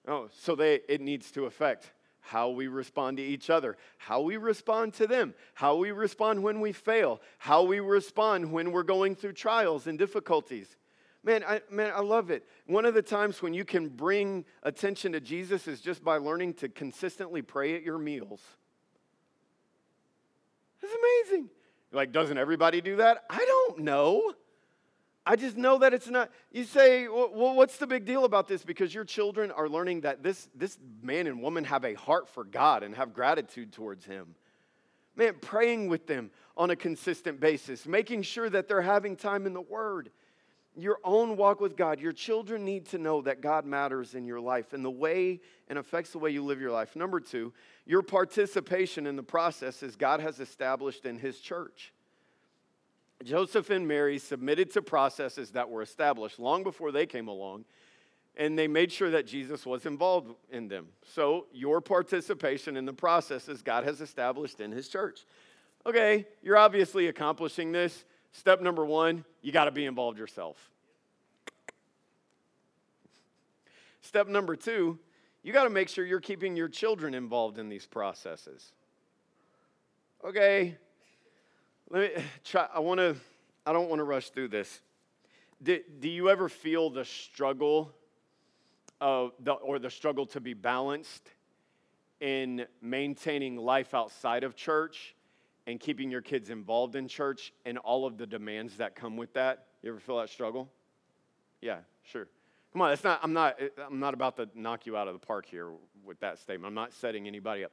Oh, 0.07 0.29
so 0.31 0.55
they, 0.55 0.81
it 0.87 1.01
needs 1.01 1.31
to 1.31 1.45
affect 1.45 1.91
how 2.21 2.49
we 2.49 2.67
respond 2.67 3.17
to 3.17 3.23
each 3.23 3.49
other, 3.49 3.77
how 3.97 4.21
we 4.21 4.37
respond 4.37 4.93
to 4.95 5.07
them, 5.07 5.33
how 5.53 5.75
we 5.75 5.91
respond 5.91 6.41
when 6.41 6.59
we 6.59 6.71
fail, 6.71 7.19
how 7.39 7.63
we 7.63 7.79
respond 7.79 8.51
when 8.51 8.71
we're 8.71 8.83
going 8.83 9.15
through 9.15 9.33
trials 9.33 9.87
and 9.87 9.97
difficulties. 9.97 10.75
Man, 11.23 11.43
I, 11.47 11.61
man, 11.69 11.91
I 11.95 12.01
love 12.01 12.31
it. 12.31 12.47
One 12.65 12.85
of 12.85 12.93
the 12.93 13.01
times 13.01 13.41
when 13.41 13.53
you 13.53 13.65
can 13.65 13.89
bring 13.89 14.45
attention 14.63 15.11
to 15.11 15.19
Jesus 15.19 15.67
is 15.67 15.81
just 15.81 16.03
by 16.03 16.17
learning 16.17 16.55
to 16.55 16.69
consistently 16.69 17.41
pray 17.41 17.75
at 17.75 17.83
your 17.83 17.99
meals. 17.99 18.41
It's 20.81 20.93
amazing. 21.29 21.49
Like, 21.91 22.11
doesn't 22.11 22.37
everybody 22.37 22.81
do 22.81 22.95
that? 22.97 23.23
I 23.29 23.37
don't 23.37 23.79
know. 23.79 24.33
I 25.25 25.35
just 25.35 25.55
know 25.55 25.77
that 25.79 25.93
it's 25.93 26.07
not. 26.07 26.31
You 26.51 26.63
say, 26.63 27.07
well, 27.07 27.55
what's 27.55 27.77
the 27.77 27.85
big 27.85 28.05
deal 28.05 28.25
about 28.25 28.47
this? 28.47 28.63
Because 28.63 28.93
your 28.93 29.05
children 29.05 29.51
are 29.51 29.69
learning 29.69 30.01
that 30.01 30.23
this, 30.23 30.49
this 30.55 30.79
man 31.03 31.27
and 31.27 31.41
woman 31.41 31.63
have 31.65 31.85
a 31.85 31.93
heart 31.93 32.27
for 32.27 32.43
God 32.43 32.81
and 32.81 32.95
have 32.95 33.13
gratitude 33.13 33.71
towards 33.71 34.03
Him. 34.05 34.35
Man, 35.15 35.35
praying 35.39 35.89
with 35.89 36.07
them 36.07 36.31
on 36.57 36.71
a 36.71 36.75
consistent 36.75 37.39
basis, 37.39 37.85
making 37.85 38.23
sure 38.23 38.49
that 38.49 38.67
they're 38.67 38.81
having 38.81 39.15
time 39.15 39.45
in 39.45 39.53
the 39.53 39.61
Word. 39.61 40.09
Your 40.75 40.99
own 41.03 41.35
walk 41.35 41.59
with 41.59 41.75
God, 41.75 41.99
your 41.99 42.13
children 42.13 42.63
need 42.63 42.87
to 42.87 42.97
know 42.97 43.21
that 43.23 43.41
God 43.41 43.65
matters 43.65 44.15
in 44.15 44.25
your 44.25 44.39
life 44.39 44.71
and 44.73 44.83
the 44.83 44.89
way 44.89 45.41
and 45.67 45.77
affects 45.77 46.11
the 46.11 46.17
way 46.17 46.31
you 46.31 46.43
live 46.43 46.61
your 46.61 46.71
life. 46.71 46.95
Number 46.95 47.19
two, 47.19 47.53
your 47.85 48.01
participation 48.01 49.05
in 49.05 49.17
the 49.17 49.23
process 49.23 49.83
as 49.83 49.97
God 49.97 50.21
has 50.21 50.39
established 50.39 51.05
in 51.05 51.19
His 51.19 51.39
church. 51.41 51.93
Joseph 53.23 53.69
and 53.69 53.87
Mary 53.87 54.17
submitted 54.17 54.71
to 54.71 54.81
processes 54.81 55.51
that 55.51 55.69
were 55.69 55.81
established 55.81 56.39
long 56.39 56.63
before 56.63 56.91
they 56.91 57.05
came 57.05 57.27
along, 57.27 57.65
and 58.35 58.57
they 58.57 58.67
made 58.67 58.91
sure 58.91 59.09
that 59.11 59.27
Jesus 59.27 59.65
was 59.65 59.85
involved 59.85 60.33
in 60.49 60.67
them. 60.67 60.87
So, 61.13 61.47
your 61.51 61.81
participation 61.81 62.77
in 62.77 62.85
the 62.85 62.93
processes 62.93 63.61
God 63.61 63.83
has 63.83 64.01
established 64.01 64.61
in 64.61 64.71
His 64.71 64.87
church. 64.87 65.25
Okay, 65.85 66.25
you're 66.41 66.57
obviously 66.57 67.07
accomplishing 67.07 67.71
this. 67.71 68.05
Step 68.31 68.61
number 68.61 68.85
one, 68.85 69.25
you 69.41 69.51
got 69.51 69.65
to 69.65 69.71
be 69.71 69.85
involved 69.85 70.17
yourself. 70.17 70.57
Step 74.01 74.27
number 74.27 74.55
two, 74.55 74.97
you 75.43 75.53
got 75.53 75.63
to 75.63 75.69
make 75.69 75.89
sure 75.89 76.05
you're 76.05 76.19
keeping 76.19 76.55
your 76.55 76.67
children 76.67 77.13
involved 77.13 77.57
in 77.57 77.69
these 77.69 77.85
processes. 77.85 78.73
Okay, 80.23 80.77
let 81.91 82.15
me 82.15 82.23
try. 82.43 82.67
I 82.73 82.79
want 82.79 82.99
to, 82.99 83.15
I 83.65 83.73
don't 83.73 83.89
want 83.89 83.99
to 83.99 84.03
rush 84.03 84.29
through 84.29 84.47
this. 84.47 84.81
Do, 85.61 85.79
do 85.99 86.09
you 86.09 86.29
ever 86.29 86.49
feel 86.49 86.89
the 86.89 87.05
struggle 87.05 87.93
of 88.99 89.33
the, 89.39 89.51
or 89.53 89.77
the 89.77 89.89
struggle 89.89 90.25
to 90.27 90.39
be 90.39 90.53
balanced 90.53 91.29
in 92.19 92.65
maintaining 92.81 93.57
life 93.57 93.93
outside 93.93 94.43
of 94.43 94.55
church 94.55 95.15
and 95.67 95.79
keeping 95.79 96.09
your 96.09 96.21
kids 96.21 96.49
involved 96.49 96.95
in 96.95 97.07
church 97.07 97.53
and 97.65 97.77
all 97.79 98.05
of 98.05 98.17
the 98.17 98.25
demands 98.25 98.77
that 98.77 98.95
come 98.95 99.17
with 99.17 99.33
that? 99.33 99.65
You 99.83 99.91
ever 99.91 99.99
feel 99.99 100.17
that 100.17 100.29
struggle? 100.29 100.69
Yeah, 101.61 101.79
sure. 102.03 102.27
Come 102.73 102.81
on, 102.81 102.91
it's 102.91 103.03
not, 103.03 103.19
I'm, 103.21 103.33
not, 103.33 103.59
I'm 103.77 103.99
not 103.99 104.13
about 104.13 104.37
to 104.37 104.49
knock 104.55 104.85
you 104.85 104.95
out 104.97 105.07
of 105.07 105.13
the 105.13 105.25
park 105.25 105.45
here 105.45 105.71
with 106.03 106.19
that 106.21 106.39
statement. 106.39 106.67
I'm 106.67 106.75
not 106.75 106.93
setting 106.93 107.27
anybody 107.27 107.65
up. 107.65 107.71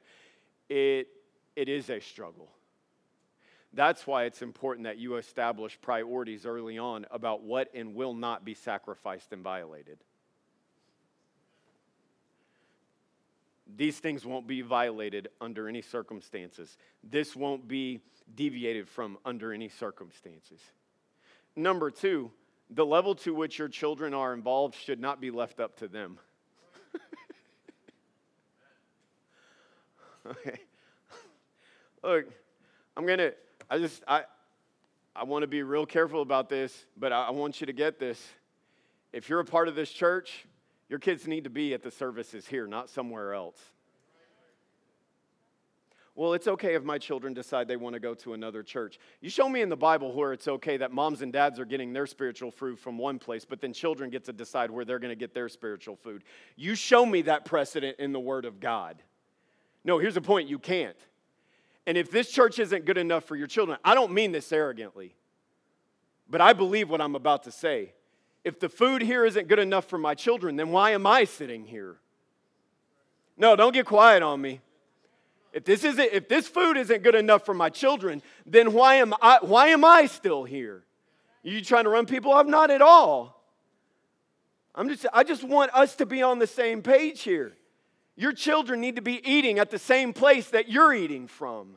It, 0.67 1.07
it 1.55 1.69
is 1.69 1.89
a 1.89 1.99
struggle. 1.99 2.49
That's 3.73 4.07
why 4.07 4.23
it's 4.23 4.41
important 4.41 4.85
that 4.85 4.97
you 4.97 5.17
establish 5.17 5.77
priorities 5.81 6.45
early 6.45 6.77
on 6.77 7.05
about 7.11 7.43
what 7.43 7.69
and 7.73 7.93
will 7.93 8.13
not 8.13 8.43
be 8.43 8.55
sacrificed 8.55 9.31
and 9.31 9.43
violated. 9.43 9.99
These 13.77 13.99
things 13.99 14.25
won't 14.25 14.47
be 14.47 14.61
violated 14.61 15.27
under 15.39 15.69
any 15.69 15.83
circumstances. 15.83 16.77
This 17.03 17.35
won't 17.35 17.67
be 17.67 18.01
deviated 18.35 18.87
from 18.87 19.19
under 19.23 19.53
any 19.53 19.69
circumstances. 19.69 20.59
Number 21.55 21.91
two, 21.91 22.31
the 22.71 22.85
level 22.85 23.13
to 23.15 23.33
which 23.33 23.59
your 23.59 23.67
children 23.67 24.15
are 24.15 24.33
involved 24.33 24.75
should 24.75 24.99
not 24.99 25.21
be 25.21 25.29
left 25.29 25.59
up 25.59 25.77
to 25.77 25.87
them. 25.87 26.17
okay. 30.25 30.59
Look, 32.03 32.25
I'm 32.97 33.05
going 33.05 33.19
to 33.19 33.35
I 33.69 33.77
just, 33.77 34.03
I, 34.07 34.23
I 35.15 35.23
want 35.25 35.43
to 35.43 35.47
be 35.47 35.61
real 35.63 35.85
careful 35.85 36.21
about 36.21 36.49
this, 36.49 36.85
but 36.97 37.13
I, 37.13 37.27
I 37.27 37.31
want 37.31 37.61
you 37.61 37.67
to 37.67 37.73
get 37.73 37.99
this. 37.99 38.25
If 39.13 39.29
you're 39.29 39.39
a 39.39 39.45
part 39.45 39.67
of 39.67 39.75
this 39.75 39.91
church, 39.91 40.45
your 40.87 40.99
kids 40.99 41.27
need 41.27 41.43
to 41.43 41.49
be 41.49 41.73
at 41.73 41.83
the 41.83 41.91
services 41.91 42.47
here, 42.47 42.65
not 42.65 42.89
somewhere 42.89 43.33
else. 43.33 43.59
Well, 46.15 46.33
it's 46.33 46.49
okay 46.49 46.75
if 46.75 46.83
my 46.83 46.97
children 46.97 47.33
decide 47.33 47.69
they 47.69 47.77
want 47.77 47.93
to 47.93 47.99
go 47.99 48.13
to 48.13 48.33
another 48.33 48.61
church. 48.61 48.99
You 49.21 49.29
show 49.29 49.47
me 49.47 49.61
in 49.61 49.69
the 49.69 49.77
Bible 49.77 50.13
where 50.13 50.33
it's 50.33 50.49
okay 50.49 50.75
that 50.77 50.91
moms 50.91 51.21
and 51.21 51.31
dads 51.31 51.59
are 51.59 51.65
getting 51.65 51.93
their 51.93 52.07
spiritual 52.07 52.51
food 52.51 52.77
from 52.77 52.97
one 52.97 53.19
place, 53.19 53.45
but 53.45 53.61
then 53.61 53.71
children 53.71 54.09
get 54.09 54.25
to 54.25 54.33
decide 54.33 54.69
where 54.69 54.83
they're 54.83 54.99
going 54.99 55.11
to 55.11 55.15
get 55.15 55.33
their 55.33 55.47
spiritual 55.47 55.95
food. 55.95 56.23
You 56.57 56.75
show 56.75 57.05
me 57.05 57.21
that 57.21 57.45
precedent 57.45 57.99
in 57.99 58.11
the 58.11 58.19
Word 58.19 58.43
of 58.43 58.59
God. 58.59 59.01
No, 59.85 59.97
here's 59.97 60.15
the 60.15 60.21
point 60.21 60.49
you 60.49 60.59
can't. 60.59 60.97
And 61.89 61.97
if 61.97 62.11
this 62.11 62.29
church 62.29 62.59
isn't 62.59 62.85
good 62.85 62.99
enough 62.99 63.23
for 63.23 63.35
your 63.35 63.47
children, 63.47 63.79
I 63.83 63.95
don't 63.95 64.11
mean 64.11 64.31
this 64.31 64.51
arrogantly, 64.51 65.15
but 66.29 66.39
I 66.39 66.53
believe 66.53 66.87
what 66.87 67.01
I'm 67.01 67.15
about 67.15 67.45
to 67.45 67.51
say. 67.51 67.93
If 68.43 68.59
the 68.59 68.69
food 68.69 69.01
here 69.01 69.25
isn't 69.25 69.47
good 69.47 69.57
enough 69.57 69.85
for 69.85 69.97
my 69.97 70.13
children, 70.13 70.55
then 70.55 70.69
why 70.69 70.91
am 70.91 71.07
I 71.07 71.23
sitting 71.23 71.65
here? 71.65 71.95
No, 73.37 73.55
don't 73.55 73.73
get 73.73 73.87
quiet 73.87 74.21
on 74.21 74.39
me. 74.39 74.61
If 75.51 75.65
this 75.65 75.83
isn't 75.83 76.13
if 76.13 76.29
this 76.29 76.47
food 76.47 76.77
isn't 76.77 77.01
good 77.01 77.15
enough 77.15 77.43
for 77.43 77.55
my 77.55 77.71
children, 77.71 78.21
then 78.45 78.73
why 78.73 78.97
am 78.97 79.15
I 79.19 79.39
why 79.41 79.69
am 79.69 79.83
I 79.83 80.05
still 80.05 80.43
here? 80.43 80.83
Are 81.43 81.49
you 81.49 81.63
trying 81.63 81.85
to 81.85 81.89
run 81.89 82.05
people 82.05 82.31
off? 82.31 82.45
Not 82.45 82.69
at 82.69 82.83
all. 82.83 83.43
I'm 84.75 84.89
just 84.89 85.07
I 85.11 85.23
just 85.23 85.43
want 85.43 85.73
us 85.73 85.95
to 85.95 86.05
be 86.05 86.21
on 86.21 86.37
the 86.37 86.45
same 86.45 86.83
page 86.83 87.23
here. 87.23 87.55
Your 88.19 88.33
children 88.33 88.81
need 88.81 88.97
to 88.97 89.01
be 89.01 89.21
eating 89.25 89.59
at 89.59 89.69
the 89.69 89.79
same 89.79 90.11
place 90.11 90.49
that 90.49 90.67
you're 90.67 90.93
eating 90.93 91.27
from. 91.27 91.75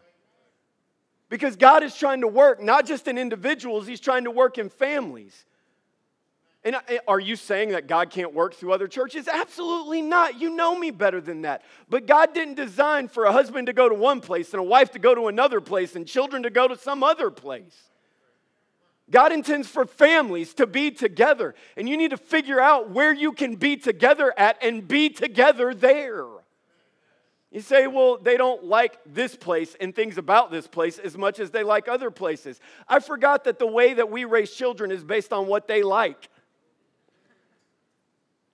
Because 1.28 1.54
God 1.54 1.84
is 1.84 1.94
trying 1.94 2.22
to 2.22 2.26
work 2.26 2.60
not 2.60 2.84
just 2.84 3.06
in 3.06 3.16
individuals, 3.16 3.86
He's 3.86 4.00
trying 4.00 4.24
to 4.24 4.30
work 4.32 4.58
in 4.58 4.68
families. 4.68 5.46
And 6.64 6.74
are 7.06 7.20
you 7.20 7.36
saying 7.36 7.68
that 7.70 7.86
God 7.86 8.10
can't 8.10 8.34
work 8.34 8.54
through 8.54 8.72
other 8.72 8.88
churches? 8.88 9.28
Absolutely 9.28 10.02
not. 10.02 10.40
You 10.40 10.50
know 10.50 10.76
me 10.76 10.90
better 10.90 11.20
than 11.20 11.42
that. 11.42 11.62
But 11.88 12.06
God 12.06 12.34
didn't 12.34 12.54
design 12.54 13.06
for 13.06 13.24
a 13.24 13.32
husband 13.32 13.68
to 13.68 13.72
go 13.72 13.88
to 13.88 13.94
one 13.94 14.20
place 14.20 14.52
and 14.52 14.58
a 14.58 14.64
wife 14.64 14.90
to 14.92 14.98
go 14.98 15.14
to 15.14 15.28
another 15.28 15.60
place 15.60 15.94
and 15.94 16.08
children 16.08 16.42
to 16.42 16.50
go 16.50 16.66
to 16.66 16.76
some 16.76 17.04
other 17.04 17.30
place. 17.30 17.90
God 19.08 19.30
intends 19.32 19.68
for 19.68 19.84
families 19.86 20.54
to 20.54 20.66
be 20.66 20.90
together, 20.90 21.54
and 21.76 21.88
you 21.88 21.96
need 21.96 22.10
to 22.10 22.16
figure 22.16 22.60
out 22.60 22.90
where 22.90 23.12
you 23.12 23.30
can 23.30 23.54
be 23.54 23.76
together 23.76 24.34
at 24.36 24.60
and 24.60 24.88
be 24.88 25.08
together 25.08 25.72
there. 25.72 26.26
You 27.52 27.60
say, 27.60 27.86
well, 27.86 28.16
they 28.16 28.38
don't 28.38 28.64
like 28.64 28.98
this 29.04 29.36
place 29.36 29.76
and 29.78 29.94
things 29.94 30.16
about 30.16 30.50
this 30.50 30.66
place 30.66 30.98
as 30.98 31.18
much 31.18 31.38
as 31.38 31.50
they 31.50 31.62
like 31.62 31.86
other 31.86 32.10
places. 32.10 32.58
I 32.88 32.98
forgot 32.98 33.44
that 33.44 33.58
the 33.58 33.66
way 33.66 33.92
that 33.92 34.10
we 34.10 34.24
raise 34.24 34.50
children 34.52 34.90
is 34.90 35.04
based 35.04 35.34
on 35.34 35.46
what 35.46 35.68
they 35.68 35.82
like. 35.82 36.30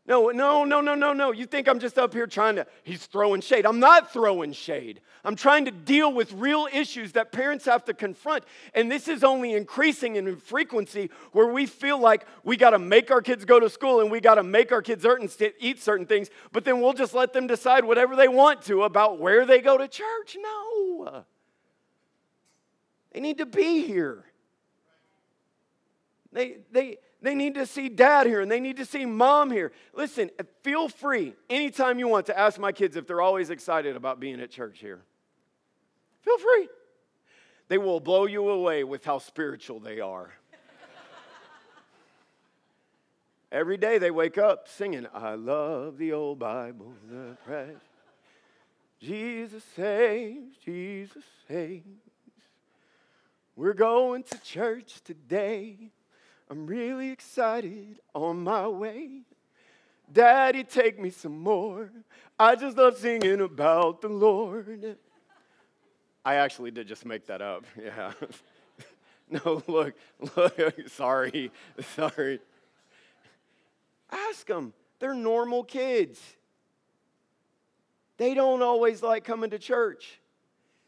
No, 0.09 0.31
no, 0.31 0.65
no, 0.65 0.81
no, 0.81 0.95
no, 0.95 1.13
no. 1.13 1.33
You 1.33 1.45
think 1.45 1.69
I'm 1.69 1.79
just 1.79 1.99
up 1.99 2.15
here 2.15 2.27
trying 2.27 2.57
to, 2.57 2.67
he's 2.83 3.05
throwing 3.05 3.43
shade. 3.43 3.67
I'm 3.67 3.79
not 3.79 4.11
throwing 4.11 4.55
shade. 4.55 5.03
I'm 5.23 5.37
trying 5.37 5.67
to 5.67 5.71
deal 5.71 6.11
with 6.11 6.33
real 6.33 6.67
issues 6.73 7.13
that 7.13 7.31
parents 7.31 7.67
have 7.67 7.85
to 7.85 7.93
confront. 7.93 8.45
And 8.73 8.91
this 8.91 9.07
is 9.07 9.23
only 9.23 9.53
increasing 9.53 10.17
in 10.17 10.37
frequency 10.37 11.11
where 11.33 11.49
we 11.49 11.67
feel 11.67 11.99
like 12.01 12.27
we 12.43 12.57
got 12.57 12.71
to 12.71 12.79
make 12.79 13.11
our 13.11 13.21
kids 13.21 13.45
go 13.45 13.61
to 13.61 13.69
school 13.69 14.01
and 14.01 14.11
we 14.11 14.21
got 14.21 14.37
to 14.37 14.43
make 14.43 14.73
our 14.73 14.81
kids 14.81 15.07
eat 15.61 15.83
certain 15.83 16.07
things, 16.07 16.31
but 16.53 16.65
then 16.65 16.81
we'll 16.81 16.95
just 16.95 17.13
let 17.13 17.35
them 17.35 17.47
decide 17.47 17.85
whatever 17.85 18.17
they 18.17 18.29
want 18.29 18.63
to 18.63 18.85
about 18.85 19.21
where 19.21 19.45
they 19.45 19.61
go 19.61 19.77
to 19.77 19.87
church. 19.87 20.39
No. 20.41 21.25
They 23.13 23.21
need 23.21 23.37
to 23.39 23.47
be 23.47 23.87
here. 23.87 24.25
They, 26.33 26.59
they, 26.71 26.99
they 27.23 27.35
need 27.35 27.55
to 27.55 27.67
see 27.67 27.89
dad 27.89 28.27
here 28.27 28.41
and 28.41 28.51
they 28.51 28.61
need 28.61 28.77
to 28.77 28.85
see 28.85 29.07
mom 29.07 29.51
here. 29.51 29.73
Listen, 29.95 30.31
feel 30.63 30.89
free 30.89 31.35
anytime 31.49 31.99
you 31.99 32.09
want 32.09 32.27
to 32.27 32.39
ask 32.39 32.59
my 32.59 32.73
kids 32.73 32.97
if 32.97 33.07
they're 33.07 33.21
always 33.21 33.51
excited 33.51 33.97
about 33.97 34.21
being 34.21 34.41
at 34.41 34.51
church 34.51 34.79
here. 34.79 35.03
Feel 36.23 36.39
free. 36.39 36.69
They 37.69 37.79
will 37.79 38.01
blow 38.01 38.27
you 38.27 38.49
away 38.49 38.85
with 38.85 39.05
how 39.05 39.19
spiritual 39.19 39.81
they 39.81 40.01
are. 40.01 40.33
Every 43.51 43.79
day 43.79 43.97
they 43.97 44.11
wake 44.11 44.37
up 44.37 44.69
singing, 44.69 45.07
I 45.15 45.35
love 45.35 45.97
the 45.97 46.13
old 46.13 46.39
Bible, 46.39 46.93
the 47.11 47.37
precious. 47.47 47.81
Jesus 49.01 49.65
saves, 49.75 50.57
Jesus 50.65 51.25
saves. 51.49 51.87
We're 53.57 53.73
going 53.73 54.25
to 54.25 54.41
church 54.43 55.01
today. 55.03 55.91
I'm 56.51 56.67
really 56.67 57.11
excited 57.11 58.01
on 58.15 58.43
my 58.43 58.67
way. 58.67 59.23
Daddy, 60.11 60.65
take 60.65 60.99
me 60.99 61.11
some 61.11 61.39
more. 61.41 61.91
I 62.39 62.57
just 62.57 62.77
love 62.77 62.97
singing 62.97 63.41
about 63.41 64.01
the 64.01 64.09
Lord. 64.09 64.97
I 66.25 66.35
actually 66.37 66.71
did 66.71 66.89
just 66.89 67.05
make 67.05 67.27
that 67.27 67.43
up. 67.43 67.65
Yeah. 67.83 68.13
no, 69.45 69.63
look, 69.67 69.95
look, 70.37 70.75
sorry, 70.89 71.51
sorry. 71.95 72.41
Ask 74.11 74.47
them. 74.47 74.73
They're 75.01 75.15
normal 75.15 75.65
kids. 75.65 76.19
They 78.17 78.33
don't 78.35 78.63
always 78.63 79.03
like 79.03 79.25
coming 79.25 79.51
to 79.51 79.59
church. 79.59 80.21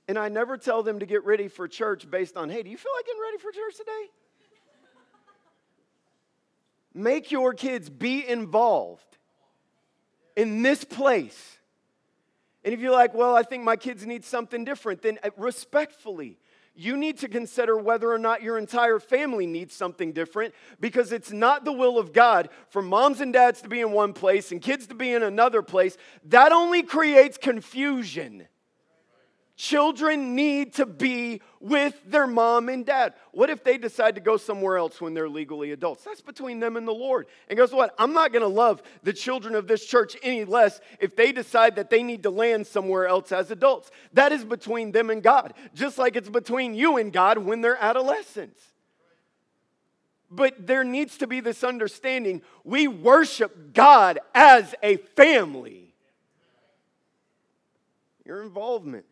And 0.09 0.19
I 0.19 0.29
never 0.29 0.57
tell 0.57 0.83
them 0.83 1.01
to 1.01 1.07
get 1.07 1.25
ready 1.25 1.49
for 1.49 1.69
church 1.69 2.11
based 2.11 2.37
on, 2.37 2.49
hey, 2.49 2.63
do 2.63 2.71
you 2.71 2.77
feel 2.77 2.93
like 2.97 3.07
getting 3.07 3.21
ready 3.21 3.39
for 3.39 3.53
church 3.53 3.77
today? 3.77 4.11
Make 6.93 7.31
your 7.31 7.55
kids 7.55 7.89
be 7.89 8.27
involved 8.27 9.19
in 10.37 10.63
this 10.63 10.85
place. 10.85 11.59
And 12.65 12.75
if 12.75 12.81
you're 12.81 12.93
like, 12.93 13.15
well, 13.15 13.35
I 13.35 13.43
think 13.43 13.65
my 13.65 13.77
kids 13.77 14.05
need 14.05 14.25
something 14.25 14.65
different, 14.65 15.03
then 15.03 15.19
uh, 15.23 15.31
respectfully, 15.37 16.39
you 16.75 16.97
need 16.97 17.19
to 17.19 17.29
consider 17.29 17.77
whether 17.77 18.11
or 18.11 18.19
not 18.19 18.43
your 18.43 18.57
entire 18.57 18.99
family 18.99 19.47
needs 19.47 19.75
something 19.75 20.13
different 20.13 20.55
because 20.79 21.13
it's 21.13 21.33
not 21.33 21.65
the 21.65 21.73
will 21.73 21.99
of 21.99 22.13
God 22.13 22.49
for 22.69 22.81
moms 22.81 23.21
and 23.21 23.33
dads 23.33 23.61
to 23.63 23.69
be 23.69 23.81
in 23.81 23.93
one 23.93 24.13
place 24.13 24.53
and 24.53 24.63
kids 24.63 24.87
to 24.89 24.95
be 24.95 25.13
in 25.13 25.23
another 25.23 25.63
place. 25.63 25.97
That 26.25 26.53
only 26.53 26.83
creates 26.83 27.39
confusion. 27.39 28.47
Children 29.61 30.35
need 30.35 30.73
to 30.77 30.87
be 30.87 31.43
with 31.61 31.95
their 32.07 32.27
mom 32.27 32.71
and 32.71 32.87
dad. 32.87 33.13
What 33.33 33.51
if 33.51 33.63
they 33.63 33.77
decide 33.77 34.15
to 34.15 34.21
go 34.23 34.39
somewhere 34.39 34.79
else 34.79 35.03
when 35.03 35.13
they're 35.13 35.29
legally 35.29 35.73
adults? 35.73 36.03
That's 36.03 36.23
between 36.23 36.61
them 36.61 36.79
and 36.79 36.89
the 36.89 36.95
Lord. 36.95 37.27
And 37.47 37.59
guess 37.59 37.71
what? 37.71 37.95
I'm 37.99 38.15
not 38.15 38.33
going 38.33 38.41
to 38.41 38.49
love 38.49 38.83
the 39.03 39.13
children 39.13 39.55
of 39.55 39.69
this 39.69 39.85
church 39.85 40.17
any 40.23 40.47
less 40.47 40.81
if 40.99 41.15
they 41.15 41.31
decide 41.31 41.77
that 41.77 41.91
they 41.91 42.03
need 42.03 42.23
to 42.23 42.31
land 42.31 42.69
somewhere 42.69 43.07
else 43.07 43.33
as 43.33 43.51
adults. 43.51 43.91
That 44.15 44.33
is 44.33 44.47
between 44.47 44.93
them 44.93 45.11
and 45.11 45.23
God, 45.23 45.53
just 45.75 45.99
like 45.99 46.17
it's 46.17 46.31
between 46.31 46.73
you 46.73 46.97
and 46.97 47.13
God 47.13 47.37
when 47.37 47.61
they're 47.61 47.77
adolescents. 47.77 48.63
But 50.31 50.67
there 50.67 50.85
needs 50.85 51.19
to 51.19 51.27
be 51.27 51.41
this 51.41 51.63
understanding 51.63 52.41
we 52.65 52.89
worship 52.89 53.75
God 53.75 54.21
as 54.35 54.75
a 54.83 54.97
family. 54.97 55.93
Your 58.25 58.43
involvement 58.43 59.05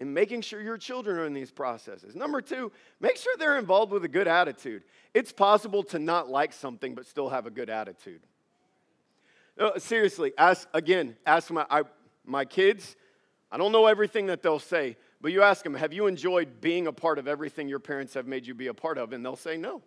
and 0.00 0.12
making 0.12 0.40
sure 0.40 0.60
your 0.60 0.76
children 0.76 1.18
are 1.18 1.24
in 1.24 1.34
these 1.34 1.50
processes. 1.50 2.14
Number 2.14 2.40
two, 2.40 2.72
make 3.00 3.16
sure 3.16 3.32
they're 3.38 3.58
involved 3.58 3.92
with 3.92 4.04
a 4.04 4.08
good 4.08 4.28
attitude. 4.28 4.82
It's 5.14 5.32
possible 5.32 5.82
to 5.84 5.98
not 5.98 6.28
like 6.28 6.52
something 6.52 6.94
but 6.94 7.06
still 7.06 7.28
have 7.28 7.46
a 7.46 7.50
good 7.50 7.70
attitude. 7.70 8.20
No, 9.56 9.72
seriously, 9.78 10.32
ask 10.36 10.68
again, 10.74 11.16
ask 11.24 11.50
my, 11.50 11.64
I, 11.70 11.82
my 12.24 12.44
kids. 12.44 12.96
I 13.52 13.56
don't 13.56 13.70
know 13.70 13.86
everything 13.86 14.26
that 14.26 14.42
they'll 14.42 14.58
say, 14.58 14.96
but 15.20 15.30
you 15.30 15.42
ask 15.42 15.62
them, 15.62 15.74
have 15.74 15.92
you 15.92 16.08
enjoyed 16.08 16.60
being 16.60 16.88
a 16.88 16.92
part 16.92 17.20
of 17.20 17.28
everything 17.28 17.68
your 17.68 17.78
parents 17.78 18.14
have 18.14 18.26
made 18.26 18.46
you 18.46 18.54
be 18.54 18.66
a 18.66 18.74
part 18.74 18.98
of? 18.98 19.12
And 19.12 19.24
they'll 19.24 19.36
say 19.36 19.56
no. 19.56 19.80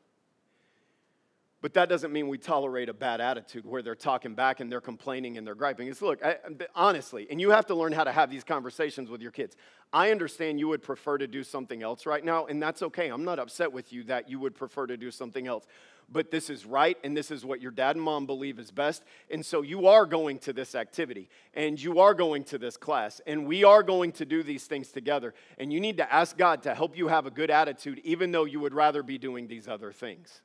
But 1.60 1.74
that 1.74 1.89
doesn't 1.89 2.14
mean 2.14 2.28
we 2.28 2.38
tolerate 2.38 2.88
a 2.88 2.93
bad 2.93 3.20
attitude 3.20 3.66
where 3.66 3.82
they're 3.82 3.95
talking 3.95 4.36
back 4.36 4.60
and 4.60 4.72
they're 4.72 4.80
complaining 4.80 5.39
and 5.39 5.47
they're 5.47 5.55
griping. 5.55 5.88
It's 5.88 6.03
look, 6.03 6.24
I, 6.24 6.38
honestly, 6.76 7.26
and 7.32 7.41
you 7.41 7.49
have 7.49 7.66
to 7.68 7.76
learn 7.76 7.93
how 7.93 8.03
to 8.03 8.12
have 8.12 8.30
these 8.30 8.43
conversations 8.43 9.10
with 9.10 9.22
your 9.22 9.32
kids. 9.32 9.55
I 9.91 10.12
understand 10.12 10.60
you 10.60 10.68
would 10.68 10.84
prefer 10.84 11.18
to 11.18 11.26
do 11.26 11.43
something 11.43 11.82
else 11.82 12.05
right 12.05 12.24
now, 12.24 12.45
and 12.45 12.62
that's 12.62 12.84
okay. 12.84 13.08
I'm 13.08 13.24
not 13.24 13.39
upset 13.39 13.72
with 13.72 13.91
you 13.91 14.03
that 14.03 14.30
you 14.30 14.39
would 14.39 14.53
prefer 14.53 14.86
to 14.86 14.97
do 14.97 15.10
something 15.10 15.47
else. 15.47 15.66
But 16.10 16.30
this 16.30 16.49
is 16.49 16.66
right, 16.66 16.97
and 17.03 17.18
this 17.18 17.32
is 17.32 17.43
what 17.43 17.62
your 17.62 17.72
dad 17.72 17.95
and 17.95 18.05
mom 18.05 18.28
believe 18.28 18.60
is 18.60 18.70
best. 18.70 19.03
And 19.30 19.45
so 19.45 19.62
you 19.62 19.88
are 19.88 20.05
going 20.05 20.39
to 20.39 20.53
this 20.53 20.76
activity, 20.76 21.28
and 21.53 21.82
you 21.82 21.99
are 21.99 22.14
going 22.14 22.43
to 22.45 22.58
this 22.58 22.78
class, 22.78 23.20
and 23.26 23.47
we 23.47 23.64
are 23.64 23.82
going 23.82 24.12
to 24.14 24.26
do 24.26 24.43
these 24.43 24.66
things 24.66 24.91
together. 24.91 25.34
And 25.58 25.74
you 25.74 25.80
need 25.80 25.97
to 25.97 26.14
ask 26.14 26.38
God 26.38 26.64
to 26.64 26.76
help 26.76 26.95
you 26.95 27.08
have 27.08 27.26
a 27.26 27.32
good 27.32 27.49
attitude, 27.49 27.99
even 28.03 28.32
though 28.32 28.45
you 28.45 28.60
would 28.60 28.74
rather 28.74 29.03
be 29.03 29.18
doing 29.18 29.47
these 29.47 29.68
other 29.68 29.91
things. 29.91 30.41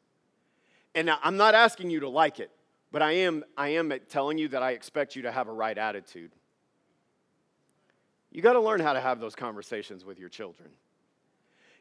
And 0.95 1.11
I'm 1.23 1.37
not 1.37 1.55
asking 1.55 1.91
you 1.91 2.01
to 2.01 2.09
like 2.09 2.39
it, 2.39 2.51
but 2.91 3.03
I 3.03 3.13
am, 3.13 3.45
I 3.57 3.71
am 3.71 3.93
telling 4.09 4.39
you 4.39 4.49
that 4.49 4.63
I 4.63 4.73
expect 4.73 5.17
you 5.17 5.23
to 5.23 5.33
have 5.33 5.49
a 5.49 5.53
right 5.53 5.77
attitude. 5.77 6.33
You 8.31 8.43
got 8.43 8.55
to 8.55 8.61
learn 8.61 8.81
how 8.81 8.93
to 8.93 9.01
have 9.01 9.21
those 9.21 9.35
conversations 9.35 10.05
with 10.05 10.19
your 10.19 10.29
children. 10.29 10.71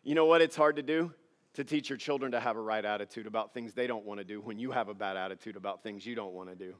You 0.03 0.15
know 0.15 0.25
what? 0.25 0.41
It's 0.41 0.55
hard 0.55 0.77
to 0.77 0.81
do 0.81 1.13
to 1.53 1.63
teach 1.63 1.89
your 1.89 1.97
children 1.97 2.31
to 2.31 2.39
have 2.39 2.55
a 2.55 2.61
right 2.61 2.83
attitude 2.83 3.27
about 3.27 3.53
things 3.53 3.73
they 3.73 3.87
don't 3.87 4.05
want 4.05 4.19
to 4.19 4.23
do 4.23 4.39
when 4.39 4.57
you 4.57 4.71
have 4.71 4.87
a 4.87 4.93
bad 4.93 5.17
attitude 5.17 5.55
about 5.55 5.83
things 5.83 6.05
you 6.05 6.15
don't 6.15 6.33
want 6.33 6.49
to 6.49 6.55
do. 6.55 6.73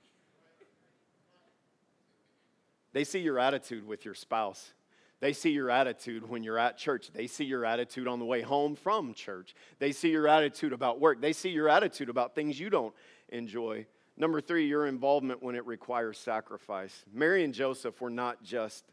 They 2.93 3.03
see 3.03 3.19
your 3.19 3.39
attitude 3.39 3.85
with 3.85 4.05
your 4.05 4.13
spouse. 4.13 4.73
They 5.21 5.33
see 5.33 5.51
your 5.51 5.69
attitude 5.69 6.27
when 6.27 6.43
you're 6.43 6.57
at 6.57 6.77
church. 6.77 7.11
They 7.13 7.27
see 7.27 7.45
your 7.45 7.63
attitude 7.63 8.07
on 8.07 8.19
the 8.19 8.25
way 8.25 8.41
home 8.41 8.75
from 8.75 9.13
church. 9.13 9.55
They 9.79 9.91
see 9.91 10.09
your 10.09 10.27
attitude 10.27 10.73
about 10.73 10.99
work. 10.99 11.21
They 11.21 11.31
see 11.31 11.49
your 11.49 11.69
attitude 11.69 12.09
about 12.09 12.35
things 12.35 12.59
you 12.59 12.69
don't 12.69 12.93
enjoy. 13.29 13.85
Number 14.17 14.41
three, 14.41 14.67
your 14.67 14.87
involvement 14.87 15.41
when 15.41 15.55
it 15.55 15.65
requires 15.65 16.17
sacrifice. 16.17 17.05
Mary 17.13 17.43
and 17.43 17.53
Joseph 17.53 18.01
were 18.01 18.09
not 18.09 18.43
just 18.43 18.83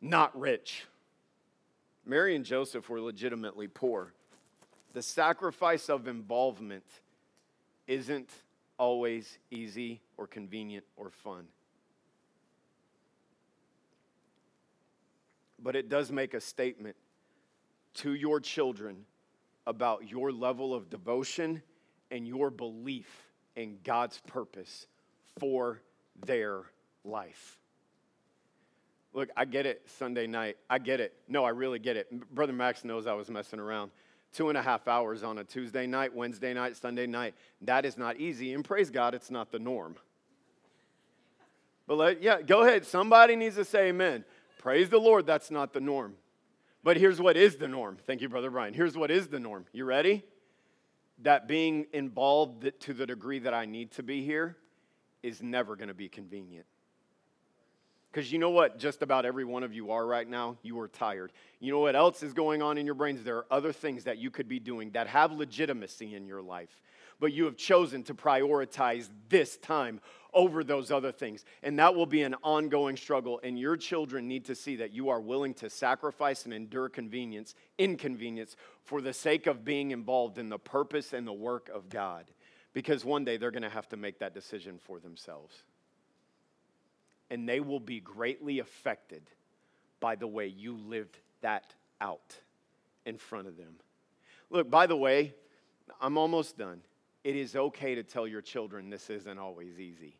not 0.00 0.38
rich, 0.38 0.84
Mary 2.04 2.36
and 2.36 2.44
Joseph 2.44 2.88
were 2.90 3.00
legitimately 3.00 3.68
poor. 3.68 4.12
The 4.92 5.02
sacrifice 5.02 5.88
of 5.88 6.06
involvement 6.06 6.84
isn't 7.86 8.28
always 8.78 9.38
easy 9.50 10.00
or 10.18 10.26
convenient 10.26 10.84
or 10.96 11.10
fun. 11.10 11.46
But 15.64 15.74
it 15.74 15.88
does 15.88 16.12
make 16.12 16.34
a 16.34 16.40
statement 16.40 16.94
to 17.94 18.14
your 18.14 18.38
children 18.38 19.06
about 19.66 20.08
your 20.08 20.30
level 20.30 20.74
of 20.74 20.90
devotion 20.90 21.62
and 22.10 22.28
your 22.28 22.50
belief 22.50 23.30
in 23.56 23.78
God's 23.82 24.20
purpose 24.26 24.86
for 25.38 25.80
their 26.26 26.60
life. 27.02 27.58
Look, 29.14 29.30
I 29.36 29.46
get 29.46 29.64
it 29.64 29.82
Sunday 29.98 30.26
night. 30.26 30.58
I 30.68 30.78
get 30.78 31.00
it. 31.00 31.14
No, 31.28 31.44
I 31.44 31.50
really 31.50 31.78
get 31.78 31.96
it. 31.96 32.10
Brother 32.34 32.52
Max 32.52 32.84
knows 32.84 33.06
I 33.06 33.14
was 33.14 33.30
messing 33.30 33.58
around. 33.58 33.90
Two 34.32 34.48
and 34.48 34.58
a 34.58 34.62
half 34.62 34.86
hours 34.86 35.22
on 35.22 35.38
a 35.38 35.44
Tuesday 35.44 35.86
night, 35.86 36.14
Wednesday 36.14 36.52
night, 36.52 36.76
Sunday 36.76 37.06
night. 37.06 37.34
That 37.62 37.86
is 37.86 37.96
not 37.96 38.18
easy. 38.18 38.52
And 38.52 38.64
praise 38.64 38.90
God, 38.90 39.14
it's 39.14 39.30
not 39.30 39.50
the 39.50 39.60
norm. 39.60 39.94
But 41.86 41.96
let, 41.96 42.22
yeah, 42.22 42.42
go 42.42 42.62
ahead. 42.62 42.84
Somebody 42.84 43.36
needs 43.36 43.54
to 43.56 43.64
say 43.64 43.88
amen. 43.88 44.24
Praise 44.64 44.88
the 44.88 44.98
Lord, 44.98 45.26
that's 45.26 45.50
not 45.50 45.74
the 45.74 45.80
norm. 45.80 46.14
But 46.82 46.96
here's 46.96 47.20
what 47.20 47.36
is 47.36 47.56
the 47.56 47.68
norm. 47.68 47.98
Thank 48.06 48.22
you, 48.22 48.30
Brother 48.30 48.48
Brian. 48.48 48.72
Here's 48.72 48.96
what 48.96 49.10
is 49.10 49.28
the 49.28 49.38
norm. 49.38 49.66
You 49.72 49.84
ready? 49.84 50.24
That 51.20 51.46
being 51.46 51.84
involved 51.92 52.72
to 52.80 52.94
the 52.94 53.04
degree 53.04 53.40
that 53.40 53.52
I 53.52 53.66
need 53.66 53.90
to 53.92 54.02
be 54.02 54.24
here 54.24 54.56
is 55.22 55.42
never 55.42 55.76
going 55.76 55.88
to 55.88 55.94
be 55.94 56.08
convenient. 56.08 56.64
Because 58.10 58.32
you 58.32 58.38
know 58.38 58.48
what? 58.48 58.78
Just 58.78 59.02
about 59.02 59.26
every 59.26 59.44
one 59.44 59.64
of 59.64 59.74
you 59.74 59.90
are 59.90 60.06
right 60.06 60.26
now. 60.26 60.56
You 60.62 60.80
are 60.80 60.88
tired. 60.88 61.32
You 61.60 61.70
know 61.70 61.80
what 61.80 61.94
else 61.94 62.22
is 62.22 62.32
going 62.32 62.62
on 62.62 62.78
in 62.78 62.86
your 62.86 62.94
brains? 62.94 63.22
There 63.22 63.36
are 63.36 63.46
other 63.50 63.70
things 63.70 64.04
that 64.04 64.16
you 64.16 64.30
could 64.30 64.48
be 64.48 64.60
doing 64.60 64.92
that 64.92 65.08
have 65.08 65.30
legitimacy 65.30 66.14
in 66.14 66.26
your 66.26 66.40
life, 66.40 66.80
but 67.20 67.32
you 67.32 67.44
have 67.44 67.56
chosen 67.56 68.02
to 68.04 68.14
prioritize 68.14 69.08
this 69.28 69.56
time 69.56 70.00
over 70.32 70.64
those 70.64 70.90
other 70.90 71.12
things. 71.12 71.44
And 71.62 71.78
that 71.78 71.94
will 71.94 72.06
be 72.06 72.22
an 72.22 72.34
ongoing 72.42 72.96
struggle. 72.96 73.40
And 73.42 73.58
your 73.58 73.76
children 73.76 74.26
need 74.26 74.44
to 74.46 74.54
see 74.54 74.76
that 74.76 74.92
you 74.92 75.08
are 75.08 75.20
willing 75.20 75.54
to 75.54 75.70
sacrifice 75.70 76.44
and 76.44 76.52
endure 76.52 76.88
convenience, 76.88 77.54
inconvenience, 77.78 78.56
for 78.82 79.00
the 79.00 79.12
sake 79.12 79.46
of 79.46 79.64
being 79.64 79.92
involved 79.92 80.38
in 80.38 80.48
the 80.48 80.58
purpose 80.58 81.12
and 81.12 81.26
the 81.26 81.32
work 81.32 81.70
of 81.72 81.88
God. 81.88 82.24
Because 82.72 83.04
one 83.04 83.24
day 83.24 83.36
they're 83.36 83.52
going 83.52 83.62
to 83.62 83.68
have 83.68 83.88
to 83.90 83.96
make 83.96 84.18
that 84.18 84.34
decision 84.34 84.78
for 84.82 84.98
themselves 84.98 85.62
and 87.30 87.48
they 87.48 87.60
will 87.60 87.80
be 87.80 88.00
greatly 88.00 88.58
affected 88.58 89.22
by 90.00 90.14
the 90.14 90.26
way 90.26 90.46
you 90.46 90.76
lived 90.76 91.18
that 91.40 91.74
out 92.00 92.36
in 93.06 93.18
front 93.18 93.48
of 93.48 93.56
them. 93.56 93.74
Look, 94.50 94.70
by 94.70 94.86
the 94.86 94.96
way, 94.96 95.34
I'm 96.00 96.16
almost 96.16 96.56
done. 96.56 96.80
It 97.24 97.36
is 97.36 97.56
okay 97.56 97.94
to 97.94 98.02
tell 98.02 98.26
your 98.28 98.42
children 98.42 98.90
this 98.90 99.08
isn't 99.08 99.38
always 99.38 99.80
easy. 99.80 100.16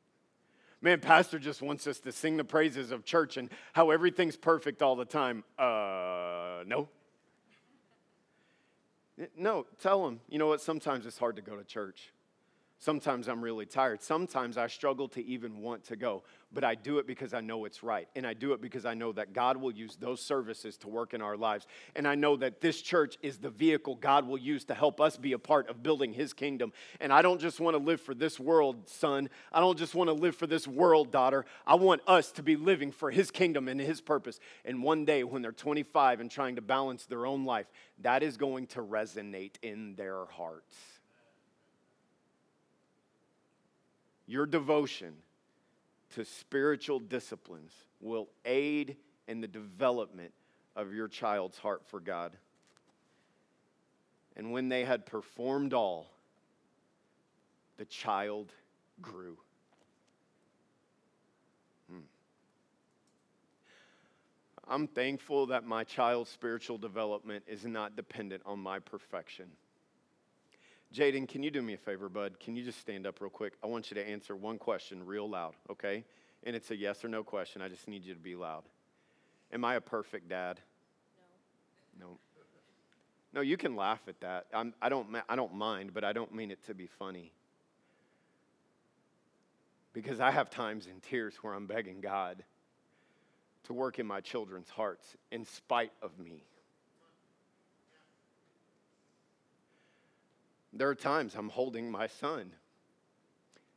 Man, 0.80 1.00
Pastor 1.00 1.38
just 1.38 1.61
wants 1.61 1.86
us 1.86 1.98
to 2.00 2.12
sing 2.12 2.38
the 2.38 2.44
praises 2.44 2.90
of 2.90 3.05
church 3.05 3.36
and 3.36 3.50
how 3.74 3.90
everything's 3.90 4.36
perfect 4.36 4.82
all 4.82 4.96
the 4.96 5.05
time. 5.05 5.44
Uh, 5.59 6.64
no. 6.66 6.88
No, 9.36 9.66
tell 9.80 10.05
them, 10.05 10.20
you 10.28 10.38
know 10.38 10.46
what, 10.46 10.61
sometimes 10.61 11.07
it's 11.07 11.18
hard 11.18 11.36
to 11.36 11.42
go 11.42 11.57
to 11.57 11.64
church. 11.64 12.12
Sometimes 12.85 13.28
I'm 13.28 13.41
really 13.41 13.64
tired. 13.64 14.03
Sometimes 14.03 14.59
I 14.59 14.66
struggle 14.66 15.09
to 15.09 15.24
even 15.24 15.62
want 15.62 15.85
to 15.85 15.97
go, 15.97 16.22
but 16.53 16.64
I 16.64 16.74
do 16.74 16.99
it 16.99 17.07
because 17.07 17.32
I 17.32 17.41
know 17.41 17.64
it's 17.64 17.82
right. 17.82 18.07
And 18.14 18.26
I 18.26 18.35
do 18.35 18.53
it 18.53 18.61
because 18.61 18.85
I 18.85 18.93
know 18.93 19.11
that 19.12 19.32
God 19.32 19.57
will 19.57 19.72
use 19.72 19.97
those 19.97 20.20
services 20.20 20.76
to 20.78 20.91
work 20.91 21.14
in 21.14 21.22
our 21.22 21.35
lives. 21.35 21.66
And 21.97 22.07
I 22.07 22.14
know 22.14 22.37
that 22.37 22.61
this 22.61 22.82
church 22.82 23.16
is 23.22 23.39
the 23.39 23.49
vehicle 23.49 23.95
God 23.95 24.28
will 24.28 24.37
use 24.37 24.66
to 24.66 24.74
help 24.74 25.01
us 25.01 25.16
be 25.16 25.32
a 25.32 25.39
part 25.39 25.70
of 25.70 25.82
building 25.82 26.12
His 26.12 26.35
kingdom. 26.35 26.74
And 27.01 27.11
I 27.11 27.22
don't 27.22 27.41
just 27.41 27.59
want 27.59 27.74
to 27.74 27.82
live 27.82 28.03
for 28.03 28.12
this 28.12 28.39
world, 28.39 28.87
son. 28.87 29.30
I 29.51 29.61
don't 29.61 29.78
just 29.78 29.95
want 29.95 30.09
to 30.09 30.14
live 30.14 30.37
for 30.37 30.47
this 30.47 30.68
world, 30.68 31.11
daughter. 31.11 31.47
I 31.66 31.76
want 31.76 32.03
us 32.07 32.32
to 32.32 32.43
be 32.43 32.55
living 32.55 32.93
for 32.93 33.11
His 33.11 33.30
kingdom 33.30 33.66
and 33.66 33.80
His 33.80 34.03
purpose. 34.03 34.41
And 34.62 34.82
one 34.82 35.07
day, 35.07 35.24
when 35.24 35.41
they're 35.41 35.53
25 35.53 36.20
and 36.20 36.30
trying 36.30 36.57
to 36.57 36.61
balance 36.61 37.07
their 37.07 37.24
own 37.24 37.47
life, 37.47 37.66
that 38.03 38.22
is 38.22 38.37
going 38.37 38.66
to 38.66 38.82
resonate 38.82 39.55
in 39.62 39.95
their 39.95 40.26
hearts. 40.26 40.93
Your 44.27 44.47
devotion 44.47 45.14
to 46.14 46.25
spiritual 46.25 46.99
disciplines 46.99 47.72
will 48.01 48.29
aid 48.45 48.97
in 49.29 49.41
the 49.41 49.49
development 49.49 50.33
of 50.77 50.93
your 50.93 51.09
child's 51.09 51.59
heart 51.59 51.83
for 51.87 52.01
God. 52.01 52.37
And 54.37 54.53
when 54.53 54.68
they 54.68 54.85
had 54.85 55.07
performed 55.07 55.75
all, 55.75 56.11
the 57.77 57.85
child 57.85 58.53
grew. 59.01 59.37
Hmm. 61.91 61.99
I'm 64.66 64.87
thankful 64.89 65.47
that 65.47 65.64
my 65.64 65.85
child's 65.85 66.31
spiritual 66.31 66.79
development 66.79 67.45
is 67.47 67.64
not 67.64 67.97
dependent 67.97 68.43
on 68.47 68.59
my 68.59 68.79
perfection. 68.79 69.47
Jaden, 70.95 71.26
can 71.26 71.42
you 71.42 71.51
do 71.51 71.61
me 71.61 71.74
a 71.74 71.78
favor, 71.78 72.09
bud? 72.09 72.38
Can 72.38 72.55
you 72.55 72.62
just 72.62 72.78
stand 72.78 73.05
up 73.05 73.20
real 73.20 73.28
quick? 73.28 73.55
I 73.64 73.66
want 73.66 73.90
you 73.90 73.97
to 73.97 74.09
answer 74.09 74.36
one 74.36 74.59
question 74.59 75.05
real 75.05 75.28
loud, 75.28 75.55
okay? 75.68 76.05
And 76.45 76.55
it's 76.55 76.70
a 76.70 76.76
yes 76.76 77.05
or 77.05 77.09
no 77.09 77.24
question. 77.24 77.61
I 77.61 77.68
just 77.68 77.88
need 77.88 78.05
you 78.05 78.14
to 78.14 78.20
be 78.20 78.36
loud. 78.36 78.62
Am 79.53 79.64
I 79.64 79.74
a 79.74 79.80
perfect 79.80 80.28
dad? 80.28 80.61
No. 81.99 82.07
No. 82.07 82.16
No, 83.32 83.40
you 83.40 83.57
can 83.57 83.74
laugh 83.74 84.03
at 84.07 84.20
that. 84.20 84.47
I'm, 84.55 84.72
I, 84.80 84.88
don't, 84.88 85.09
I 85.28 85.34
don't 85.34 85.55
mind, 85.55 85.92
but 85.92 86.05
I 86.05 86.12
don't 86.12 86.32
mean 86.32 86.53
it 86.53 86.64
to 86.66 86.74
be 86.74 86.86
funny. 86.86 87.32
Because 89.92 90.20
I 90.20 90.30
have 90.30 90.49
times 90.49 90.86
in 90.86 91.01
tears 91.01 91.34
where 91.42 91.55
I'm 91.55 91.66
begging 91.66 92.01
God 92.01 92.45
to 93.64 93.72
work 93.72 93.99
in 93.99 94.07
my 94.07 94.20
children's 94.20 94.70
hearts 94.70 95.16
in 95.32 95.45
spite 95.45 95.92
of 96.03 96.20
me. 96.20 96.45
There 100.77 100.89
are 100.89 100.95
times 100.97 101.37
I'm 101.37 101.49
holding 101.49 101.89
my 101.89 102.09
son, 102.09 102.51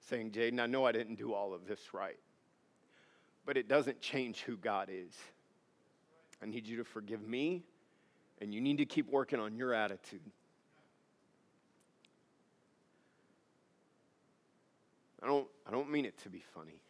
saying, 0.10 0.32
Jaden, 0.32 0.60
I 0.60 0.66
know 0.66 0.84
I 0.84 0.92
didn't 0.92 1.16
do 1.16 1.32
all 1.32 1.54
of 1.54 1.68
this 1.68 1.80
right, 1.94 2.18
but 3.46 3.56
it 3.56 3.68
doesn't 3.68 4.02
change 4.02 4.42
who 4.42 4.58
God 4.58 4.90
is. 4.92 5.14
I 6.42 6.48
need 6.48 6.66
you 6.66 6.78
to 6.78 6.84
forgive 6.84 7.22
me, 7.22 7.64
and 8.42 8.52
you 8.52 8.62
need 8.62 8.80
to 8.80 8.86
keep 8.86 9.08
working 9.12 9.40
on 9.40 9.56
your 9.56 9.76
attitude. 9.76 10.22
I 15.22 15.28
don't, 15.28 15.48
I 15.68 15.72
don't 15.72 15.92
mean 15.92 16.06
it 16.06 16.18
to 16.24 16.30
be 16.30 16.44
funny. 16.56 16.82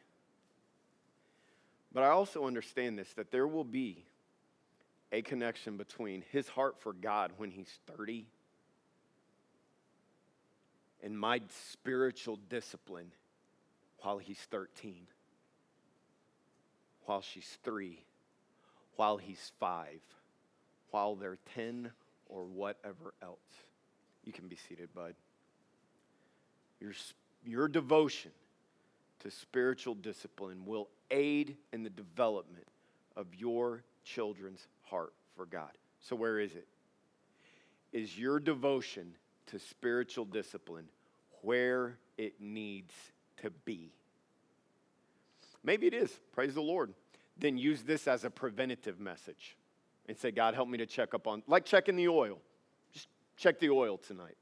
But 1.92 2.04
I 2.04 2.10
also 2.10 2.46
understand 2.46 2.98
this 2.98 3.12
that 3.14 3.32
there 3.32 3.48
will 3.48 3.66
be 3.66 4.06
a 5.12 5.22
connection 5.22 5.76
between 5.76 6.24
his 6.32 6.48
heart 6.48 6.80
for 6.80 6.94
God 6.94 7.34
when 7.38 7.52
he's 7.52 7.80
30 7.98 8.26
and 11.04 11.18
my 11.18 11.42
spiritual 11.72 12.40
discipline 12.50 13.12
while 14.02 14.18
he's 14.18 14.40
13, 14.52 15.08
while 17.06 17.22
she's 17.22 17.58
three, 17.64 18.04
while 18.96 19.18
he's 19.18 19.52
five, 19.60 20.02
while 20.92 21.16
they're 21.16 21.38
10, 21.56 21.92
or 22.30 22.44
whatever 22.44 23.14
else. 23.22 23.38
You 24.24 24.34
can 24.34 24.48
be 24.48 24.58
seated, 24.68 24.94
bud. 24.94 25.16
Your, 26.80 26.94
your 27.46 27.68
devotion 27.68 28.32
to 29.22 29.32
spiritual 29.32 29.96
discipline 29.96 30.66
will 30.66 30.90
aid 31.10 31.56
in 31.74 31.84
the 31.84 31.90
development 31.90 32.68
of 33.16 33.28
your 33.36 33.84
children's 34.04 34.68
heart 34.84 35.14
for 35.36 35.46
God. 35.46 35.72
So, 36.02 36.16
where 36.16 36.40
is 36.40 36.54
it? 36.56 36.68
Is 37.94 38.18
your 38.18 38.40
devotion 38.40 39.14
to 39.48 39.60
spiritual 39.60 40.26
discipline 40.26 40.86
where 41.42 41.98
it 42.18 42.36
needs 42.40 42.94
to 43.42 43.50
be. 43.66 43.92
Maybe 45.64 45.88
it 45.88 45.94
is, 45.94 46.18
praise 46.32 46.54
the 46.54 46.62
Lord. 46.62 46.94
Then 47.38 47.58
use 47.58 47.84
this 47.84 48.08
as 48.08 48.24
a 48.24 48.30
preventative 48.30 49.00
message 49.00 49.58
and 50.08 50.18
say, 50.18 50.32
God, 50.32 50.56
help 50.56 50.70
me 50.70 50.78
to 50.80 50.86
check 50.86 51.14
up 51.14 51.28
on, 51.28 51.44
like 51.48 51.66
checking 51.66 51.96
the 51.96 52.08
oil. 52.08 52.40
Just 52.94 53.08
check 53.36 53.60
the 53.60 53.70
oil 53.70 53.98
tonight. 53.98 54.38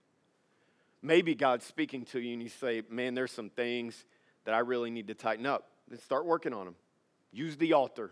Maybe 1.02 1.36
God's 1.36 1.66
speaking 1.66 2.06
to 2.06 2.20
you 2.20 2.34
and 2.34 2.42
you 2.42 2.50
say, 2.50 2.84
man, 2.90 3.14
there's 3.14 3.32
some 3.32 3.50
things 3.50 4.06
that 4.46 4.54
I 4.54 4.60
really 4.60 4.90
need 4.92 5.08
to 5.08 5.14
tighten 5.14 5.46
up. 5.46 5.68
Then 5.88 6.00
start 6.00 6.26
working 6.26 6.54
on 6.54 6.66
them. 6.66 6.76
Use 7.32 7.58
the 7.58 7.74
altar. 7.74 8.12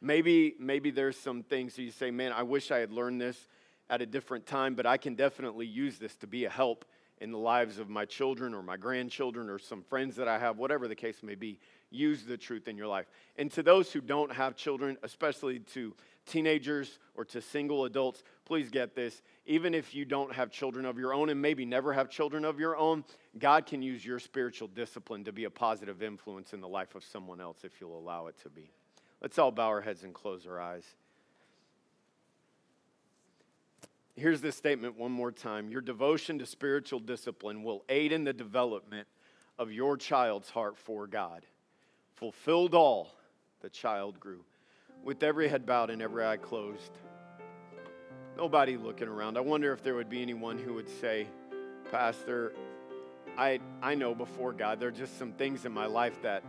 Maybe, 0.00 0.54
maybe 0.58 0.90
there's 0.90 1.18
some 1.18 1.42
things 1.42 1.76
that 1.76 1.82
you 1.82 1.90
say, 1.90 2.10
man, 2.10 2.32
I 2.32 2.42
wish 2.42 2.70
I 2.70 2.78
had 2.78 2.90
learned 2.90 3.20
this 3.20 3.48
at 3.90 4.00
a 4.00 4.06
different 4.06 4.46
time, 4.46 4.74
but 4.74 4.86
I 4.86 4.96
can 4.96 5.14
definitely 5.16 5.66
use 5.66 5.98
this 5.98 6.14
to 6.16 6.26
be 6.26 6.44
a 6.46 6.50
help 6.50 6.84
in 7.20 7.32
the 7.32 7.38
lives 7.38 7.78
of 7.78 7.90
my 7.90 8.06
children 8.06 8.54
or 8.54 8.62
my 8.62 8.78
grandchildren 8.78 9.50
or 9.50 9.58
some 9.58 9.82
friends 9.82 10.16
that 10.16 10.26
I 10.26 10.38
have, 10.38 10.56
whatever 10.56 10.88
the 10.88 10.94
case 10.94 11.22
may 11.22 11.34
be. 11.34 11.58
Use 11.90 12.22
the 12.24 12.38
truth 12.38 12.66
in 12.66 12.78
your 12.78 12.86
life. 12.86 13.06
And 13.36 13.50
to 13.52 13.62
those 13.62 13.92
who 13.92 14.00
don't 14.00 14.32
have 14.32 14.56
children, 14.56 14.96
especially 15.02 15.58
to 15.74 15.94
teenagers 16.24 16.98
or 17.14 17.24
to 17.26 17.42
single 17.42 17.84
adults, 17.84 18.22
please 18.46 18.70
get 18.70 18.94
this. 18.94 19.20
Even 19.44 19.74
if 19.74 19.94
you 19.94 20.04
don't 20.04 20.32
have 20.32 20.50
children 20.50 20.86
of 20.86 20.98
your 20.98 21.12
own 21.12 21.28
and 21.28 21.42
maybe 21.42 21.66
never 21.66 21.92
have 21.92 22.08
children 22.08 22.44
of 22.44 22.58
your 22.58 22.76
own, 22.76 23.04
God 23.38 23.66
can 23.66 23.82
use 23.82 24.06
your 24.06 24.20
spiritual 24.20 24.68
discipline 24.68 25.24
to 25.24 25.32
be 25.32 25.44
a 25.44 25.50
positive 25.50 26.02
influence 26.02 26.54
in 26.54 26.60
the 26.60 26.68
life 26.68 26.94
of 26.94 27.04
someone 27.04 27.40
else 27.40 27.64
if 27.64 27.80
you'll 27.80 27.98
allow 27.98 28.28
it 28.28 28.36
to 28.44 28.48
be. 28.48 28.70
Let's 29.20 29.38
all 29.38 29.50
bow 29.50 29.66
our 29.66 29.82
heads 29.82 30.04
and 30.04 30.14
close 30.14 30.46
our 30.46 30.60
eyes. 30.60 30.84
Here's 34.20 34.42
this 34.42 34.54
statement 34.54 34.98
one 34.98 35.12
more 35.12 35.32
time 35.32 35.70
Your 35.70 35.80
devotion 35.80 36.38
to 36.40 36.46
spiritual 36.46 37.00
discipline 37.00 37.62
will 37.62 37.84
aid 37.88 38.12
in 38.12 38.24
the 38.24 38.34
development 38.34 39.08
of 39.58 39.72
your 39.72 39.96
child's 39.96 40.50
heart 40.50 40.76
for 40.76 41.06
God. 41.06 41.46
Fulfilled 42.16 42.74
all, 42.74 43.14
the 43.62 43.70
child 43.70 44.20
grew. 44.20 44.44
with 45.02 45.22
every 45.22 45.48
head 45.48 45.64
bowed 45.64 45.88
and 45.88 46.02
every 46.02 46.22
eye 46.22 46.36
closed. 46.36 46.92
Nobody 48.36 48.76
looking 48.76 49.08
around. 49.08 49.38
I 49.38 49.40
wonder 49.40 49.72
if 49.72 49.82
there 49.82 49.94
would 49.94 50.10
be 50.10 50.20
anyone 50.20 50.58
who 50.58 50.74
would 50.74 50.88
say, 51.00 51.26
Pastor, 51.90 52.52
I, 53.38 53.58
I 53.80 53.94
know 53.94 54.14
before 54.14 54.52
God, 54.52 54.80
there 54.80 54.90
are 54.90 54.92
just 54.92 55.18
some 55.18 55.32
things 55.32 55.64
in 55.64 55.72
my 55.72 55.86
life 55.86 56.20
that 56.20 56.44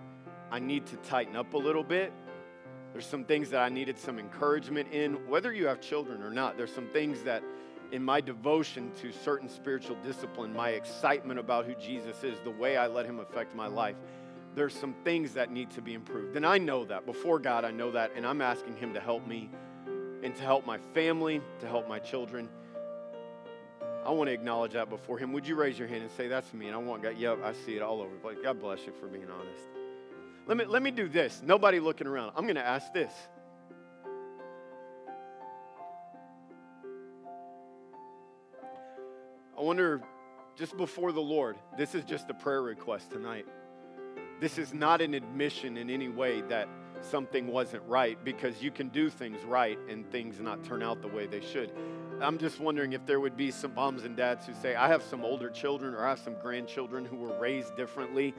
I 0.51 0.59
need 0.59 0.85
to 0.87 0.97
tighten 0.97 1.37
up 1.37 1.53
a 1.53 1.57
little 1.57 1.85
bit. 1.85 2.11
There's 2.93 3.05
some 3.05 3.23
things 3.23 3.49
that 3.51 3.61
I 3.61 3.69
needed 3.69 3.97
some 3.97 4.19
encouragement 4.19 4.91
in, 4.91 5.13
whether 5.27 5.53
you 5.53 5.65
have 5.67 5.79
children 5.79 6.21
or 6.21 6.29
not. 6.29 6.57
There's 6.57 6.73
some 6.73 6.87
things 6.87 7.23
that 7.23 7.43
in 7.91 8.03
my 8.03 8.21
devotion 8.21 8.91
to 9.01 9.11
certain 9.11 9.49
spiritual 9.49 9.97
discipline, 10.03 10.53
my 10.53 10.69
excitement 10.69 11.39
about 11.39 11.65
who 11.65 11.75
Jesus 11.75 12.23
is, 12.23 12.39
the 12.43 12.51
way 12.51 12.77
I 12.77 12.87
let 12.87 13.05
him 13.05 13.19
affect 13.19 13.55
my 13.55 13.67
life, 13.67 13.95
there's 14.55 14.73
some 14.73 14.93
things 15.05 15.33
that 15.33 15.51
need 15.51 15.69
to 15.71 15.81
be 15.81 15.93
improved. 15.93 16.35
And 16.35 16.45
I 16.45 16.57
know 16.57 16.83
that. 16.85 17.05
Before 17.05 17.39
God, 17.39 17.63
I 17.63 17.71
know 17.71 17.91
that. 17.91 18.11
And 18.15 18.25
I'm 18.25 18.41
asking 18.41 18.75
him 18.75 18.93
to 18.93 18.99
help 18.99 19.25
me 19.25 19.49
and 20.23 20.35
to 20.35 20.43
help 20.43 20.65
my 20.65 20.77
family, 20.93 21.41
to 21.59 21.67
help 21.67 21.87
my 21.87 21.99
children. 21.99 22.49
I 24.05 24.11
want 24.11 24.27
to 24.27 24.33
acknowledge 24.33 24.73
that 24.73 24.89
before 24.89 25.17
him. 25.17 25.31
Would 25.33 25.47
you 25.47 25.55
raise 25.55 25.77
your 25.77 25.87
hand 25.87 26.01
and 26.01 26.11
say, 26.11 26.27
That's 26.27 26.53
me? 26.53 26.67
And 26.67 26.75
I 26.75 26.79
want 26.79 27.03
God, 27.03 27.17
yep, 27.17 27.39
I 27.43 27.53
see 27.53 27.75
it 27.75 27.81
all 27.81 28.01
over 28.01 28.15
place. 28.15 28.37
God 28.43 28.59
bless 28.59 28.85
you 28.85 28.93
for 28.99 29.07
being 29.07 29.29
honest. 29.29 29.80
Let 30.47 30.57
me, 30.57 30.65
let 30.65 30.81
me 30.81 30.91
do 30.91 31.07
this. 31.07 31.41
Nobody 31.43 31.79
looking 31.79 32.07
around. 32.07 32.33
I'm 32.35 32.43
going 32.43 32.55
to 32.55 32.65
ask 32.65 32.91
this. 32.93 33.13
I 39.57 39.61
wonder, 39.61 40.01
just 40.57 40.75
before 40.75 41.11
the 41.11 41.21
Lord, 41.21 41.57
this 41.77 41.93
is 41.93 42.03
just 42.03 42.29
a 42.29 42.33
prayer 42.33 42.63
request 42.63 43.11
tonight. 43.11 43.45
This 44.39 44.57
is 44.57 44.73
not 44.73 45.01
an 45.01 45.13
admission 45.13 45.77
in 45.77 45.91
any 45.91 46.09
way 46.09 46.41
that 46.49 46.67
something 47.01 47.47
wasn't 47.47 47.83
right 47.87 48.17
because 48.23 48.61
you 48.61 48.71
can 48.71 48.89
do 48.89 49.09
things 49.09 49.43
right 49.43 49.77
and 49.87 50.09
things 50.11 50.39
not 50.39 50.63
turn 50.63 50.81
out 50.81 51.01
the 51.01 51.07
way 51.07 51.27
they 51.27 51.41
should. 51.41 51.71
I'm 52.19 52.37
just 52.37 52.59
wondering 52.59 52.93
if 52.93 53.05
there 53.05 53.19
would 53.19 53.37
be 53.37 53.51
some 53.51 53.73
moms 53.75 54.03
and 54.03 54.15
dads 54.15 54.45
who 54.45 54.53
say, 54.53 54.75
I 54.75 54.87
have 54.87 55.03
some 55.03 55.23
older 55.23 55.49
children 55.49 55.93
or 55.93 56.05
I 56.05 56.09
have 56.09 56.19
some 56.19 56.35
grandchildren 56.41 57.05
who 57.05 57.15
were 57.15 57.39
raised 57.39 57.75
differently, 57.75 58.33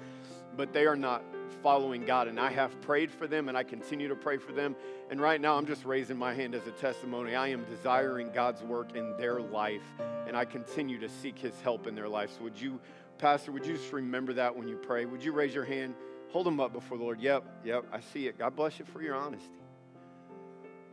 but 0.57 0.73
they 0.73 0.87
are 0.87 0.97
not 0.97 1.23
following 1.63 2.05
God. 2.05 2.29
And 2.29 2.41
I 2.41 2.51
have 2.51 2.81
prayed 2.81 3.11
for 3.11 3.27
them 3.27 3.49
and 3.49 3.57
I 3.57 3.63
continue 3.63 4.09
to 4.09 4.17
pray 4.17 4.39
for 4.39 4.53
them. 4.53 4.75
And 5.11 5.21
right 5.21 5.41
now, 5.41 5.57
I'm 5.57 5.67
just 5.67 5.85
raising 5.85 6.17
my 6.17 6.35
hand 6.35 6.55
as 6.55 6.67
a 6.67 6.73
testimony. 6.73 7.35
I 7.35 7.49
am 7.49 7.65
desiring 7.65 8.31
God's 8.33 8.63
work 8.63 8.95
in 8.95 9.17
their 9.17 9.41
life 9.41 9.83
and 10.27 10.37
I 10.37 10.45
continue 10.45 10.99
to 11.01 11.09
seek 11.09 11.39
His 11.39 11.61
help 11.61 11.87
in 11.87 11.95
their 11.95 12.09
life. 12.09 12.31
So, 12.37 12.45
would 12.45 12.61
you, 12.61 12.81
Pastor, 13.19 13.53
would 13.53 13.67
you 13.67 13.77
just 13.77 13.93
remember 13.93 14.33
that 14.35 14.57
when 14.57 14.69
you 14.69 14.77
pray? 14.77 15.05
Would 15.05 15.23
you 15.23 15.33
raise 15.33 15.55
your 15.55 15.65
hand? 15.65 15.95
Hold 16.31 16.47
them 16.47 16.61
up 16.61 16.73
before 16.73 16.97
the 16.97 17.05
Lord. 17.05 17.21
Yep, 17.21 17.45
yep, 17.65 17.85
I 17.93 18.01
see 18.01 18.27
it. 18.27 18.39
God 18.39 18.57
bless 18.57 18.79
you 18.79 18.87
for 18.87 19.03
your 19.03 19.15
honesty. 19.15 19.49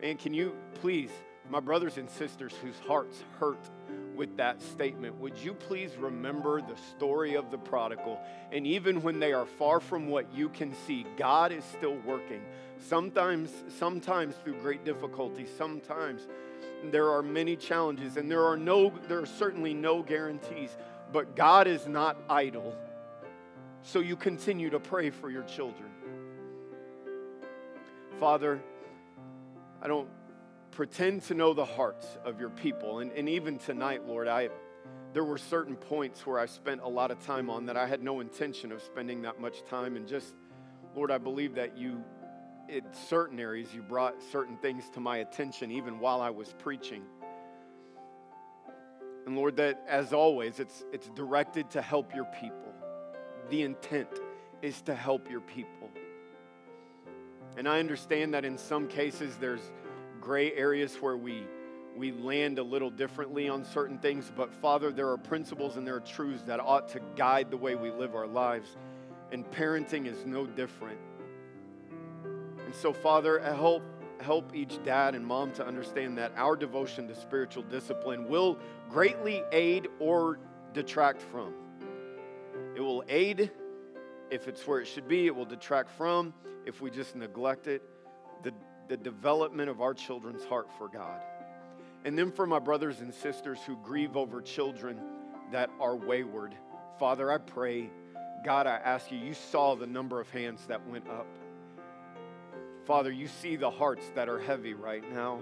And 0.02 0.20
can 0.20 0.34
you 0.34 0.56
please, 0.76 1.12
my 1.50 1.60
brothers 1.60 1.98
and 1.98 2.10
sisters 2.10 2.54
whose 2.62 2.80
hearts 2.88 3.24
hurt 3.40 3.60
with 4.16 4.38
that 4.38 4.62
statement, 4.62 5.20
would 5.20 5.38
you 5.38 5.54
please 5.54 5.96
remember 5.98 6.62
the 6.62 6.76
story 6.96 7.36
of 7.36 7.50
the 7.50 7.58
prodigal? 7.58 8.20
And 8.52 8.68
even 8.68 9.02
when 9.02 9.20
they 9.20 9.34
are 9.34 9.46
far 9.46 9.80
from 9.80 10.10
what 10.10 10.32
you 10.34 10.50
can 10.50 10.76
see, 10.86 11.06
God 11.18 11.52
is 11.52 11.64
still 11.64 11.98
working. 12.06 12.42
Sometimes, 12.78 13.52
sometimes 13.80 14.36
through 14.44 14.62
great 14.62 14.86
difficulty, 14.86 15.48
sometimes 15.58 16.28
there 16.92 17.10
are 17.10 17.24
many 17.24 17.56
challenges, 17.56 18.18
and 18.18 18.30
there 18.30 18.46
are 18.46 18.58
no, 18.58 18.94
there 19.08 19.20
are 19.20 19.26
certainly 19.26 19.74
no 19.74 20.04
guarantees, 20.04 20.78
but 21.12 21.36
God 21.36 21.68
is 21.68 21.88
not 21.88 22.18
idle. 22.30 22.76
So 23.82 24.00
you 24.00 24.16
continue 24.16 24.70
to 24.70 24.80
pray 24.80 25.10
for 25.10 25.32
your 25.32 25.44
children. 25.44 25.90
Father, 28.20 28.62
I 29.82 29.88
don't 29.88 30.10
pretend 30.72 31.24
to 31.24 31.34
know 31.34 31.54
the 31.54 31.66
hearts 31.66 32.18
of 32.26 32.40
your 32.40 32.50
people. 32.50 33.00
And, 33.00 33.12
and 33.12 33.28
even 33.30 33.58
tonight, 33.58 34.06
Lord, 34.06 34.28
I 34.28 34.50
there 35.12 35.24
were 35.24 35.40
certain 35.40 35.76
points 35.76 36.26
where 36.26 36.38
I 36.40 36.46
spent 36.46 36.82
a 36.82 36.88
lot 36.88 37.10
of 37.10 37.20
time 37.20 37.50
on 37.50 37.66
that 37.66 37.76
I 37.76 37.88
had 37.88 38.04
no 38.04 38.20
intention 38.20 38.72
of 38.72 38.80
spending 38.82 39.24
that 39.24 39.40
much 39.40 39.66
time. 39.66 39.96
And 39.96 40.08
just, 40.08 40.36
Lord, 40.96 41.10
I 41.10 41.18
believe 41.18 41.56
that 41.56 41.76
you, 41.76 42.04
in 42.68 42.84
certain 43.08 43.40
areas, 43.40 43.74
you 43.74 43.82
brought 43.82 44.22
certain 44.32 44.56
things 44.58 44.88
to 44.94 45.00
my 45.00 45.18
attention 45.18 45.72
even 45.72 46.00
while 46.00 46.22
I 46.22 46.30
was 46.30 46.54
preaching. 46.60 47.02
And 49.26 49.36
Lord, 49.36 49.56
that 49.58 49.84
as 49.88 50.14
always, 50.14 50.60
it's, 50.60 50.86
it's 50.94 51.10
directed 51.10 51.72
to 51.72 51.82
help 51.82 52.14
your 52.14 52.26
people 52.40 52.70
the 53.50 53.64
intent 53.64 54.10
is 54.62 54.82
to 54.84 54.96
help 54.96 55.30
your 55.30 55.42
people. 55.42 55.90
And 57.58 57.68
I 57.68 57.80
understand 57.80 58.34
that 58.34 58.46
in 58.46 58.58
some 58.58 58.88
cases 58.88 59.36
there's 59.38 59.72
gray 60.22 60.54
areas 60.54 60.96
where 60.96 61.18
we 61.18 61.44
we 61.96 62.14
land 62.14 62.60
a 62.60 62.64
little 62.64 62.90
differently 62.90 63.50
on 63.50 63.66
certain 63.66 63.98
things, 63.98 64.32
but 64.34 64.54
Father, 64.54 64.90
there 64.90 65.10
are 65.10 65.18
principles 65.18 65.76
and 65.76 65.86
there 65.86 65.96
are 65.96 66.00
truths 66.00 66.44
that 66.44 66.62
ought 66.62 66.88
to 66.90 67.02
guide 67.18 67.52
the 67.52 67.58
way 67.58 67.76
we 67.76 67.92
live 67.92 68.16
our 68.16 68.28
lives. 68.28 68.78
And 69.34 69.44
parenting 69.52 70.08
is 70.08 70.26
no 70.26 70.46
different. 70.46 70.98
And 72.66 72.74
so, 72.74 72.94
Father, 72.94 73.40
help 73.40 73.84
help 74.22 74.54
each 74.54 74.82
dad 74.84 75.16
and 75.16 75.26
mom 75.26 75.52
to 75.54 75.66
understand 75.66 76.18
that 76.18 76.32
our 76.36 76.56
devotion 76.56 77.08
to 77.08 77.16
spiritual 77.16 77.64
discipline 77.64 78.28
will 78.28 78.58
greatly 78.90 79.44
aid 79.52 79.88
or 80.00 80.40
detract 80.74 81.22
from. 81.22 81.54
It 82.76 82.82
will 82.82 83.04
aid 83.08 83.52
if 84.30 84.48
it's 84.48 84.66
where 84.68 84.80
it 84.80 84.86
should 84.86 85.08
be, 85.08 85.26
it 85.28 85.36
will 85.36 85.46
detract 85.46 85.90
from 85.92 86.34
if 86.66 86.82
we 86.82 86.92
just 86.92 87.16
neglect 87.16 87.68
it. 87.68 87.82
The, 88.44 88.54
the 88.90 88.98
development 88.98 89.70
of 89.70 89.82
our 89.82 89.94
children's 89.94 90.44
heart 90.44 90.68
for 90.78 90.90
God. 90.90 91.22
And 92.04 92.18
then 92.18 92.32
for 92.32 92.46
my 92.46 92.60
brothers 92.60 93.02
and 93.02 93.14
sisters 93.14 93.60
who 93.66 93.78
grieve 93.78 94.18
over 94.18 94.42
children 94.42 95.00
that 95.52 95.70
are 95.80 95.96
wayward, 95.96 96.56
Father, 97.00 97.32
I 97.32 97.38
pray, 97.38 97.90
God, 98.44 98.68
I 98.68 98.76
ask 98.78 99.12
you, 99.12 99.18
you 99.18 99.34
saw 99.34 99.76
the 99.76 99.88
number 99.88 100.20
of 100.20 100.30
hands 100.32 100.66
that 100.68 100.86
went 100.88 101.08
up. 101.08 101.28
Father, 102.86 103.12
you 103.12 103.28
see 103.28 103.56
the 103.56 103.70
hearts 103.70 104.12
that 104.16 104.28
are 104.28 104.40
heavy 104.40 104.74
right 104.74 105.04
now. 105.14 105.40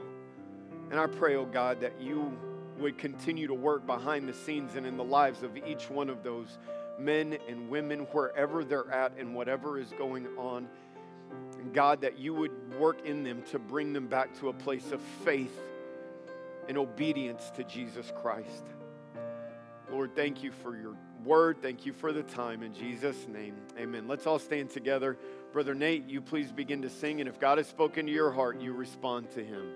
And 0.92 1.00
I 1.00 1.08
pray, 1.08 1.36
oh 1.36 1.46
God, 1.46 1.80
that 1.82 2.02
you 2.02 2.38
would 2.80 2.98
continue 2.98 3.48
to 3.48 3.54
work 3.54 3.86
behind 3.88 4.28
the 4.28 4.34
scenes 4.34 4.76
and 4.76 4.86
in 4.86 4.98
the 4.98 5.04
lives 5.04 5.44
of 5.44 5.56
each 5.58 5.90
one 5.90 6.10
of 6.10 6.24
those 6.24 6.58
men 7.00 7.38
and 7.48 7.70
women, 7.70 8.02
wherever 8.12 8.64
they're 8.64 8.92
at 8.92 9.14
and 9.18 9.34
whatever 9.34 9.80
is 9.80 9.94
going 9.98 10.28
on. 10.38 10.68
God, 11.74 12.02
that 12.02 12.18
you 12.18 12.34
would 12.34 12.74
work 12.80 13.06
in 13.06 13.24
them 13.24 13.44
to 13.52 13.60
bring 13.60 13.94
them 13.94 14.08
back 14.08 14.38
to 14.40 14.50
a 14.50 14.54
place 14.54 14.92
of 14.92 15.02
faith 15.24 15.58
and 16.68 16.78
obedience 16.78 17.50
to 17.56 17.64
Jesus 17.64 18.12
Christ. 18.22 18.64
Lord, 19.90 20.16
thank 20.16 20.44
you 20.44 20.52
for 20.52 20.78
your 20.78 20.96
word. 21.24 21.62
Thank 21.62 21.86
you 21.86 21.94
for 21.94 22.12
the 22.12 22.24
time. 22.24 22.62
In 22.62 22.74
Jesus' 22.74 23.28
name, 23.28 23.56
amen. 23.78 24.08
Let's 24.08 24.28
all 24.28 24.40
stand 24.40 24.70
together. 24.70 25.18
Brother 25.54 25.74
Nate, 25.74 26.08
you 26.10 26.22
please 26.22 26.52
begin 26.52 26.82
to 26.82 26.90
sing. 26.90 27.22
And 27.22 27.30
if 27.30 27.40
God 27.40 27.58
has 27.58 27.68
spoken 27.68 28.06
to 28.06 28.12
your 28.12 28.32
heart, 28.32 28.60
you 28.60 28.74
respond 28.74 29.32
to 29.32 29.44
him. 29.44 29.72